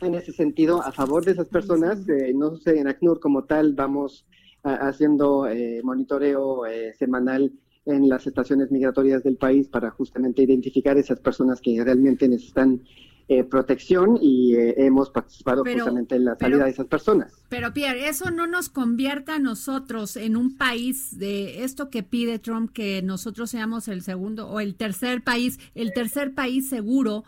en 0.00 0.14
ese 0.14 0.32
sentido 0.32 0.82
a 0.82 0.92
favor 0.92 1.24
de 1.24 1.32
esas 1.32 1.48
personas. 1.48 2.08
Eh, 2.08 2.32
no 2.34 2.56
sé, 2.56 2.78
en 2.78 2.88
ACNUR 2.88 3.20
como 3.20 3.44
tal 3.44 3.74
vamos 3.74 4.26
ah, 4.64 4.88
haciendo 4.88 5.46
eh, 5.46 5.80
monitoreo 5.82 6.66
eh, 6.66 6.94
semanal 6.98 7.52
en 7.84 8.08
las 8.08 8.26
estaciones 8.26 8.70
migratorias 8.72 9.22
del 9.22 9.36
país 9.36 9.68
para 9.68 9.90
justamente 9.90 10.42
identificar 10.42 10.98
esas 10.98 11.20
personas 11.20 11.60
que 11.60 11.82
realmente 11.82 12.28
necesitan 12.28 12.82
eh, 13.28 13.44
protección 13.44 14.18
y 14.20 14.54
eh, 14.54 14.74
hemos 14.78 15.10
participado 15.10 15.64
justamente 15.64 16.14
en 16.14 16.24
la 16.24 16.36
salida 16.36 16.64
de 16.64 16.70
esas 16.70 16.86
personas. 16.86 17.32
Pero 17.48 17.72
Pierre, 17.72 18.08
eso 18.08 18.30
no 18.30 18.46
nos 18.46 18.68
convierta 18.68 19.36
a 19.36 19.38
nosotros 19.38 20.16
en 20.16 20.36
un 20.36 20.56
país 20.56 21.18
de 21.18 21.64
esto 21.64 21.90
que 21.90 22.02
pide 22.02 22.38
Trump, 22.38 22.72
que 22.72 23.02
nosotros 23.02 23.50
seamos 23.50 23.88
el 23.88 24.02
segundo 24.02 24.48
o 24.48 24.60
el 24.60 24.76
tercer 24.76 25.22
país, 25.22 25.58
el 25.74 25.92
tercer 25.92 26.34
país 26.34 26.68
seguro 26.68 27.24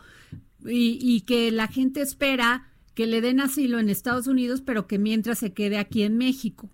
y, 0.65 0.99
y 1.01 1.21
que 1.21 1.51
la 1.51 1.67
gente 1.67 2.01
espera 2.01 2.69
que 2.93 3.07
le 3.07 3.21
den 3.21 3.39
asilo 3.39 3.79
en 3.79 3.89
Estados 3.89 4.27
Unidos, 4.27 4.61
pero 4.61 4.87
que 4.87 4.99
mientras 4.99 5.39
se 5.39 5.53
quede 5.53 5.77
aquí 5.77 6.03
en 6.03 6.17
México. 6.17 6.69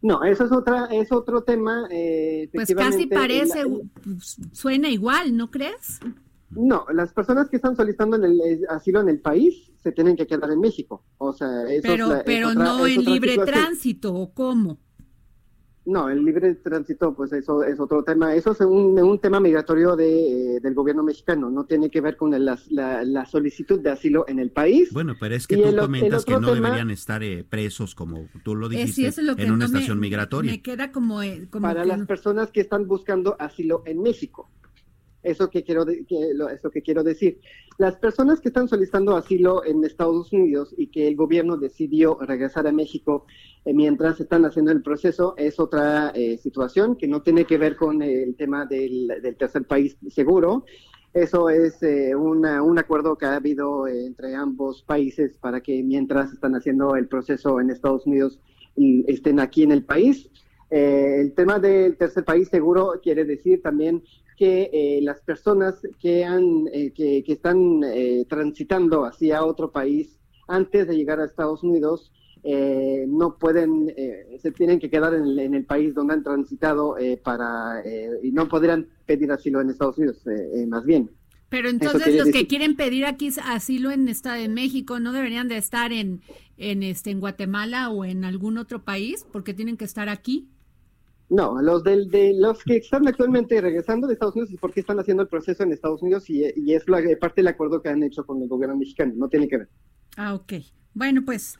No, 0.00 0.22
eso 0.22 0.44
es 0.44 0.52
otra, 0.52 0.86
es 0.92 1.10
otro 1.10 1.42
tema. 1.42 1.88
Eh, 1.90 2.48
pues 2.52 2.72
casi 2.74 3.06
parece, 3.06 3.64
suena 4.52 4.90
igual, 4.90 5.36
¿no 5.36 5.50
crees? 5.50 6.00
No, 6.50 6.86
las 6.92 7.12
personas 7.12 7.48
que 7.50 7.56
están 7.56 7.76
solicitando 7.76 8.16
el, 8.16 8.40
el 8.40 8.66
asilo 8.70 9.00
en 9.00 9.08
el 9.10 9.20
país 9.20 9.70
se 9.82 9.92
tienen 9.92 10.16
que 10.16 10.26
quedar 10.26 10.50
en 10.50 10.60
México. 10.60 11.04
O 11.18 11.32
sea, 11.32 11.64
eso 11.70 11.82
pero, 11.82 12.04
es 12.06 12.10
la, 12.10 12.24
pero 12.24 12.48
es 12.50 12.56
otra, 12.56 12.64
no 12.64 12.86
es 12.86 12.96
en 12.96 13.04
libre 13.04 13.30
situación. 13.32 13.54
tránsito, 13.64 14.14
¿o 14.14 14.32
cómo? 14.32 14.78
No, 15.84 16.10
el 16.10 16.22
libre 16.22 16.54
tránsito, 16.56 17.14
pues 17.14 17.32
eso 17.32 17.62
es 17.62 17.80
otro 17.80 18.02
tema. 18.04 18.34
Eso 18.34 18.52
es 18.52 18.60
un, 18.60 18.98
un 19.00 19.18
tema 19.20 19.40
migratorio 19.40 19.96
de, 19.96 20.56
eh, 20.56 20.60
del 20.60 20.74
gobierno 20.74 21.02
mexicano. 21.02 21.48
No 21.48 21.64
tiene 21.64 21.90
que 21.90 22.02
ver 22.02 22.18
con 22.18 22.30
la, 22.30 22.58
la 22.70 23.24
solicitud 23.24 23.80
de 23.80 23.90
asilo 23.90 24.26
en 24.28 24.38
el 24.38 24.50
país. 24.50 24.92
Bueno, 24.92 25.14
pero 25.18 25.34
es 25.34 25.46
que 25.46 25.54
Y 25.56 25.62
tú 25.62 25.68
el 25.68 25.78
o- 25.78 25.82
el 25.82 25.86
comentas 25.86 26.26
que 26.26 26.32
no 26.32 26.40
tema- 26.40 26.54
deberían 26.68 26.90
estar 26.90 27.22
eh, 27.22 27.42
presos, 27.48 27.94
como 27.94 28.26
tú 28.44 28.54
lo 28.54 28.66
Eh, 28.66 28.70
dijiste, 28.70 29.06
es 29.06 29.16
lo 29.18 29.32
en 29.32 29.50
una 29.50 29.50
no 29.50 29.56
me- 29.58 29.64
estación 29.78 29.98
migratoria. 29.98 30.52
Me 30.52 30.60
queda 30.60 30.92
como, 30.92 31.22
eh, 31.22 31.46
como 31.50 31.62
para 31.62 31.82
que 31.82 31.88
las 31.88 32.06
personas 32.06 32.50
que 32.50 32.60
están 32.60 32.86
buscando 32.86 33.36
asilo 33.38 33.82
en 33.86 34.02
México. 34.02 34.50
Eso 35.28 35.50
que 35.50 35.62
quiero 35.62 35.84
lo- 36.34 36.48
eso 36.48 36.70
que 36.70 36.82
quiero 36.82 37.02
decir. 37.02 37.40
Las 37.78 37.96
personas 37.96 38.40
que 38.40 38.48
están 38.48 38.66
solicitando 38.68 39.14
asilo 39.16 39.64
en 39.64 39.84
Estados 39.84 40.32
Unidos 40.32 40.74
y 40.76 40.88
que 40.88 41.06
el 41.06 41.16
gobierno 41.16 41.56
decidió 41.56 42.18
regresar 42.20 42.66
a 42.66 42.72
México 42.72 43.26
eh, 43.64 43.74
mientras 43.74 44.18
están 44.20 44.44
haciendo 44.44 44.72
el 44.72 44.82
proceso 44.82 45.34
es 45.36 45.60
otra 45.60 46.10
eh, 46.14 46.38
situación 46.38 46.96
que 46.96 47.06
no 47.06 47.22
tiene 47.22 47.44
que 47.44 47.58
ver 47.58 47.76
con 47.76 48.02
el 48.02 48.34
tema 48.36 48.66
del, 48.66 49.12
tercer 49.38 49.64
país 49.64 49.96
seguro. 50.08 50.64
Eso 51.14 51.48
es 51.50 51.82
eh, 51.82 52.14
una- 52.14 52.62
un 52.62 52.78
acuerdo 52.78 53.16
que 53.16 53.26
ha 53.26 53.36
habido 53.36 53.86
entre 53.86 54.34
ambos 54.34 54.82
países 54.82 55.36
para 55.38 55.60
que 55.60 55.82
mientras 55.82 56.32
están 56.32 56.54
haciendo 56.54 56.96
el 56.96 57.06
proceso 57.08 57.60
en 57.60 57.70
Estados 57.70 58.06
Unidos 58.06 58.38
y 58.76 59.04
estén 59.10 59.40
aquí 59.40 59.62
en 59.62 59.72
el 59.72 59.84
país. 59.84 60.30
Eh, 60.70 61.20
el 61.22 61.32
tema 61.32 61.58
del 61.58 61.96
tercer 61.96 62.24
país 62.24 62.48
seguro 62.48 63.00
quiere 63.02 63.24
decir 63.24 63.62
también 63.62 64.02
que 64.38 64.70
eh, 64.72 65.00
las 65.02 65.20
personas 65.20 65.74
que, 65.98 66.24
han, 66.24 66.68
eh, 66.72 66.92
que, 66.94 67.24
que 67.24 67.32
están 67.32 67.82
eh, 67.84 68.24
transitando 68.28 69.04
hacia 69.04 69.44
otro 69.44 69.72
país 69.72 70.18
antes 70.46 70.86
de 70.86 70.96
llegar 70.96 71.20
a 71.20 71.24
Estados 71.24 71.62
Unidos 71.62 72.12
eh, 72.44 73.04
no 73.08 73.36
pueden, 73.36 73.92
eh, 73.96 74.38
se 74.40 74.52
tienen 74.52 74.78
que 74.78 74.88
quedar 74.88 75.12
en 75.14 75.24
el, 75.24 75.38
en 75.40 75.54
el 75.54 75.64
país 75.64 75.94
donde 75.94 76.14
han 76.14 76.22
transitado 76.22 76.96
eh, 76.96 77.16
para 77.16 77.82
eh, 77.84 78.10
y 78.22 78.30
no 78.30 78.48
podrán 78.48 78.86
pedir 79.06 79.32
asilo 79.32 79.60
en 79.60 79.70
Estados 79.70 79.98
Unidos, 79.98 80.22
más 80.68 80.84
bien. 80.84 81.10
Pero 81.48 81.68
entonces 81.68 82.14
los 82.14 82.28
que 82.28 82.46
quieren 82.46 82.76
pedir 82.76 83.06
aquí 83.06 83.30
asilo 83.44 83.90
en 83.90 84.08
Estado 84.08 84.40
de 84.40 84.48
México 84.48 85.00
no 85.00 85.12
deberían 85.12 85.48
de 85.48 85.56
estar 85.56 85.92
en, 85.92 86.20
en, 86.58 86.82
este, 86.82 87.10
en 87.10 87.20
Guatemala 87.20 87.88
o 87.90 88.04
en 88.04 88.24
algún 88.24 88.58
otro 88.58 88.84
país 88.84 89.26
porque 89.32 89.54
tienen 89.54 89.76
que 89.76 89.86
estar 89.86 90.08
aquí. 90.08 90.48
No, 91.30 91.60
los 91.60 91.84
del, 91.84 92.08
de 92.08 92.32
los 92.34 92.62
que 92.64 92.78
están 92.78 93.06
actualmente 93.06 93.60
regresando 93.60 94.06
de 94.06 94.14
Estados 94.14 94.34
Unidos 94.34 94.54
es 94.54 94.60
porque 94.60 94.80
están 94.80 94.98
haciendo 94.98 95.22
el 95.22 95.28
proceso 95.28 95.62
en 95.62 95.72
Estados 95.72 96.02
Unidos 96.02 96.28
y, 96.30 96.42
y 96.56 96.74
es 96.74 96.88
la, 96.88 97.02
parte 97.20 97.42
del 97.42 97.48
acuerdo 97.48 97.82
que 97.82 97.90
han 97.90 98.02
hecho 98.02 98.24
con 98.24 98.40
el 98.42 98.48
gobierno 98.48 98.76
mexicano, 98.76 99.12
no 99.14 99.28
tiene 99.28 99.46
que 99.46 99.58
ver. 99.58 99.68
Ah, 100.16 100.34
ok. 100.34 100.54
Bueno, 100.94 101.22
pues 101.24 101.58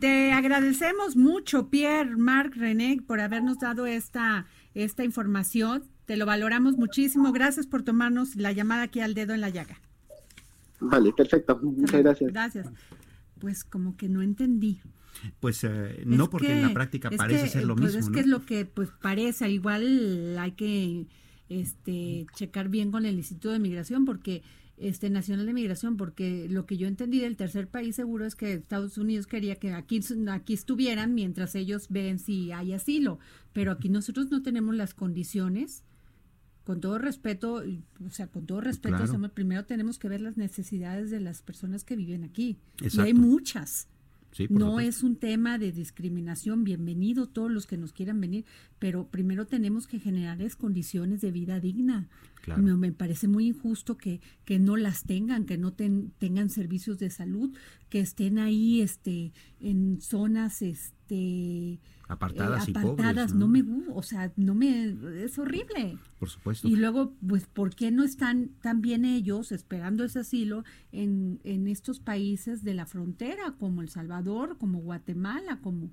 te 0.00 0.32
agradecemos 0.32 1.16
mucho, 1.16 1.70
Pierre, 1.70 2.16
Marc, 2.16 2.56
René, 2.56 3.00
por 3.06 3.20
habernos 3.20 3.58
dado 3.58 3.86
esta, 3.86 4.46
esta 4.74 5.04
información. 5.04 5.84
Te 6.04 6.16
lo 6.16 6.26
valoramos 6.26 6.76
muchísimo. 6.76 7.32
Gracias 7.32 7.66
por 7.66 7.82
tomarnos 7.84 8.36
la 8.36 8.52
llamada 8.52 8.82
aquí 8.82 9.00
al 9.00 9.14
dedo 9.14 9.34
en 9.34 9.40
la 9.40 9.48
llaga. 9.48 9.80
Vale, 10.80 11.12
perfecto. 11.12 11.58
Muchas 11.62 12.02
gracias. 12.02 12.32
Gracias. 12.32 12.68
Pues 13.40 13.64
como 13.64 13.96
que 13.96 14.08
no 14.08 14.20
entendí. 14.20 14.80
Pues 15.40 15.62
eh, 15.64 16.02
no, 16.06 16.28
porque 16.30 16.48
que- 16.48 16.52
en 16.56 16.62
la 16.62 16.74
práctica 16.74 17.10
parece 17.10 17.44
que, 17.44 17.50
ser 17.50 17.64
lo 17.64 17.74
pues 17.76 17.94
mismo, 17.94 18.00
Es 18.00 18.06
¿no? 18.08 18.12
que 18.12 18.20
es 18.20 18.26
lo 18.26 18.44
que 18.46 18.64
pues 18.64 18.88
parece, 19.00 19.50
igual 19.50 20.36
hay 20.38 20.52
que 20.52 21.06
este 21.48 22.26
checar 22.34 22.68
bien 22.68 22.90
con 22.90 23.04
el 23.06 23.16
Instituto 23.16 23.50
de 23.52 23.58
Migración 23.58 24.04
porque 24.04 24.42
este 24.78 25.08
Nacional 25.10 25.46
de 25.46 25.54
Migración 25.54 25.96
porque 25.96 26.48
lo 26.50 26.66
que 26.66 26.76
yo 26.76 26.86
entendí 26.86 27.18
del 27.20 27.36
tercer 27.36 27.68
país 27.68 27.96
seguro 27.96 28.26
es 28.26 28.34
que 28.34 28.52
Estados 28.54 28.98
Unidos 28.98 29.26
quería 29.26 29.56
que 29.56 29.72
aquí 29.72 30.00
aquí 30.28 30.54
estuvieran 30.54 31.14
mientras 31.14 31.54
ellos 31.54 31.86
ven 31.88 32.18
si 32.18 32.52
hay 32.52 32.72
asilo, 32.72 33.18
pero 33.52 33.72
aquí 33.72 33.88
nosotros 33.88 34.30
no 34.30 34.42
tenemos 34.42 34.74
las 34.74 34.92
condiciones 34.92 35.82
con 36.64 36.80
todo 36.80 36.98
respeto, 36.98 37.62
o 38.04 38.10
sea, 38.10 38.26
con 38.26 38.44
todo 38.44 38.60
respeto, 38.60 38.96
Claro. 38.96 39.30
Primero 39.32 39.64
tenemos 39.66 40.00
que 40.00 40.08
ver 40.08 40.20
las 40.20 40.36
necesidades 40.36 41.12
de 41.12 41.20
las 41.20 41.40
personas 41.40 41.84
que 41.84 41.94
viven 41.94 42.24
aquí. 42.24 42.58
Y 42.80 42.84
hay 42.84 42.86
Exacto. 42.88 43.14
muchas. 43.14 43.88
Sí, 44.36 44.48
no 44.50 44.72
supuesto. 44.72 44.90
es 44.90 45.02
un 45.02 45.16
tema 45.16 45.56
de 45.56 45.72
discriminación, 45.72 46.62
bienvenido 46.62 47.26
todos 47.26 47.50
los 47.50 47.66
que 47.66 47.78
nos 47.78 47.94
quieran 47.94 48.20
venir, 48.20 48.44
pero 48.78 49.06
primero 49.06 49.46
tenemos 49.46 49.86
que 49.86 49.98
generarles 49.98 50.56
condiciones 50.56 51.22
de 51.22 51.30
vida 51.30 51.58
digna. 51.58 52.10
Claro. 52.42 52.62
Me, 52.62 52.74
me 52.76 52.92
parece 52.92 53.26
muy 53.28 53.48
injusto 53.48 53.96
que, 53.96 54.20
que 54.44 54.58
no 54.58 54.76
las 54.76 55.04
tengan, 55.04 55.46
que 55.46 55.58
no 55.58 55.72
ten- 55.72 56.12
tengan 56.18 56.48
servicios 56.50 56.98
de 56.98 57.10
salud, 57.10 57.56
que 57.88 58.00
estén 58.00 58.38
ahí 58.38 58.80
este, 58.82 59.32
en 59.60 60.00
zonas 60.00 60.62
este, 60.62 61.80
Apartadas 62.08 62.68
eh, 62.68 62.70
y 62.70 62.74
pobres. 62.74 63.34
¿no? 63.34 63.40
no 63.40 63.48
me 63.48 63.64
o 63.92 64.02
sea, 64.02 64.32
no 64.36 64.54
me, 64.54 64.96
es 65.24 65.38
horrible. 65.38 65.98
Por 66.20 66.28
supuesto. 66.28 66.68
Y 66.68 66.76
luego, 66.76 67.14
pues, 67.26 67.46
¿por 67.46 67.74
qué 67.74 67.90
no 67.90 68.04
están 68.04 68.50
también 68.60 69.04
ellos 69.04 69.50
esperando 69.50 70.04
ese 70.04 70.20
asilo 70.20 70.62
en, 70.92 71.40
en 71.42 71.66
estos 71.66 71.98
países 71.98 72.62
de 72.62 72.74
la 72.74 72.86
frontera, 72.86 73.56
como 73.58 73.82
El 73.82 73.88
Salvador, 73.88 74.56
como 74.58 74.78
Guatemala, 74.80 75.58
como, 75.60 75.90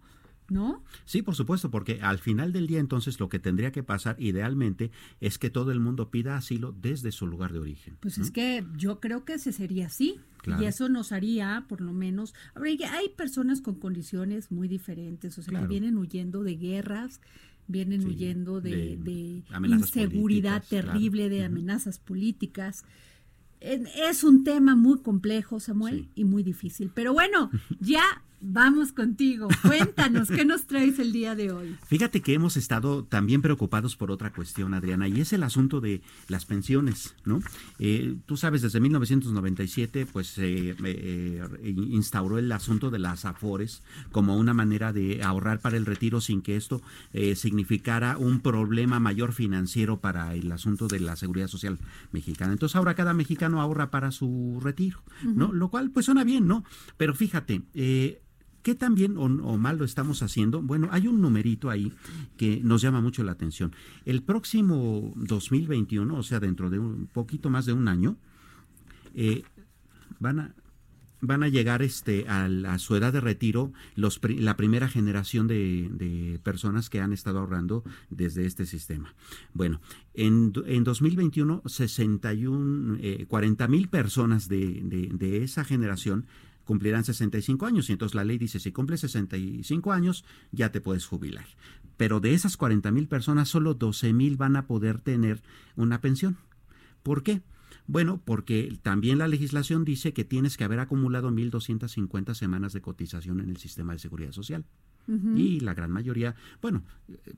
¿no? 0.50 0.84
Sí, 1.06 1.22
por 1.22 1.36
supuesto, 1.36 1.72
porque 1.72 2.00
al 2.02 2.20
final 2.20 2.52
del 2.54 2.68
día 2.68 2.80
entonces 2.80 3.20
lo 3.20 3.30
que 3.30 3.40
tendría 3.40 3.72
que 3.72 3.84
pasar 3.84 4.16
idealmente 4.20 4.92
es 5.22 5.38
que 5.38 5.50
todo 5.50 5.72
el 5.72 5.80
mundo 5.80 6.10
pida 6.12 6.36
asilo 6.38 6.74
desde 6.80 7.12
su 7.12 7.28
lugar 7.28 7.54
de 7.54 7.60
origen. 7.60 7.98
Pues 8.00 8.18
¿no? 8.18 8.24
es 8.24 8.32
que 8.32 8.66
yo 8.76 9.00
creo 9.00 9.26
que 9.26 9.34
ese 9.34 9.52
sería 9.54 9.88
así. 9.88 10.20
Claro. 10.42 10.62
Y 10.62 10.66
eso 10.66 10.90
nos 10.90 11.14
haría, 11.14 11.66
por 11.70 11.80
lo 11.80 11.94
menos, 11.94 12.34
hay 12.56 13.10
personas 13.16 13.62
con 13.62 13.76
condiciones 13.76 14.52
muy 14.52 14.68
diferentes, 14.68 15.38
o 15.38 15.42
sea, 15.42 15.52
Claro. 15.52 15.68
que 15.68 15.72
vienen 15.72 15.98
huyendo 15.98 16.44
de 16.44 16.56
guerras, 16.58 17.22
vienen 17.68 18.02
Sí, 18.02 18.08
huyendo 18.08 18.60
de, 18.60 18.98
de 18.98 18.98
de 18.98 19.44
amenazas 19.52 19.88
inseguridad 19.96 20.62
terrible, 20.70 21.28
claro. 21.28 21.36
de 21.36 21.44
amenazas 21.46 21.98
políticas. 22.00 22.84
Es 23.62 24.26
un 24.26 24.44
tema 24.44 24.76
muy 24.76 25.00
complejo, 25.02 25.62
Samuel, 25.62 26.02
Sí. 26.02 26.10
y 26.16 26.24
muy 26.26 26.44
difícil. 26.44 26.92
Pero 26.94 27.14
bueno, 27.14 27.50
ya 27.80 28.04
vamos 28.44 28.92
contigo. 28.92 29.48
Cuéntanos, 29.62 30.30
¿qué 30.30 30.46
nos 30.46 30.68
traes 30.68 31.00
el 31.00 31.12
día 31.12 31.36
de 31.36 31.52
hoy? 31.52 31.78
Fíjate 31.88 32.22
que 32.22 32.34
hemos 32.34 32.58
estado 32.58 33.04
también 33.04 33.42
preocupados 33.42 33.96
por 33.96 34.12
otra 34.12 34.32
cuestión, 34.32 34.74
Adriana, 34.74 35.08
y 35.08 35.22
es 35.22 35.34
el 35.34 35.44
asunto 35.44 35.82
de 35.82 36.02
las 36.28 36.46
pensiones, 36.46 37.16
¿no? 37.26 37.42
Eh, 37.80 38.16
tú 38.26 38.38
sabes, 38.38 38.62
desde 38.62 38.80
1997, 38.80 40.06
pues 40.12 40.28
se 40.28 40.72
eh, 40.72 40.76
eh, 40.84 41.76
instauró 41.76 42.38
el 42.38 42.52
asunto 42.52 42.92
de 42.92 43.00
las 43.00 43.26
afores 43.26 43.82
como 44.12 44.38
una 44.38 44.54
manera 44.54 44.94
de 44.94 45.24
ahorrar 45.24 45.60
para 45.60 45.78
el 45.78 45.86
retiro 45.86 46.22
sin 46.22 46.42
que 46.42 46.56
esto 46.56 46.82
eh, 47.14 47.36
significara 47.36 48.18
un 48.18 48.40
problema 48.40 49.00
mayor 49.00 49.34
financiero 49.34 50.00
para 50.00 50.34
el 50.34 50.52
asunto 50.52 50.88
de 50.88 51.00
la 51.00 51.16
seguridad 51.16 51.48
social 51.48 51.80
mexicana. 52.12 52.54
Entonces 52.54 52.76
ahora 52.76 52.96
cada 52.96 53.14
mexicano 53.14 53.62
ahorra 53.62 53.92
para 53.92 54.12
su 54.12 54.60
retiro, 54.62 55.02
¿no? 55.24 55.52
Lo 55.52 55.70
cual 55.70 55.92
pues 55.92 56.06
suena 56.06 56.24
bien, 56.24 56.48
¿no? 56.48 56.64
Pero 56.98 57.14
fíjate, 57.14 57.62
eh, 57.74 58.22
¿Qué 58.64 58.76
tan 58.76 58.96
bien 58.96 59.18
o, 59.18 59.28
mal 59.58 59.78
lo 59.78 59.84
estamos 59.84 60.24
haciendo? 60.24 60.62
Bueno, 60.62 60.88
hay 60.92 61.08
un 61.08 61.22
numerito 61.22 61.70
ahí 61.70 61.92
que 62.38 62.62
nos 62.64 62.82
llama 62.82 63.02
mucho 63.02 63.22
la 63.24 63.34
atención. 63.34 63.76
El 64.06 64.24
próximo 64.24 65.12
2021, 65.18 66.16
o 66.16 66.24
sea, 66.24 66.40
dentro 66.40 66.70
de 66.70 66.80
un 66.80 67.08
poquito 67.08 67.50
más 67.50 67.66
de 67.66 67.74
un 67.74 67.90
año, 67.90 68.16
eh, 69.16 69.44
van 70.20 70.40
a 70.40 70.56
van 71.26 71.42
a 71.42 71.48
llegar 71.48 71.82
este 71.82 72.26
a, 72.28 72.78
su 72.80 72.98
edad 72.98 73.14
de 73.14 73.22
retiro 73.22 73.72
los, 73.96 74.20
la 74.22 74.58
primera 74.58 74.90
generación 74.90 75.48
de, 75.48 76.38
personas 76.44 76.90
que 76.90 77.00
han 77.00 77.14
estado 77.14 77.40
ahorrando 77.40 77.84
desde 78.10 78.46
este 78.46 78.66
sistema. 78.66 79.16
Bueno, 79.54 79.80
en, 80.14 80.52
en 80.66 80.84
2021, 80.84 81.64
61, 81.66 82.98
eh, 83.00 83.26
40 83.30 83.68
mil 83.70 83.88
personas 83.88 84.50
de, 84.50 84.82
de 84.84 85.44
esa 85.44 85.64
generación 85.64 86.26
cumplirán 86.66 87.04
65 87.04 87.66
años 87.66 87.90
y 87.90 87.94
entonces 87.94 88.16
la 88.16 88.24
ley 88.24 88.38
dice 88.38 88.60
si 88.60 88.72
cumples 88.72 89.02
65 89.02 89.92
años 89.92 90.26
ya 90.52 90.72
te 90.72 90.82
puedes 90.82 91.06
jubilar. 91.06 91.46
Pero 91.98 92.20
de 92.20 92.34
esas 92.34 92.58
40 92.58 92.92
mil 92.92 93.08
personas 93.08 93.50
solo 93.50 93.74
12 93.74 94.14
mil 94.14 94.38
van 94.38 94.56
a 94.56 94.68
poder 94.68 95.00
tener 95.00 95.42
una 95.76 96.02
pensión. 96.02 96.38
¿Por 97.04 97.24
qué? 97.24 97.42
Bueno, 97.86 98.22
porque 98.24 98.78
también 98.82 99.18
la 99.18 99.28
legislación 99.28 99.84
dice 99.84 100.14
que 100.14 100.24
tienes 100.24 100.58
que 100.58 100.64
haber 100.64 100.80
acumulado 100.80 101.30
1.250 101.32 102.34
semanas 102.34 102.74
de 102.74 102.82
cotización 102.82 103.42
en 103.42 103.50
el 103.50 103.58
sistema 103.58 103.94
de 103.94 104.00
seguridad 104.00 104.32
social. 104.32 104.66
Y 105.08 105.60
la 105.60 105.74
gran 105.74 105.92
mayoría, 105.92 106.36
bueno, 106.62 106.84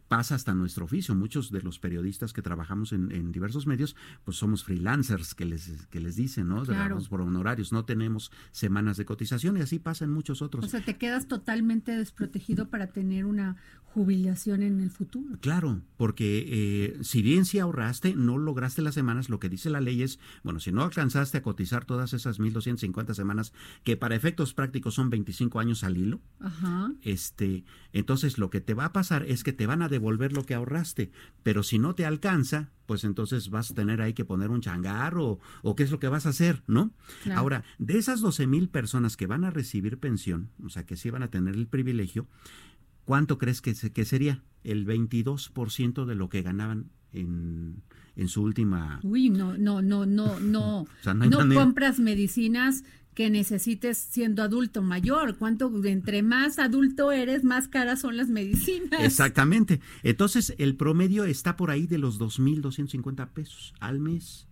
pasa 0.07 0.36
hasta 0.36 0.53
nuestro 0.53 0.86
oficio. 0.86 1.16
Muchos 1.16 1.51
de 1.51 1.61
los 1.61 1.80
periodistas 1.80 2.34
que 2.34 2.41
trabajamos 2.41 2.93
en, 2.93 3.32
diversos 3.32 3.66
medios, 3.68 3.95
pues 4.24 4.38
somos 4.38 4.63
freelancers 4.63 5.34
que 5.34 5.45
les, 5.45 5.88
que 5.88 5.99
les 5.99 6.16
dicen, 6.16 6.47
¿no? 6.47 6.63
Trabajamos 6.63 7.09
por 7.09 7.22
honorarios, 7.22 7.72
no 7.72 7.86
tenemos 7.86 8.32
semanas 8.51 8.97
de 8.97 9.05
cotización 9.05 9.57
y 9.57 9.61
así 9.61 9.80
pasa 9.80 10.05
en 10.05 10.11
muchos 10.11 10.41
otros. 10.41 10.66
O 10.66 10.68
sea, 10.68 10.82
te 10.82 10.97
quedas 10.97 11.28
totalmente 11.28 11.91
desprotegido 11.91 12.70
para 12.70 12.88
tener 12.88 13.26
una 13.26 13.57
jubilación 13.95 14.61
en 14.61 14.81
el 14.81 14.91
futuro. 14.91 15.37
Claro, 15.39 15.81
porque 15.95 16.45
eh, 16.49 16.97
si 17.01 17.21
bien 17.21 17.45
si 17.45 17.59
ahorraste, 17.59 18.13
no 18.13 18.37
lograste 18.37 18.81
las 18.81 18.93
semanas, 18.93 19.29
lo 19.29 19.39
que 19.39 19.47
dice 19.47 19.69
la 19.69 19.79
ley 19.79 20.03
es, 20.03 20.19
bueno, 20.43 20.59
si 20.59 20.73
no 20.73 20.83
alcanzaste 20.83 21.37
a 21.37 21.41
cotizar 21.41 21.85
todas 21.85 22.11
esas 22.11 22.41
1.250 22.41 23.13
semanas, 23.13 23.53
que 23.85 23.95
para 23.95 24.15
efectos 24.15 24.53
prácticos 24.53 24.95
son 24.95 25.09
25 25.09 25.61
años 25.61 25.85
al 25.85 25.95
hilo, 25.95 26.19
este, 27.03 27.63
entonces 27.93 28.37
lo 28.37 28.49
que 28.49 28.59
te 28.59 28.73
va 28.73 28.83
a 28.83 28.91
pasar 28.91 29.23
es 29.23 29.45
que 29.45 29.53
te 29.53 29.65
van 29.65 29.81
a 29.81 29.87
devolver 29.87 30.33
lo 30.33 30.45
que 30.45 30.55
ahorraste, 30.55 31.13
pero 31.41 31.63
si 31.63 31.79
no 31.79 31.95
te 31.95 32.05
alcanza, 32.05 32.71
pues 32.87 33.05
entonces 33.05 33.49
vas 33.49 33.71
a 33.71 33.75
tener 33.75 34.01
ahí 34.01 34.11
que 34.11 34.25
poner 34.25 34.51
un 34.51 34.59
changar 34.59 35.15
o, 35.17 35.39
qué 35.77 35.83
es 35.83 35.91
lo 35.91 35.99
que 35.99 36.09
vas 36.09 36.25
a 36.25 36.29
hacer, 36.29 36.63
¿no? 36.67 36.91
Ahora, 37.33 37.63
de 37.79 37.97
esas 37.97 38.19
12 38.19 38.45
mil 38.45 38.67
personas 38.67 39.15
que 39.15 39.25
van 39.25 39.45
a 39.45 39.51
recibir 39.51 39.99
pensión, 39.99 40.49
o 40.65 40.69
sea, 40.69 40.85
que 40.85 40.97
sí 40.97 41.09
van 41.09 41.23
a 41.23 41.29
tener 41.29 41.55
el 41.55 41.67
privilegio, 41.67 42.27
¿cuánto 43.06 43.38
crees 43.38 43.62
que, 43.62 43.74
que 43.74 44.06
sería? 44.06 44.43
El 44.64 44.86
22% 44.86 46.06
de 46.06 46.16
lo 46.16 46.30
que 46.30 46.41
ganaban 46.41 46.89
en, 47.14 47.84
en, 48.16 48.28
su 48.28 48.41
última... 48.41 48.99
Uy, 49.03 49.30
no, 49.30 49.58
no, 49.58 49.82
no, 49.82 50.06
no, 50.06 50.39
no. 50.39 50.86
no, 51.14 51.53
compras 51.53 51.99
medicinas 51.99 52.84
que 53.14 53.30
necesites 53.30 53.97
siendo 53.97 54.43
adulto 54.43 54.82
mayor. 54.82 55.38
¿Cuánto, 55.38 55.72
entre 55.86 56.22
más 56.22 56.60
adulto 56.60 57.12
eres, 57.12 57.43
más 57.43 57.68
caras 57.68 58.01
son 58.01 58.18
las 58.18 58.28
medicinas? 58.28 58.99
Exactamente. 58.99 59.80
Entonces, 60.03 60.53
el 60.58 60.76
promedio 60.76 61.24
está 61.24 61.56
por 61.56 61.72
ahí 61.72 61.88
de 61.88 61.97
los 61.97 62.20
2.250 62.20 63.30
pesos 63.30 63.74
al 63.80 63.99
mes. 63.99 64.47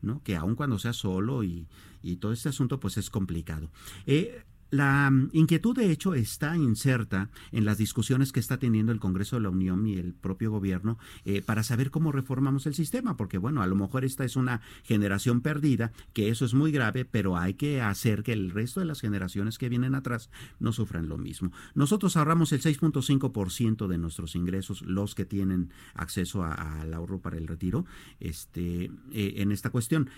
¿no? 0.00 0.22
Que 0.22 0.36
aun 0.36 0.54
cuando 0.54 0.78
sea 0.78 0.92
solo 0.92 1.42
y, 1.44 1.66
y, 2.02 2.16
todo 2.16 2.32
este 2.32 2.48
asunto, 2.48 2.80
pues 2.80 2.96
es 2.96 3.10
complicado. 3.10 3.70
Eh, 4.06 4.42
la 4.70 5.10
mm, 5.10 5.30
inquietud, 5.32 5.76
de 5.76 5.90
hecho, 5.90 6.14
está 6.14 6.56
inserta 6.56 7.30
en 7.52 7.64
las 7.64 7.78
discusiones 7.78 8.32
que 8.32 8.40
está 8.40 8.58
teniendo 8.58 8.92
el 8.92 9.00
Congreso 9.00 9.36
de 9.36 9.42
la 9.42 9.50
Unión 9.50 9.86
y 9.86 9.96
el 9.96 10.14
propio 10.14 10.50
gobierno 10.50 10.98
eh, 11.24 11.42
para 11.42 11.62
saber 11.62 11.90
cómo 11.90 12.12
reformamos 12.12 12.66
el 12.66 12.74
sistema, 12.74 13.16
porque 13.16 13.38
bueno, 13.38 13.62
a 13.62 13.66
lo 13.66 13.76
mejor 13.76 14.04
esta 14.04 14.24
es 14.24 14.36
una 14.36 14.60
generación 14.84 15.40
perdida, 15.40 15.92
que 16.12 16.28
eso 16.28 16.44
es 16.44 16.54
muy 16.54 16.72
grave, 16.72 17.04
pero 17.04 17.36
hay 17.36 17.54
que 17.54 17.80
hacer 17.80 18.22
que 18.22 18.32
el 18.32 18.50
resto 18.50 18.80
de 18.80 18.86
las 18.86 19.00
generaciones 19.00 19.58
que 19.58 19.68
vienen 19.68 19.94
atrás 19.94 20.30
no 20.58 20.72
sufran 20.72 21.08
lo 21.08 21.18
mismo. 21.18 21.52
Nosotros 21.74 22.16
ahorramos 22.16 22.52
el 22.52 22.60
6.5% 22.60 23.86
de 23.86 23.98
nuestros 23.98 24.34
ingresos, 24.34 24.82
los 24.82 25.14
que 25.14 25.24
tienen 25.24 25.70
acceso 25.94 26.44
al 26.44 26.92
ahorro 26.92 27.20
para 27.20 27.36
el 27.36 27.46
retiro, 27.46 27.86
este, 28.20 28.90
eh, 29.12 29.34
en 29.36 29.52
esta 29.52 29.70
cuestión. 29.70 30.10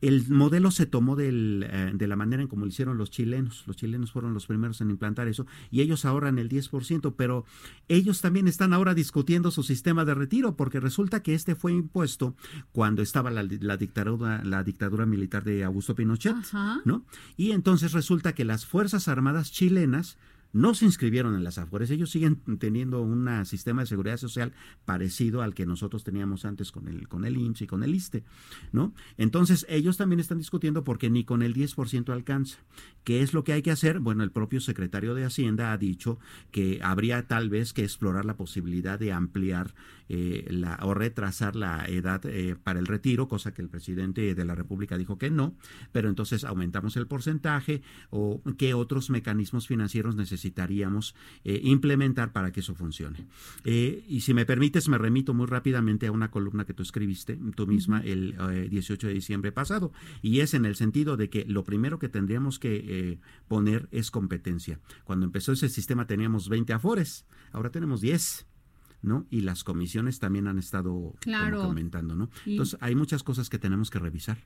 El 0.00 0.28
modelo 0.28 0.70
se 0.70 0.86
tomó 0.86 1.16
del, 1.16 1.66
eh, 1.68 1.92
de 1.94 2.06
la 2.06 2.16
manera 2.16 2.42
en 2.42 2.48
como 2.48 2.64
lo 2.64 2.68
hicieron 2.68 2.98
los 2.98 3.10
chilenos. 3.10 3.64
Los 3.66 3.76
chilenos 3.76 4.12
fueron 4.12 4.34
los 4.34 4.46
primeros 4.46 4.80
en 4.80 4.90
implantar 4.90 5.28
eso 5.28 5.46
y 5.70 5.80
ellos 5.80 6.04
ahorran 6.04 6.38
el 6.38 6.48
10%, 6.48 7.14
pero 7.16 7.44
ellos 7.88 8.20
también 8.20 8.48
están 8.48 8.72
ahora 8.72 8.94
discutiendo 8.94 9.50
su 9.50 9.62
sistema 9.62 10.04
de 10.04 10.14
retiro 10.14 10.56
porque 10.56 10.80
resulta 10.80 11.22
que 11.22 11.34
este 11.34 11.54
fue 11.54 11.72
impuesto 11.72 12.34
cuando 12.72 13.02
estaba 13.02 13.30
la, 13.30 13.44
dictadura, 13.76 14.44
la 14.44 14.62
dictadura 14.62 15.06
militar 15.06 15.44
de 15.44 15.64
Augusto 15.64 15.94
Pinochet, 15.94 16.36
¿no? 16.84 17.04
Y 17.36 17.52
entonces 17.52 17.92
resulta 17.92 18.34
que 18.34 18.44
las 18.44 18.66
Fuerzas 18.66 19.08
Armadas 19.08 19.52
chilenas 19.52 20.18
no 20.56 20.72
se 20.72 20.86
inscribieron 20.86 21.34
en 21.34 21.44
las 21.44 21.58
AFORES. 21.58 21.90
Ellos 21.90 22.10
siguen 22.10 22.36
teniendo 22.58 23.02
un 23.02 23.28
sistema 23.44 23.82
de 23.82 23.86
seguridad 23.86 24.16
social 24.16 24.54
parecido 24.86 25.42
al 25.42 25.52
que 25.52 25.66
nosotros 25.66 26.02
teníamos 26.02 26.46
antes 26.46 26.72
con 26.72 26.88
el, 26.88 27.08
con 27.08 27.26
el 27.26 27.36
IMSS 27.36 27.62
y 27.62 27.66
con 27.66 27.82
el 27.82 27.94
ISTE, 27.94 28.24
¿no? 28.72 28.94
Entonces, 29.18 29.66
ellos 29.68 29.98
también 29.98 30.18
están 30.18 30.38
discutiendo 30.38 30.82
porque 30.82 31.10
ni 31.10 31.24
con 31.24 31.42
el 31.42 31.54
10% 31.54 32.10
alcanza. 32.10 32.56
¿Qué 33.04 33.20
es 33.20 33.34
lo 33.34 33.44
que 33.44 33.52
hay 33.52 33.60
que 33.60 33.70
hacer? 33.70 34.00
Bueno, 34.00 34.24
el 34.24 34.30
propio 34.30 34.62
secretario 34.62 35.14
de 35.14 35.26
Hacienda 35.26 35.72
ha 35.72 35.78
dicho 35.78 36.18
que 36.50 36.80
habría 36.82 37.26
tal 37.26 37.50
vez 37.50 37.74
que 37.74 37.84
explorar 37.84 38.24
la 38.24 38.38
posibilidad 38.38 38.98
de 38.98 39.12
ampliar 39.12 39.74
eh, 40.08 40.46
la, 40.50 40.78
o 40.82 40.94
retrasar 40.94 41.56
la 41.56 41.84
edad 41.86 42.24
eh, 42.26 42.56
para 42.62 42.78
el 42.78 42.86
retiro, 42.86 43.28
cosa 43.28 43.52
que 43.52 43.62
el 43.62 43.68
presidente 43.68 44.34
de 44.34 44.44
la 44.44 44.54
República 44.54 44.96
dijo 44.96 45.18
que 45.18 45.30
no, 45.30 45.56
pero 45.92 46.08
entonces 46.08 46.44
aumentamos 46.44 46.96
el 46.96 47.06
porcentaje 47.06 47.82
o 48.10 48.40
qué 48.56 48.74
otros 48.74 49.10
mecanismos 49.10 49.66
financieros 49.66 50.14
necesitaríamos 50.14 51.14
eh, 51.44 51.60
implementar 51.64 52.32
para 52.32 52.52
que 52.52 52.60
eso 52.60 52.74
funcione. 52.74 53.26
y 53.64 54.20
si 54.20 54.34
me 54.34 54.46
permites, 54.46 54.88
me 54.88 54.98
remito 54.98 55.34
muy 55.34 55.46
rápidamente 55.46 56.06
a 56.06 56.12
una 56.12 56.30
columna 56.30 56.64
que 56.64 56.74
tú 56.74 56.82
escribiste 56.82 57.38
tú 57.54 57.66
misma 57.66 58.00
el 58.00 58.36
18 58.70 59.08
de 59.08 59.14
diciembre 59.14 59.52
pasado, 59.52 59.92
y 60.22 60.40
es 60.40 60.54
en 60.54 60.66
el 60.66 60.76
sentido 60.76 61.16
de 61.16 61.30
que 61.30 61.44
lo 61.46 61.64
primero 61.64 61.98
que 61.98 62.08
tendríamos 62.08 62.58
que 62.58 63.18
poner 63.48 63.88
es 63.90 64.10
competencia. 64.10 64.80
Cuando 65.04 65.26
empezó 65.26 65.52
ese 65.52 65.68
sistema 65.68 66.06
teníamos 66.06 66.48
20 66.48 66.72
afores, 66.72 67.26
ahora 67.52 67.70
tenemos 67.70 68.00
10. 68.00 68.46
¿No? 69.02 69.26
Y 69.30 69.40
las 69.42 69.64
comisiones 69.64 70.18
también 70.18 70.46
han 70.48 70.58
estado 70.58 71.14
comentando, 71.62 72.14
¿no? 72.14 72.30
Entonces, 72.44 72.78
hay 72.80 72.94
muchas 72.94 73.22
cosas 73.22 73.48
que 73.48 73.58
tenemos 73.58 73.90
que 73.90 73.98
revisar. 73.98 74.38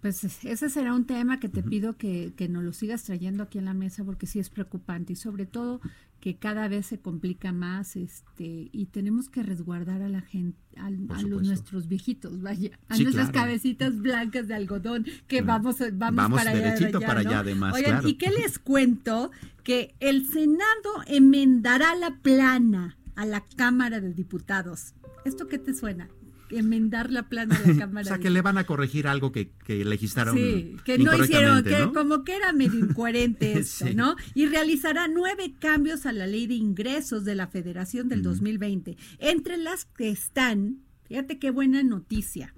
Pues 0.00 0.22
ese 0.44 0.70
será 0.70 0.94
un 0.94 1.06
tema 1.06 1.40
que 1.40 1.48
te 1.48 1.60
pido 1.60 1.96
que, 1.96 2.32
que 2.36 2.48
nos 2.48 2.62
lo 2.62 2.72
sigas 2.72 3.02
trayendo 3.02 3.42
aquí 3.42 3.58
en 3.58 3.64
la 3.64 3.74
mesa 3.74 4.04
porque 4.04 4.26
sí 4.26 4.38
es 4.38 4.48
preocupante 4.48 5.14
y 5.14 5.16
sobre 5.16 5.44
todo 5.44 5.80
que 6.20 6.36
cada 6.36 6.68
vez 6.68 6.86
se 6.86 6.98
complica 6.98 7.52
más 7.52 7.96
este 7.96 8.68
y 8.72 8.86
tenemos 8.86 9.28
que 9.28 9.42
resguardar 9.42 10.02
a 10.02 10.08
la 10.08 10.20
gente 10.20 10.58
a, 10.76 10.90
los 10.90 11.42
nuestros 11.42 11.88
viejitos 11.88 12.42
vaya 12.42 12.78
a 12.88 12.98
nuestras 12.98 13.30
cabecitas 13.30 13.98
blancas 14.00 14.48
de 14.48 14.54
algodón 14.54 15.06
que 15.28 15.42
vamos 15.42 15.76
vamos, 15.92 16.30
para 16.30 16.50
allá, 16.50 17.00
para 17.00 17.20
allá 17.20 17.38
además 17.40 17.74
Oigan, 17.74 18.06
y 18.06 18.14
qué 18.14 18.30
les 18.30 18.58
cuento 18.58 19.30
que 19.62 19.94
el 20.00 20.26
senado 20.26 21.04
enmendará 21.06 21.94
la 21.94 22.16
plana 22.16 22.97
a 23.18 23.26
la 23.26 23.44
Cámara 23.56 24.00
de 24.00 24.14
Diputados. 24.14 24.94
¿Esto 25.24 25.48
qué 25.48 25.58
te 25.58 25.74
suena? 25.74 26.08
enmendar 26.50 27.10
la 27.10 27.28
plana 27.28 27.58
de 27.58 27.74
la 27.74 27.78
Cámara. 27.84 28.06
o 28.06 28.08
sea, 28.08 28.18
que 28.18 28.30
le 28.30 28.40
van 28.40 28.56
a 28.56 28.64
corregir 28.64 29.06
algo 29.06 29.32
que, 29.32 29.50
que 29.66 29.84
legislaron. 29.84 30.34
Sí, 30.34 30.76
que 30.82 30.96
no 30.96 31.14
hicieron, 31.14 31.62
que 31.62 31.90
como 31.92 32.24
que 32.24 32.36
era 32.36 32.54
medio 32.54 32.78
incoherente 32.78 33.52
esto, 33.58 33.84
¿no? 33.94 34.16
Y 34.34 34.46
realizará 34.46 35.08
nueve 35.08 35.52
cambios 35.60 36.06
a 36.06 36.12
la 36.12 36.26
ley 36.26 36.46
de 36.46 36.54
ingresos 36.54 37.26
de 37.26 37.34
la 37.34 37.48
Federación 37.48 38.08
del 38.08 38.22
2020, 38.22 38.96
entre 39.18 39.58
las 39.58 39.84
que 39.84 40.08
están, 40.08 40.78
fíjate 41.06 41.38
qué 41.38 41.50
buena 41.50 41.82
noticia, 41.82 42.54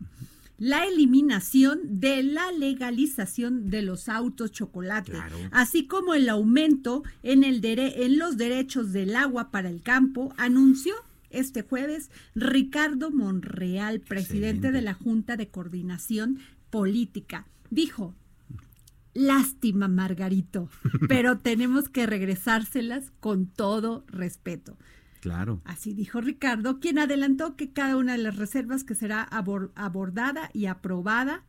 la 0.61 0.85
eliminación 0.85 1.81
de 2.01 2.23
la 2.23 2.53
legalización 2.53 3.71
de 3.71 3.81
los 3.81 4.11
autos 4.11 4.53
chocolate, 4.53 5.15
así 5.51 5.87
como 5.87 6.13
el 6.13 6.29
aumento 6.29 7.03
en, 7.23 7.45
el 7.45 7.65
en 7.65 8.19
los 8.19 8.37
derechos 8.37 8.93
del 8.93 9.17
agua 9.17 9.51
para 9.51 9.71
el 9.71 9.81
campo, 9.81 10.35
anunció 10.37 10.95
este 11.31 11.63
jueves 11.63 12.11
Ricardo 12.35 13.11
Monreal, 13.11 14.01
presidente 14.01 14.71
de 14.71 14.83
la 14.83 14.93
Junta 14.93 15.39
de 15.39 15.49
Coordinación 15.49 16.41
Política. 16.69 17.47
Dijo, 17.71 18.15
lástima 19.15 19.89
Margarito, 19.89 20.69
pero 21.09 21.39
tenemos 21.43 21.89
que 21.89 22.07
regresárselas 22.07 23.13
con 23.21 23.47
todo 23.47 24.05
respeto. 24.09 24.77
Claro. 25.21 25.61
Así 25.65 25.93
dijo 25.93 26.21
Ricardo, 26.21 26.81
quien 26.81 26.99
adelantó 26.99 27.57
que 27.57 27.73
cada 27.73 27.97
una 27.97 28.13
de 28.13 28.23
las 28.23 28.37
reservas 28.37 28.85
que 28.85 28.95
será 28.95 29.23
abordada 29.23 30.51
y 30.53 30.67
aprobada 30.67 31.45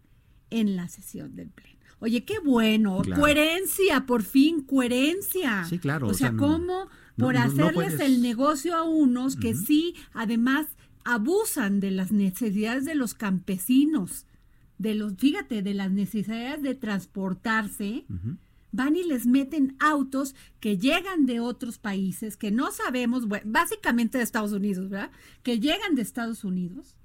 en 0.49 0.75
la 0.75 0.87
sesión 0.89 1.35
del 1.35 1.49
Pleno. 1.49 1.79
Oye, 1.99 2.25
qué 2.25 2.39
bueno, 2.43 2.99
Claro. 3.01 3.21
coherencia, 3.21 4.05
por 4.05 4.23
fin, 4.23 4.61
coherencia. 4.63 5.63
Sí, 5.65 5.77
claro, 5.79 6.07
O 6.07 6.11
o 6.11 6.13
sea, 6.13 6.33
¿cómo 6.35 6.57
no- 7.17 7.25
por 7.25 7.35
no- 7.35 7.39
no 7.39 7.45
hacerles 7.45 7.73
puedes- 7.93 7.99
el 7.99 8.21
negocio 8.21 8.75
a 8.75 8.83
unos 8.83 9.35
que 9.35 9.53
sí, 9.53 9.95
además, 10.13 10.67
abusan 11.03 11.79
de 11.79 11.91
las 11.91 12.11
necesidades 12.11 12.85
de 12.85 12.95
los 12.95 13.13
campesinos, 13.13 14.25
de 14.79 14.95
los, 14.95 15.13
fíjate, 15.15 15.61
de 15.61 15.73
las 15.75 15.91
necesidades 15.91 16.61
de 16.63 16.73
transportarse? 16.75 18.05
Van 18.71 18.95
y 18.95 19.03
les 19.03 19.25
meten 19.27 19.75
autos 19.79 20.35
que 20.59 20.77
llegan 20.77 21.25
de 21.25 21.39
otros 21.39 21.77
países, 21.77 22.37
que 22.37 22.51
no 22.51 22.71
sabemos, 22.71 23.27
bueno, 23.27 23.43
básicamente 23.51 24.17
de 24.17 24.23
Estados 24.23 24.51
Unidos, 24.53 24.89
¿verdad? 24.89 25.11
Que 25.43 25.59
llegan 25.59 25.95
de 25.95 26.01
Estados 26.01 26.43
Unidos, 26.43 26.95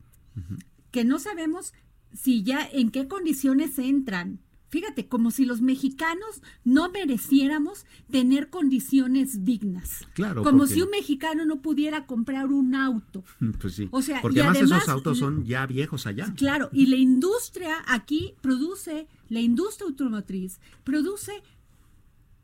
que 0.91 1.05
no 1.05 1.19
sabemos 1.19 1.73
si 2.13 2.43
ya 2.43 2.67
en 2.73 2.91
qué 2.91 3.09
condiciones 3.09 3.79
entran. 3.79 4.41
Fíjate, 4.69 5.07
como 5.07 5.31
si 5.31 5.47
los 5.47 5.61
mexicanos 5.61 6.43
no 6.65 6.91
mereciéramos 6.91 7.87
tener 8.11 8.51
condiciones 8.51 9.45
dignas. 9.45 10.01
Claro, 10.13 10.43
Como 10.43 10.59
porque- 10.59 10.75
si 10.75 10.83
un 10.83 10.91
mexicano 10.91 11.47
no 11.47 11.63
pudiera 11.63 12.05
comprar 12.07 12.49
un 12.49 12.75
auto. 12.75 13.25
Pues 13.61 13.75
sí. 13.75 13.89
O 13.93 14.03
sea, 14.03 14.21
Porque 14.21 14.39
y 14.39 14.41
además, 14.41 14.57
además- 14.59 14.79
esos 14.83 14.89
autos 14.93 15.19
son 15.19 15.45
ya 15.45 15.67
viejos 15.67 16.07
allá. 16.07 16.35
Claro, 16.37 16.69
y 16.73 16.87
la 16.87 16.97
industria 16.97 17.77
aquí 17.87 18.35
produce, 18.43 19.07
la 19.29 19.41
industria 19.41 19.87
automotriz 19.89 20.59
produce 20.83 21.33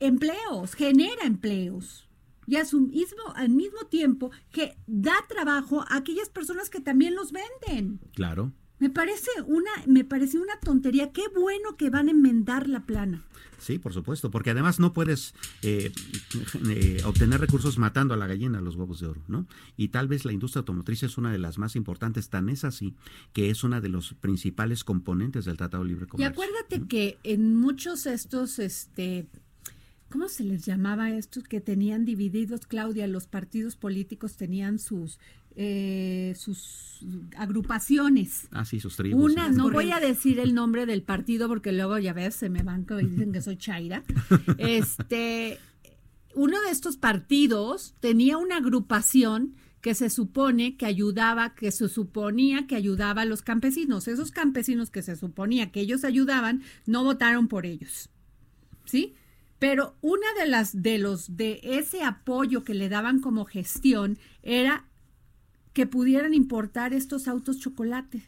empleos, 0.07 0.75
genera 0.75 1.25
empleos. 1.25 2.09
Y 2.47 2.57
a 2.57 2.65
su 2.65 2.81
mismo, 2.81 3.23
al 3.37 3.51
mismo 3.51 3.87
tiempo 3.87 4.31
que 4.51 4.77
da 4.87 5.15
trabajo 5.29 5.85
a 5.89 5.97
aquellas 5.97 6.29
personas 6.29 6.71
que 6.71 6.81
también 6.81 7.15
los 7.15 7.33
venden. 7.33 8.01
Claro. 8.15 8.53
Me 8.81 8.91
parece 8.91 9.31
una, 9.47 9.71
me 9.87 10.05
parece 10.05 10.39
una 10.39 10.59
tontería. 10.59 11.13
Qué 11.13 11.23
bueno 11.33 11.77
que 11.77 11.89
van 11.89 12.09
a 12.09 12.11
enmendar 12.11 12.69
la 12.69 12.85
plana. 12.85 13.23
Sí, 13.63 13.79
por 13.79 13.93
supuesto, 13.93 14.33
porque 14.33 14.51
además 14.51 14.81
no 14.81 14.93
puedes 14.93 15.35
eh, 15.63 15.93
eh, 16.69 17.01
obtener 17.05 17.41
recursos 17.41 17.79
matando 17.79 18.13
a 18.13 18.17
la 18.17 18.27
gallina 18.27 18.61
los 18.61 18.75
huevos 18.75 18.99
de 18.99 19.07
oro, 19.07 19.23
¿no? 19.29 19.47
Y 19.77 19.89
tal 19.89 20.09
vez 20.09 20.25
la 20.25 20.33
industria 20.33 20.61
automotriz 20.61 21.05
es 21.05 21.17
una 21.17 21.31
de 21.31 21.39
las 21.39 21.59
más 21.59 21.77
importantes, 21.77 22.29
tan 22.29 22.49
es 22.49 22.65
así 22.65 22.97
que 23.33 23.51
es 23.51 23.63
una 23.63 23.81
de 23.81 23.89
los 23.89 24.15
principales 24.15 24.83
componentes 24.83 25.45
del 25.45 25.57
Tratado 25.57 25.85
de 25.85 25.91
Libre 25.91 26.07
Y 26.07 26.09
Comercio. 26.09 26.33
acuérdate 26.33 26.89
que 26.89 27.19
en 27.23 27.55
muchos 27.55 28.07
estos, 28.07 28.59
este, 28.59 29.29
¿cómo 30.13 30.29
se 30.29 30.45
les 30.45 30.67
llamaba 30.67 31.11
estos 31.11 31.45
que 31.45 31.63
tenían 31.63 32.05
divididos, 32.05 32.67
Claudia? 32.67 33.07
Los 33.07 33.27
partidos 33.27 33.77
políticos 33.77 34.37
tenían 34.37 34.79
sus, 34.79 35.19
eh, 35.57 36.35
sus 36.37 37.01
agrupaciones. 37.39 38.47
Ah, 38.51 38.67
sí, 38.67 38.79
sus 38.79 38.95
tribus. 38.97 39.33
Una, 39.33 39.49
sí. 39.49 39.57
no 39.57 39.71
voy 39.71 39.91
a 39.91 40.01
decir 40.01 40.39
el 40.39 40.55
nombre 40.55 40.85
del 40.85 41.03
partido 41.03 41.49
porque 41.49 41.73
luego 41.73 41.99
ya 41.99 42.13
ves, 42.13 42.35
se 42.35 42.51
me 42.51 42.63
van 42.63 42.87
y 43.01 43.07
dicen 43.07 43.33
que 43.33 43.41
soy 43.41 43.57
Chaira. 43.57 44.05
Este, 44.59 45.59
uno 46.35 46.61
de 46.61 46.71
estos 46.71 46.99
partidos 46.99 47.95
tenía 48.01 48.37
una 48.37 48.59
agrupación 48.59 49.55
que 49.81 49.95
se 49.95 50.11
supone 50.11 50.77
que 50.77 50.85
ayudaba, 50.85 51.55
que 51.55 51.71
se 51.71 51.89
suponía 51.89 52.67
que 52.67 52.77
ayudaba 52.77 53.23
a 53.23 53.25
los 53.25 53.41
campesinos. 53.41 54.09
Esos 54.09 54.31
campesinos 54.31 54.91
que 54.91 55.01
se 55.01 55.17
suponía 55.17 55.73
que 55.73 55.81
ellos 55.81 56.05
ayudaban, 56.05 56.63
no 56.85 57.03
votaron 57.03 57.49
por 57.49 57.65
ellos. 57.65 58.11
¿Sí? 58.85 59.15
Pero 59.63 59.95
una 60.01 60.27
de 60.37 60.47
las 60.47 60.83
de 60.83 60.99
los 60.99 61.37
de 61.37 61.61
ese 61.63 62.03
apoyo 62.03 62.65
que 62.65 62.75
le 62.75 62.89
daban 62.89 63.21
como 63.21 63.45
gestión 63.45 64.19
era 64.43 64.89
que 65.73 65.87
pudieran 65.87 66.35
importar 66.35 66.93
estos 66.93 67.29
autos 67.29 67.61
chocolate. 67.61 68.25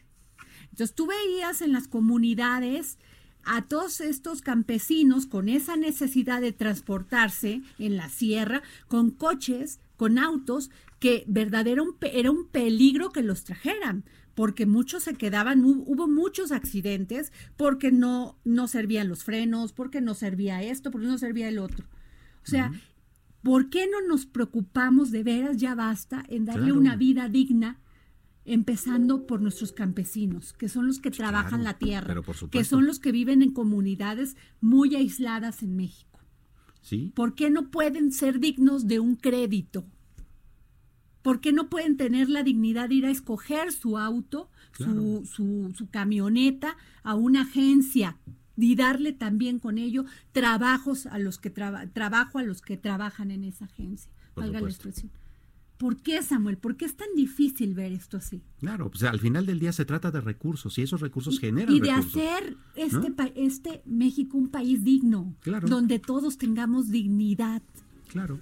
Entonces 0.69 0.95
tú 0.95 1.07
veías 1.07 1.61
en 1.61 1.73
las 1.73 1.89
comunidades 1.89 2.99
a 3.43 3.63
todos 3.63 3.99
estos 3.99 4.41
campesinos 4.41 5.25
con 5.25 5.49
esa 5.49 5.75
necesidad 5.75 6.39
de 6.39 6.53
transportarse 6.53 7.61
en 7.79 7.97
la 7.97 8.07
sierra, 8.07 8.63
con 8.87 9.11
coches, 9.11 9.81
con 9.97 10.17
autos, 10.17 10.71
que 11.01 11.25
verdadero 11.27 11.97
era 11.99 12.31
un 12.31 12.47
peligro 12.47 13.09
que 13.09 13.23
los 13.23 13.43
trajeran, 13.43 14.05
porque 14.35 14.65
muchos 14.65 15.03
se 15.03 15.15
quedaban, 15.15 15.63
hu- 15.63 15.83
hubo 15.87 16.07
muchos 16.07 16.51
accidentes 16.51 17.31
porque 17.57 17.91
no, 17.91 18.37
no 18.43 18.67
servían 18.67 19.07
los 19.09 19.23
frenos, 19.23 19.73
porque 19.73 20.01
no 20.01 20.13
servía 20.13 20.61
esto, 20.61 20.91
porque 20.91 21.07
no 21.07 21.17
servía 21.17 21.47
el 21.49 21.57
otro. 21.57 21.85
O 22.43 22.47
sea, 22.47 22.71
¿por 23.41 23.69
qué 23.69 23.87
no 23.89 24.07
nos 24.07 24.25
preocupamos 24.27 25.09
de 25.11 25.23
veras, 25.23 25.57
ya 25.57 25.73
basta, 25.73 26.23
en 26.29 26.45
darle 26.45 26.65
Claro. 26.65 26.79
una 26.79 26.95
vida 26.95 27.27
digna 27.29 27.79
empezando 28.47 29.25
por 29.25 29.41
nuestros 29.41 29.71
campesinos, 29.71 30.53
que 30.53 30.69
son 30.69 30.85
los 30.85 30.99
que 30.99 31.09
trabajan 31.11 31.61
claro, 31.61 31.63
la 31.63 31.77
tierra, 31.79 32.07
pero 32.07 32.21
por 32.23 32.35
que 32.49 32.63
son 32.63 32.85
los 32.85 32.99
que 32.99 33.11
viven 33.11 33.41
en 33.41 33.51
comunidades 33.51 34.37
muy 34.61 34.95
aisladas 34.95 35.63
en 35.63 35.75
México. 35.75 36.19
Sí, 36.81 37.11
¿Por 37.15 37.33
qué 37.33 37.49
no 37.49 37.71
pueden 37.71 38.11
ser 38.11 38.39
dignos 38.39 38.85
de 38.85 38.99
un 38.99 39.15
crédito? 39.15 39.85
¿Por 41.25 41.41
qué 41.41 41.51
no 41.51 41.69
pueden 41.71 41.97
tener 41.97 42.29
la 42.29 42.43
dignidad 42.43 42.87
de 42.89 42.95
ir 42.95 43.05
a 43.07 43.09
escoger 43.09 43.71
su 43.71 43.97
auto, 43.97 44.47
su, 44.77 45.25
su, 45.25 45.73
su 45.75 45.89
camioneta 45.89 46.77
a 47.03 47.15
una 47.15 47.41
agencia 47.41 48.15
y 48.55 48.75
darle 48.75 49.11
también 49.11 49.57
con 49.57 49.79
ello 49.79 50.05
trabajos 50.33 51.07
a 51.07 51.17
los 51.17 51.39
que 51.39 51.49
traba- 51.49 51.87
trabajo 51.87 52.37
a 52.37 52.43
los 52.43 52.61
que 52.61 52.77
trabajan 52.77 53.31
en 53.31 53.43
esa 53.43 53.65
agencia? 53.65 54.11
Por 54.35 54.43
Valga 54.43 54.61
la 54.61 54.69
expresión. 54.69 55.09
¿Por 55.79 55.97
qué, 55.97 56.21
Samuel? 56.21 56.57
¿Por 56.57 56.77
qué 56.77 56.85
es 56.85 56.95
tan 56.95 57.07
difícil 57.15 57.73
ver 57.73 57.91
esto 57.91 58.17
así? 58.17 58.43
claro. 58.59 58.91
Pues 58.91 59.01
al 59.03 59.19
final 59.19 59.47
del 59.47 59.59
día 59.59 59.73
se 59.73 59.83
trata 59.83 60.11
de 60.11 60.21
recursos 60.21 60.77
y 60.77 60.83
esos 60.83 61.01
recursos 61.01 61.39
generan 61.39 61.73
y 61.75 61.79
de 61.81 61.87
recursos. 61.89 62.15
hacer 62.21 62.57
este, 62.75 63.09
¿no? 63.09 63.25
este 63.35 63.81
México 63.87 64.37
un 64.37 64.49
país 64.49 64.83
digno, 64.83 65.33
Claro. 65.41 65.67
donde 65.67 65.97
todos 65.97 66.37
tengamos 66.37 66.91
dignidad, 66.91 67.63
Claro. 68.09 68.39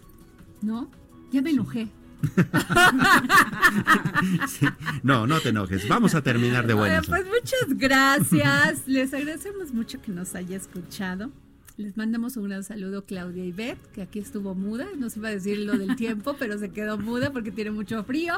¿no? 0.61 0.91
Ya 1.31 1.41
me 1.41 1.51
enojé. 1.51 1.85
Sí. 1.85 1.91
No, 5.03 5.27
no 5.27 5.39
te 5.41 5.49
enojes. 5.49 5.87
Vamos 5.87 6.15
a 6.15 6.21
terminar 6.21 6.65
de 6.65 6.73
buenas. 6.73 7.07
Oigan, 7.09 7.23
pues 7.23 7.41
muchas 7.41 7.77
gracias. 7.77 8.87
Les 8.87 9.13
agradecemos 9.13 9.73
mucho 9.73 10.01
que 10.01 10.11
nos 10.11 10.33
haya 10.35 10.55
escuchado. 10.55 11.31
Les 11.75 11.97
mandamos 11.97 12.37
un 12.37 12.47
gran 12.47 12.63
saludo 12.63 13.03
Claudia 13.05 13.43
y 13.43 13.51
Beth, 13.51 13.79
que 13.93 14.03
aquí 14.03 14.19
estuvo 14.19 14.53
muda. 14.53 14.85
No 14.97 15.09
se 15.09 15.19
iba 15.19 15.29
a 15.29 15.31
decir 15.31 15.57
lo 15.59 15.75
del 15.77 15.95
tiempo, 15.95 16.35
pero 16.39 16.57
se 16.59 16.69
quedó 16.69 16.97
muda 16.99 17.31
porque 17.31 17.51
tiene 17.51 17.71
mucho 17.71 18.03
frío. 18.03 18.35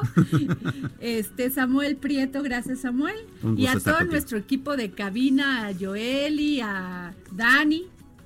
Este 1.00 1.50
Samuel 1.50 1.96
Prieto, 1.96 2.42
gracias 2.42 2.80
Samuel. 2.80 3.16
Y 3.56 3.66
a 3.66 3.74
todo 3.74 3.94
contigo. 3.94 4.12
nuestro 4.12 4.38
equipo 4.38 4.76
de 4.76 4.90
cabina, 4.90 5.66
a 5.66 5.74
Joeli, 5.74 6.60
a 6.62 7.12
Dani. 7.32 7.84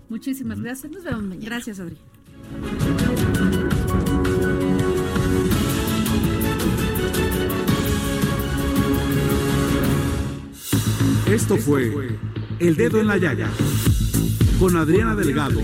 Muchísimas 0.09 0.61
gracias. 0.61 0.93
Nos 0.93 1.03
vemos 1.03 1.25
mañana. 1.25 1.45
Gracias, 1.45 1.81
Adri. 1.81 1.97
Esto 11.31 11.57
fue 11.57 12.19
El 12.59 12.75
Dedo 12.75 12.99
en 12.99 13.07
la 13.07 13.17
Llaga 13.17 13.49
con 14.59 14.77
Adriana 14.77 15.15
Delgado 15.15 15.61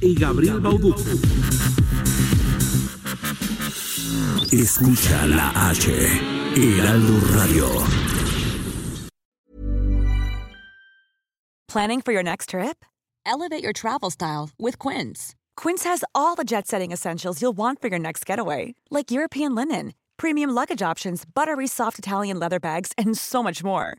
y 0.00 0.14
Gabriel 0.14 0.60
Bauduco. 0.60 0.98
Escucha 4.50 5.26
la 5.26 5.52
H, 5.68 5.92
Heraldo 6.56 7.20
Radio. 7.36 7.68
Planning 11.68 12.00
for 12.00 12.12
your 12.12 12.22
next 12.22 12.48
trip? 12.48 12.82
Elevate 13.26 13.62
your 13.62 13.74
travel 13.74 14.10
style 14.10 14.48
with 14.58 14.78
Quince. 14.78 15.34
Quince 15.54 15.84
has 15.84 16.02
all 16.14 16.34
the 16.34 16.44
jet 16.44 16.66
setting 16.66 16.92
essentials 16.92 17.42
you'll 17.42 17.52
want 17.52 17.82
for 17.82 17.88
your 17.88 17.98
next 17.98 18.24
getaway, 18.24 18.74
like 18.90 19.10
European 19.10 19.54
linen, 19.54 19.92
premium 20.16 20.48
luggage 20.48 20.80
options, 20.80 21.24
buttery 21.26 21.66
soft 21.66 21.98
Italian 21.98 22.38
leather 22.38 22.58
bags, 22.58 22.92
and 22.96 23.18
so 23.18 23.42
much 23.42 23.62
more. 23.62 23.98